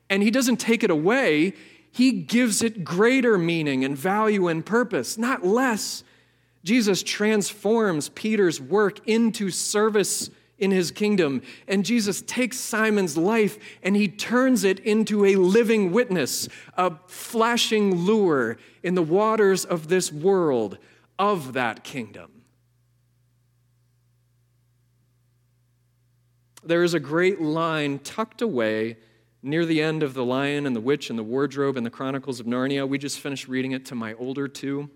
and 0.10 0.24
he 0.24 0.32
doesn't 0.32 0.58
take 0.58 0.86
it 0.86 0.90
away. 0.90 1.54
He 1.92 2.12
gives 2.14 2.62
it 2.62 2.86
greater 2.86 3.38
meaning 3.38 3.84
and 3.84 3.98
value 3.98 4.48
and 4.48 4.66
purpose, 4.66 5.18
not 5.18 5.46
less. 5.46 6.06
Jesus 6.64 7.02
transforms 7.04 8.10
Peter's 8.10 8.62
work 8.62 9.08
into 9.08 9.50
service 9.50 10.30
in 10.62 10.72
his 10.72 10.92
kingdom. 10.92 11.42
And 11.68 11.84
Jesus 11.84 12.22
takes 12.22 12.58
Simon's 12.58 13.18
life 13.18 13.58
and 13.84 13.96
he 13.96 14.08
turns 14.08 14.64
it 14.64 14.80
into 14.80 15.26
a 15.26 15.36
living 15.36 15.92
witness, 15.92 16.48
a 16.78 16.94
flashing 17.08 17.96
lure 17.96 18.58
in 18.84 18.96
the 18.96 19.02
waters 19.02 19.66
of 19.66 19.90
this 19.90 20.12
world 20.14 20.78
of 21.18 21.54
that 21.54 21.84
kingdom. 21.84 22.32
There 26.64 26.84
is 26.84 26.94
a 26.94 27.00
great 27.00 27.42
line 27.42 27.98
tucked 28.00 28.44
away 28.44 28.98
near 29.42 29.66
the 29.66 29.82
end 29.82 30.04
of 30.04 30.14
The 30.14 30.24
Lion 30.24 30.68
and 30.68 30.76
the 30.76 30.82
Witch 30.82 31.10
and 31.10 31.18
the 31.18 31.24
Wardrobe 31.24 31.76
and 31.76 31.84
the 31.84 31.90
Chronicles 31.90 32.40
of 32.40 32.46
Narnia. 32.46 32.88
We 32.88 33.00
just 33.00 33.20
finished 33.20 33.48
reading 33.48 33.72
it 33.72 33.84
to 33.88 33.96
my 33.96 34.14
older 34.14 34.48
two. 34.48 34.92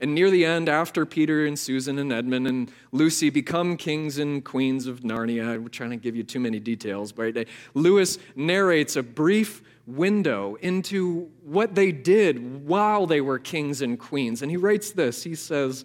And 0.00 0.14
near 0.14 0.30
the 0.30 0.44
end, 0.44 0.68
after 0.68 1.06
Peter 1.06 1.46
and 1.46 1.58
Susan 1.58 1.98
and 1.98 2.12
Edmund 2.12 2.46
and 2.46 2.72
Lucy 2.92 3.30
become 3.30 3.76
kings 3.76 4.18
and 4.18 4.44
queens 4.44 4.86
of 4.86 5.00
Narnia, 5.00 5.60
we're 5.60 5.68
trying 5.68 5.90
to 5.90 5.96
give 5.96 6.16
you 6.16 6.22
too 6.22 6.40
many 6.40 6.58
details, 6.58 7.12
but 7.12 7.36
uh, 7.36 7.44
Lewis 7.74 8.18
narrates 8.36 8.96
a 8.96 9.02
brief 9.02 9.62
window 9.86 10.56
into 10.56 11.30
what 11.44 11.74
they 11.74 11.92
did 11.92 12.66
while 12.66 13.06
they 13.06 13.20
were 13.20 13.38
kings 13.38 13.82
and 13.82 13.98
queens. 13.98 14.42
And 14.42 14.50
he 14.50 14.56
writes 14.56 14.90
this 14.92 15.22
He 15.22 15.34
says, 15.34 15.84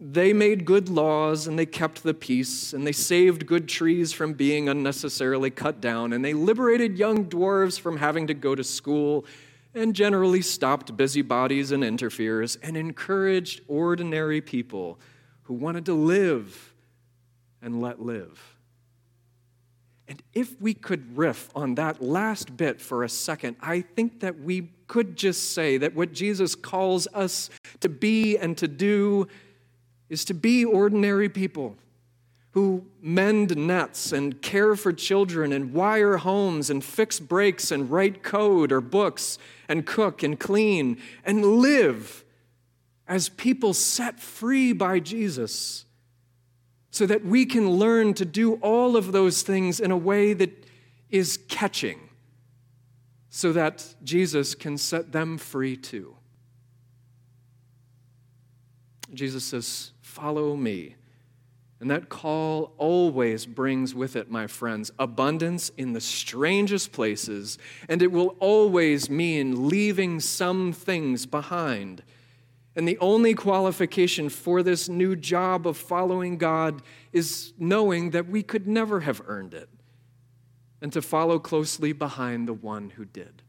They 0.00 0.32
made 0.32 0.64
good 0.64 0.88
laws 0.88 1.46
and 1.46 1.58
they 1.58 1.66
kept 1.66 2.02
the 2.02 2.14
peace, 2.14 2.72
and 2.72 2.86
they 2.86 2.92
saved 2.92 3.46
good 3.46 3.68
trees 3.68 4.12
from 4.12 4.34
being 4.34 4.68
unnecessarily 4.68 5.50
cut 5.50 5.80
down, 5.80 6.12
and 6.12 6.24
they 6.24 6.34
liberated 6.34 6.98
young 6.98 7.26
dwarves 7.26 7.78
from 7.78 7.96
having 7.96 8.26
to 8.26 8.34
go 8.34 8.54
to 8.54 8.64
school 8.64 9.24
and 9.74 9.94
generally 9.94 10.42
stopped 10.42 10.96
busybodies 10.96 11.70
and 11.70 11.82
interferers 11.82 12.56
and 12.56 12.76
encouraged 12.76 13.62
ordinary 13.68 14.40
people 14.40 14.98
who 15.44 15.54
wanted 15.54 15.86
to 15.86 15.94
live 15.94 16.74
and 17.62 17.80
let 17.80 18.00
live. 18.00 18.56
And 20.08 20.22
if 20.34 20.60
we 20.60 20.74
could 20.74 21.16
riff 21.16 21.48
on 21.54 21.76
that 21.76 22.02
last 22.02 22.56
bit 22.56 22.80
for 22.80 23.04
a 23.04 23.08
second, 23.08 23.56
I 23.60 23.80
think 23.80 24.20
that 24.20 24.40
we 24.40 24.70
could 24.86 25.16
just 25.16 25.54
say 25.54 25.78
that 25.78 25.94
what 25.94 26.12
Jesus 26.12 26.54
calls 26.54 27.08
us 27.14 27.48
to 27.80 27.88
be 27.88 28.36
and 28.36 28.58
to 28.58 28.68
do 28.68 29.26
is 30.10 30.26
to 30.26 30.34
be 30.34 30.64
ordinary 30.66 31.30
people 31.30 31.76
who 32.52 32.84
mend 33.00 33.56
nets 33.56 34.12
and 34.12 34.40
care 34.42 34.76
for 34.76 34.92
children 34.92 35.52
and 35.52 35.72
wire 35.72 36.18
homes 36.18 36.68
and 36.68 36.84
fix 36.84 37.18
breaks 37.18 37.70
and 37.70 37.90
write 37.90 38.22
code 38.22 38.70
or 38.70 38.80
books 38.80 39.38
and 39.68 39.86
cook 39.86 40.22
and 40.22 40.38
clean 40.38 40.98
and 41.24 41.44
live 41.44 42.24
as 43.08 43.30
people 43.30 43.74
set 43.74 44.20
free 44.20 44.72
by 44.72 45.00
Jesus 45.00 45.86
so 46.90 47.06
that 47.06 47.24
we 47.24 47.46
can 47.46 47.70
learn 47.70 48.12
to 48.14 48.24
do 48.24 48.54
all 48.56 48.96
of 48.98 49.12
those 49.12 49.42
things 49.42 49.80
in 49.80 49.90
a 49.90 49.96
way 49.96 50.34
that 50.34 50.66
is 51.08 51.38
catching 51.48 52.10
so 53.30 53.50
that 53.52 53.94
Jesus 54.04 54.54
can 54.54 54.76
set 54.76 55.10
them 55.10 55.38
free 55.38 55.74
too. 55.74 56.16
Jesus 59.14 59.42
says, 59.44 59.92
Follow 60.02 60.54
me. 60.54 60.96
And 61.82 61.90
that 61.90 62.08
call 62.08 62.74
always 62.78 63.44
brings 63.44 63.92
with 63.92 64.14
it, 64.14 64.30
my 64.30 64.46
friends, 64.46 64.92
abundance 65.00 65.72
in 65.76 65.94
the 65.94 66.00
strangest 66.00 66.92
places, 66.92 67.58
and 67.88 68.00
it 68.02 68.12
will 68.12 68.36
always 68.38 69.10
mean 69.10 69.66
leaving 69.68 70.20
some 70.20 70.72
things 70.72 71.26
behind. 71.26 72.04
And 72.76 72.86
the 72.86 72.98
only 72.98 73.34
qualification 73.34 74.28
for 74.28 74.62
this 74.62 74.88
new 74.88 75.16
job 75.16 75.66
of 75.66 75.76
following 75.76 76.38
God 76.38 76.82
is 77.12 77.52
knowing 77.58 78.10
that 78.10 78.28
we 78.28 78.44
could 78.44 78.68
never 78.68 79.00
have 79.00 79.20
earned 79.26 79.52
it, 79.52 79.68
and 80.80 80.92
to 80.92 81.02
follow 81.02 81.40
closely 81.40 81.92
behind 81.92 82.46
the 82.46 82.54
one 82.54 82.90
who 82.90 83.04
did. 83.04 83.42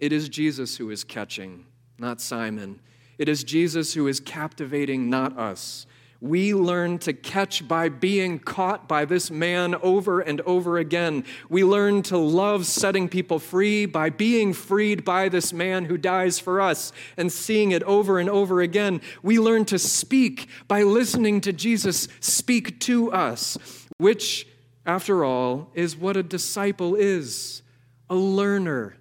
It 0.00 0.12
is 0.12 0.28
Jesus 0.28 0.78
who 0.78 0.90
is 0.90 1.04
catching, 1.04 1.66
not 1.96 2.20
Simon. 2.20 2.80
It 3.18 3.28
is 3.28 3.44
Jesus 3.44 3.94
who 3.94 4.08
is 4.08 4.18
captivating, 4.18 5.08
not 5.08 5.38
us 5.38 5.86
we 6.20 6.54
learn 6.54 6.98
to 7.00 7.12
catch 7.12 7.66
by 7.66 7.88
being 7.88 8.38
caught 8.38 8.88
by 8.88 9.04
this 9.04 9.30
man 9.30 9.74
over 9.76 10.20
and 10.20 10.40
over 10.42 10.78
again. 10.78 11.24
We 11.48 11.64
learn 11.64 12.02
to 12.04 12.16
love 12.16 12.66
setting 12.66 13.08
people 13.08 13.38
free 13.38 13.86
by 13.86 14.10
being 14.10 14.52
freed 14.52 15.04
by 15.04 15.28
this 15.28 15.52
man 15.52 15.84
who 15.84 15.98
dies 15.98 16.38
for 16.38 16.60
us 16.60 16.92
and 17.16 17.30
seeing 17.30 17.72
it 17.72 17.82
over 17.82 18.18
and 18.18 18.30
over 18.30 18.60
again. 18.62 19.00
We 19.22 19.38
learn 19.38 19.64
to 19.66 19.78
speak 19.78 20.48
by 20.68 20.82
listening 20.82 21.40
to 21.42 21.52
Jesus 21.52 22.08
speak 22.20 22.80
to 22.80 23.12
us, 23.12 23.58
which, 23.98 24.46
after 24.86 25.24
all, 25.24 25.70
is 25.74 25.96
what 25.96 26.16
a 26.16 26.22
disciple 26.22 26.94
is 26.94 27.62
a 28.08 28.14
learner, 28.14 28.96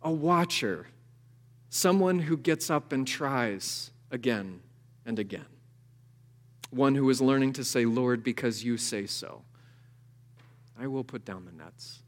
a 0.00 0.10
watcher, 0.10 0.86
someone 1.70 2.20
who 2.20 2.36
gets 2.36 2.70
up 2.70 2.92
and 2.92 3.06
tries 3.06 3.90
again 4.10 4.60
and 5.04 5.18
again 5.18 5.46
one 6.72 6.94
who 6.94 7.08
is 7.10 7.20
learning 7.20 7.52
to 7.54 7.64
say, 7.64 7.84
Lord, 7.84 8.24
because 8.24 8.64
you 8.64 8.76
say 8.76 9.06
so, 9.06 9.42
I 10.78 10.86
will 10.86 11.04
put 11.04 11.24
down 11.24 11.44
the 11.44 11.52
nets. 11.52 12.00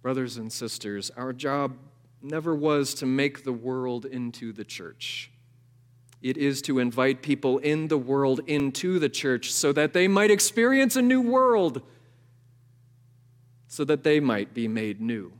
Brothers 0.00 0.36
and 0.36 0.52
sisters, 0.52 1.10
our 1.16 1.32
job 1.32 1.76
never 2.22 2.54
was 2.54 2.94
to 2.94 3.06
make 3.06 3.44
the 3.44 3.52
world 3.52 4.06
into 4.06 4.52
the 4.52 4.64
church. 4.64 5.30
It 6.22 6.36
is 6.36 6.62
to 6.62 6.78
invite 6.78 7.22
people 7.22 7.58
in 7.58 7.88
the 7.88 7.98
world 7.98 8.40
into 8.46 8.98
the 8.98 9.08
church 9.08 9.52
so 9.52 9.72
that 9.72 9.92
they 9.92 10.06
might 10.06 10.30
experience 10.30 10.96
a 10.96 11.02
new 11.02 11.20
world, 11.20 11.82
so 13.68 13.84
that 13.84 14.04
they 14.04 14.20
might 14.20 14.52
be 14.52 14.68
made 14.68 15.00
new. 15.00 15.32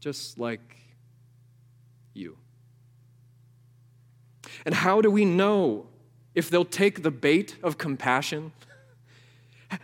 Just 0.00 0.38
like 0.38 0.76
you. 2.12 2.36
And 4.66 4.74
how 4.74 5.00
do 5.00 5.10
we 5.10 5.24
know 5.24 5.86
if 6.34 6.50
they'll 6.50 6.64
take 6.64 7.02
the 7.02 7.10
bait 7.12 7.56
of 7.62 7.78
compassion? 7.78 8.52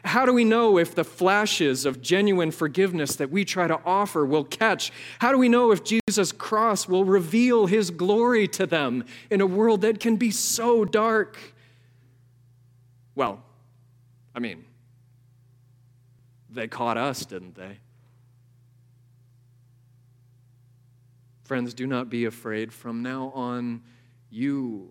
How 0.05 0.26
do 0.26 0.33
we 0.33 0.45
know 0.45 0.76
if 0.76 0.95
the 0.95 1.05
flashes 1.05 1.87
of 1.87 2.03
genuine 2.03 2.51
forgiveness 2.51 3.16
that 3.16 3.30
we 3.30 3.45
try 3.45 3.68
to 3.68 3.80
offer 3.87 4.26
will 4.26 4.45
catch? 4.45 4.93
How 5.20 5.33
do 5.33 5.39
we 5.39 5.49
know 5.49 5.70
if 5.70 5.83
Jesus' 5.85 6.33
cross 6.33 6.89
will 6.89 7.05
reveal 7.05 7.66
his 7.66 7.91
glory 7.91 8.47
to 8.49 8.66
them 8.66 9.05
in 9.30 9.41
a 9.41 9.47
world 9.47 9.80
that 9.83 10.01
can 10.01 10.16
be 10.16 10.30
so 10.30 10.85
dark? 10.85 11.39
Well, 13.14 13.43
I 14.35 14.41
mean, 14.41 14.64
they 16.51 16.66
caught 16.68 16.97
us, 16.97 17.24
didn't 17.24 17.55
they? 17.55 17.78
Friends, 21.45 21.74
do 21.74 21.87
not 21.87 22.09
be 22.09 22.24
afraid. 22.24 22.72
From 22.72 23.03
now 23.03 23.30
on, 23.35 23.83
you 24.33 24.91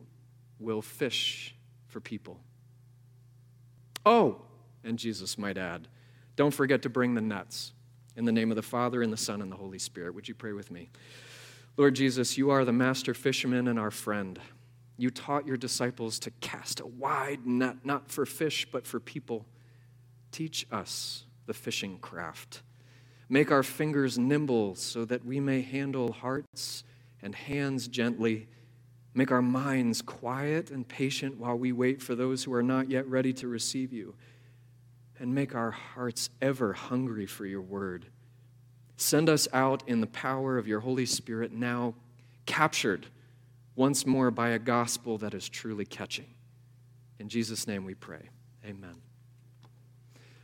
will 0.60 0.84
fish 0.84 1.56
for 1.88 2.00
people. 2.00 2.40
Oh, 4.06 4.44
and 4.84 5.00
Jesus 5.00 5.38
might 5.38 5.58
add, 5.58 5.88
don't 6.36 6.54
forget 6.54 6.84
to 6.84 6.90
bring 6.90 7.16
the 7.16 7.22
nets. 7.22 7.74
In 8.16 8.26
the 8.26 8.32
name 8.32 8.52
of 8.52 8.56
the 8.56 8.62
Father, 8.62 9.02
and 9.02 9.12
the 9.12 9.18
Son, 9.18 9.42
and 9.42 9.52
the 9.52 9.56
Holy 9.56 9.80
Spirit. 9.80 10.14
Would 10.14 10.28
you 10.28 10.36
pray 10.36 10.52
with 10.52 10.70
me? 10.70 10.90
Lord 11.78 11.96
Jesus, 11.96 12.38
you 12.38 12.50
are 12.50 12.66
the 12.66 12.74
master 12.74 13.14
fisherman 13.14 13.68
and 13.68 13.80
our 13.80 13.90
friend. 13.90 14.38
You 14.98 15.10
taught 15.10 15.48
your 15.48 15.58
disciples 15.58 16.20
to 16.20 16.32
cast 16.42 16.82
a 16.82 16.86
wide 16.86 17.48
net, 17.48 17.78
not 17.86 18.12
for 18.12 18.26
fish, 18.26 18.68
but 18.70 18.86
for 18.86 19.00
people. 19.00 19.46
Teach 20.32 20.68
us 20.72 21.24
the 21.46 21.54
fishing 21.54 21.98
craft. 22.00 22.62
Make 23.30 23.50
our 23.50 23.64
fingers 23.64 24.20
nimble 24.20 24.76
so 24.76 25.06
that 25.06 25.26
we 25.26 25.40
may 25.40 25.62
handle 25.62 26.12
hearts 26.12 26.84
and 27.22 27.34
hands 27.34 27.88
gently. 27.88 28.50
Make 29.14 29.32
our 29.32 29.42
minds 29.42 30.02
quiet 30.02 30.72
and 30.72 30.88
patient 30.88 31.38
while 31.38 31.58
we 31.58 31.72
wait 31.72 32.02
for 32.02 32.16
those 32.16 32.44
who 32.44 32.54
are 32.54 32.64
not 32.64 32.90
yet 32.90 33.08
ready 33.08 33.34
to 33.34 33.48
receive 33.48 33.92
you 33.92 34.16
and 35.20 35.36
make 35.36 35.54
our 35.54 35.72
hearts 35.72 36.30
ever 36.42 36.74
hungry 36.74 37.26
for 37.26 37.46
your 37.46 37.62
word. 37.62 38.06
Send 38.96 39.30
us 39.30 39.48
out 39.54 39.84
in 39.88 40.02
the 40.02 40.08
power 40.08 40.58
of 40.58 40.68
your 40.68 40.80
Holy 40.80 41.06
Spirit 41.06 41.52
now, 41.52 41.94
captured 42.46 43.08
once 43.76 44.06
more 44.06 44.32
by 44.32 44.50
a 44.50 44.60
gospel 44.60 45.18
that 45.20 45.34
is 45.34 45.50
truly 45.50 45.86
catching. 45.86 46.28
In 47.20 47.30
Jesus' 47.30 47.68
name 47.68 47.84
we 47.86 47.94
pray. 47.94 48.30
Amen. 48.66 48.96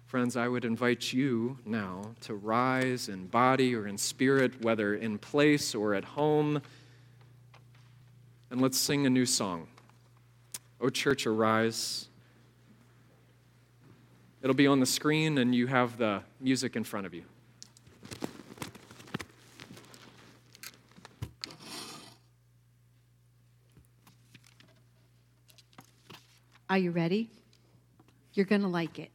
Friends, 0.06 0.38
I 0.38 0.48
would 0.48 0.64
invite 0.64 1.12
you 1.12 1.58
now 1.66 2.02
to 2.22 2.36
rise 2.36 3.10
in 3.10 3.28
body 3.28 3.76
or 3.76 3.88
in 3.88 3.98
spirit, 3.98 4.62
whether 4.64 4.96
in 4.96 5.18
place 5.18 5.76
or 5.76 5.94
at 5.94 6.06
home, 6.06 6.62
and 8.50 8.62
let's 8.62 8.78
sing 8.78 9.06
a 9.06 9.10
new 9.10 9.26
song. 9.26 9.68
O 10.80 10.90
church, 10.90 11.26
arise. 11.26 12.08
It'll 14.42 14.56
be 14.56 14.68
on 14.68 14.80
the 14.80 14.86
screen, 14.86 15.38
and 15.40 15.54
you 15.54 15.68
have 15.68 15.98
the 15.98 16.22
music 16.40 16.76
in 16.76 16.84
front 16.84 17.06
of 17.06 17.14
you. 17.14 17.24
Are 26.70 26.78
you 26.78 26.92
ready? 26.92 27.30
You're 28.34 28.46
going 28.46 28.62
to 28.62 28.68
like 28.68 29.00
it. 29.00 29.10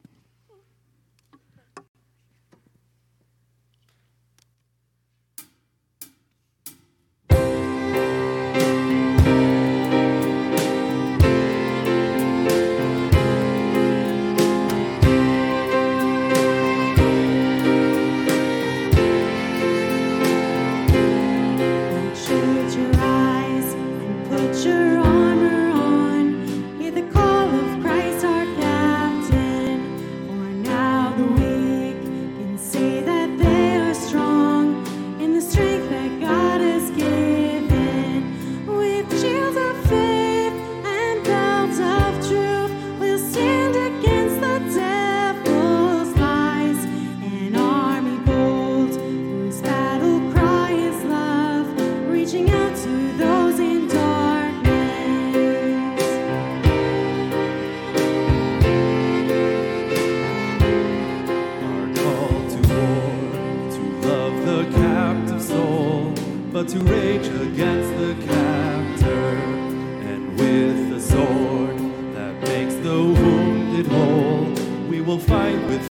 Will 75.12 75.18
fight 75.18 75.58
with 75.68 75.91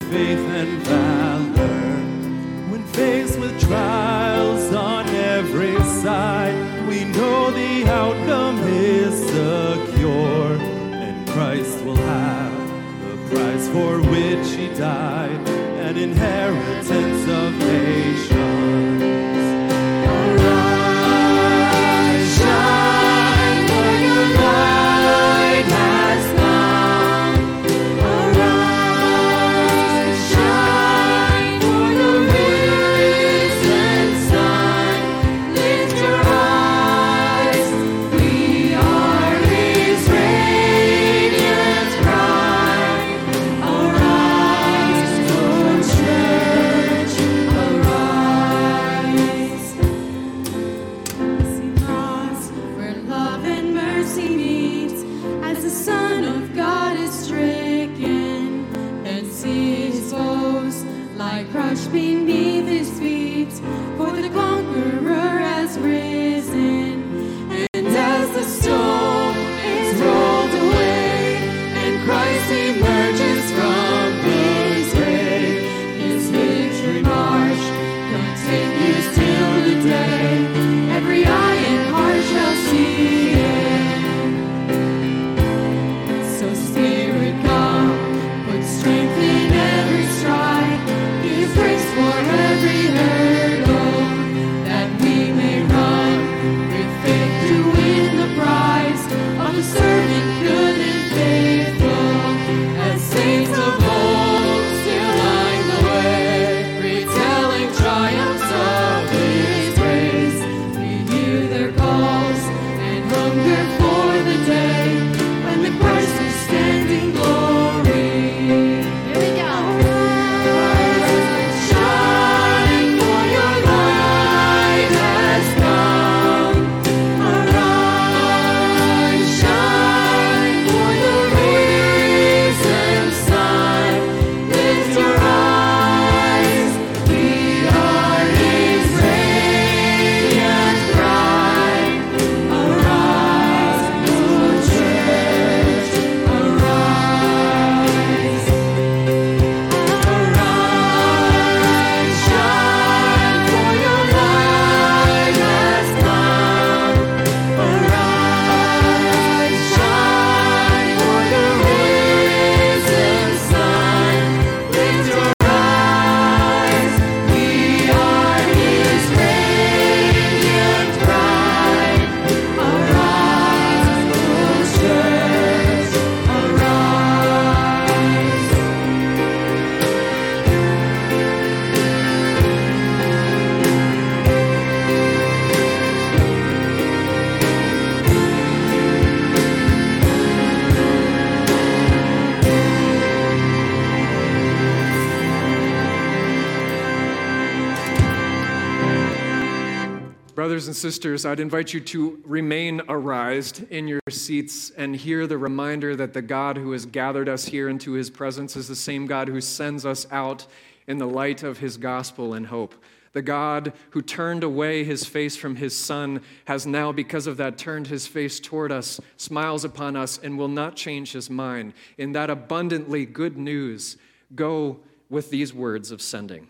sisters, 200.80 201.26
I'd 201.26 201.40
invite 201.40 201.72
you 201.74 201.80
to 201.80 202.22
remain 202.24 202.80
arised 202.88 203.70
in 203.70 203.88
your 203.88 204.00
seats 204.08 204.70
and 204.70 204.94
hear 204.94 205.26
the 205.26 205.38
reminder 205.38 205.96
that 205.96 206.12
the 206.12 206.22
God 206.22 206.56
who 206.56 206.72
has 206.72 206.86
gathered 206.86 207.28
us 207.28 207.46
here 207.46 207.68
into 207.68 207.92
his 207.92 208.10
presence 208.10 208.56
is 208.56 208.68
the 208.68 208.76
same 208.76 209.06
God 209.06 209.28
who 209.28 209.40
sends 209.40 209.84
us 209.84 210.06
out 210.10 210.46
in 210.86 210.98
the 210.98 211.06
light 211.06 211.42
of 211.42 211.58
his 211.58 211.76
gospel 211.76 212.34
and 212.34 212.46
hope. 212.46 212.74
The 213.12 213.22
God 213.22 213.72
who 213.90 214.02
turned 214.02 214.44
away 214.44 214.84
his 214.84 215.04
face 215.04 215.36
from 215.36 215.56
his 215.56 215.76
Son 215.76 216.22
has 216.44 216.66
now, 216.66 216.92
because 216.92 217.26
of 217.26 217.36
that, 217.38 217.58
turned 217.58 217.88
his 217.88 218.06
face 218.06 218.38
toward 218.38 218.70
us, 218.70 219.00
smiles 219.16 219.64
upon 219.64 219.96
us, 219.96 220.18
and 220.22 220.38
will 220.38 220.48
not 220.48 220.76
change 220.76 221.12
his 221.12 221.28
mind. 221.28 221.72
In 221.96 222.12
that 222.12 222.30
abundantly 222.30 223.06
good 223.06 223.36
news, 223.36 223.96
go 224.34 224.80
with 225.10 225.30
these 225.30 225.52
words 225.52 225.90
of 225.90 226.02
sending 226.02 226.48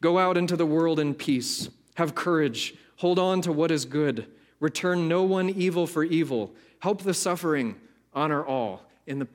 Go 0.00 0.18
out 0.18 0.36
into 0.36 0.56
the 0.56 0.66
world 0.66 1.00
in 1.00 1.14
peace, 1.14 1.70
have 1.94 2.14
courage 2.14 2.74
Hold 3.04 3.18
on 3.18 3.42
to 3.42 3.52
what 3.52 3.70
is 3.70 3.84
good. 3.84 4.28
Return 4.60 5.08
no 5.08 5.24
one 5.24 5.50
evil 5.50 5.86
for 5.86 6.04
evil. 6.04 6.54
Help 6.78 7.02
the 7.02 7.12
suffering. 7.12 7.76
Honor 8.14 8.42
all. 8.42 8.80
In 9.06 9.18
the 9.18 9.28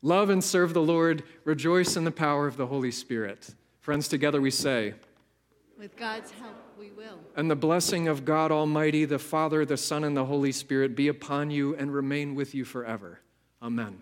Love 0.00 0.30
and 0.30 0.42
serve 0.42 0.72
the 0.72 0.80
Lord. 0.80 1.22
Rejoice 1.44 1.98
in 1.98 2.04
the 2.04 2.10
power 2.10 2.46
of 2.46 2.56
the 2.56 2.68
Holy 2.68 2.90
Spirit. 2.90 3.54
Friends, 3.80 4.08
together 4.08 4.40
we 4.40 4.50
say, 4.50 4.94
With 5.78 5.94
God's 5.94 6.30
help, 6.30 6.56
we 6.78 6.88
will. 6.92 7.18
And 7.36 7.50
the 7.50 7.54
blessing 7.54 8.08
of 8.08 8.24
God 8.24 8.50
Almighty, 8.50 9.04
the 9.04 9.18
Father, 9.18 9.66
the 9.66 9.76
Son, 9.76 10.02
and 10.02 10.16
the 10.16 10.24
Holy 10.24 10.52
Spirit 10.52 10.96
be 10.96 11.08
upon 11.08 11.50
you 11.50 11.76
and 11.76 11.92
remain 11.92 12.34
with 12.34 12.54
you 12.54 12.64
forever. 12.64 13.20
Amen. 13.60 14.00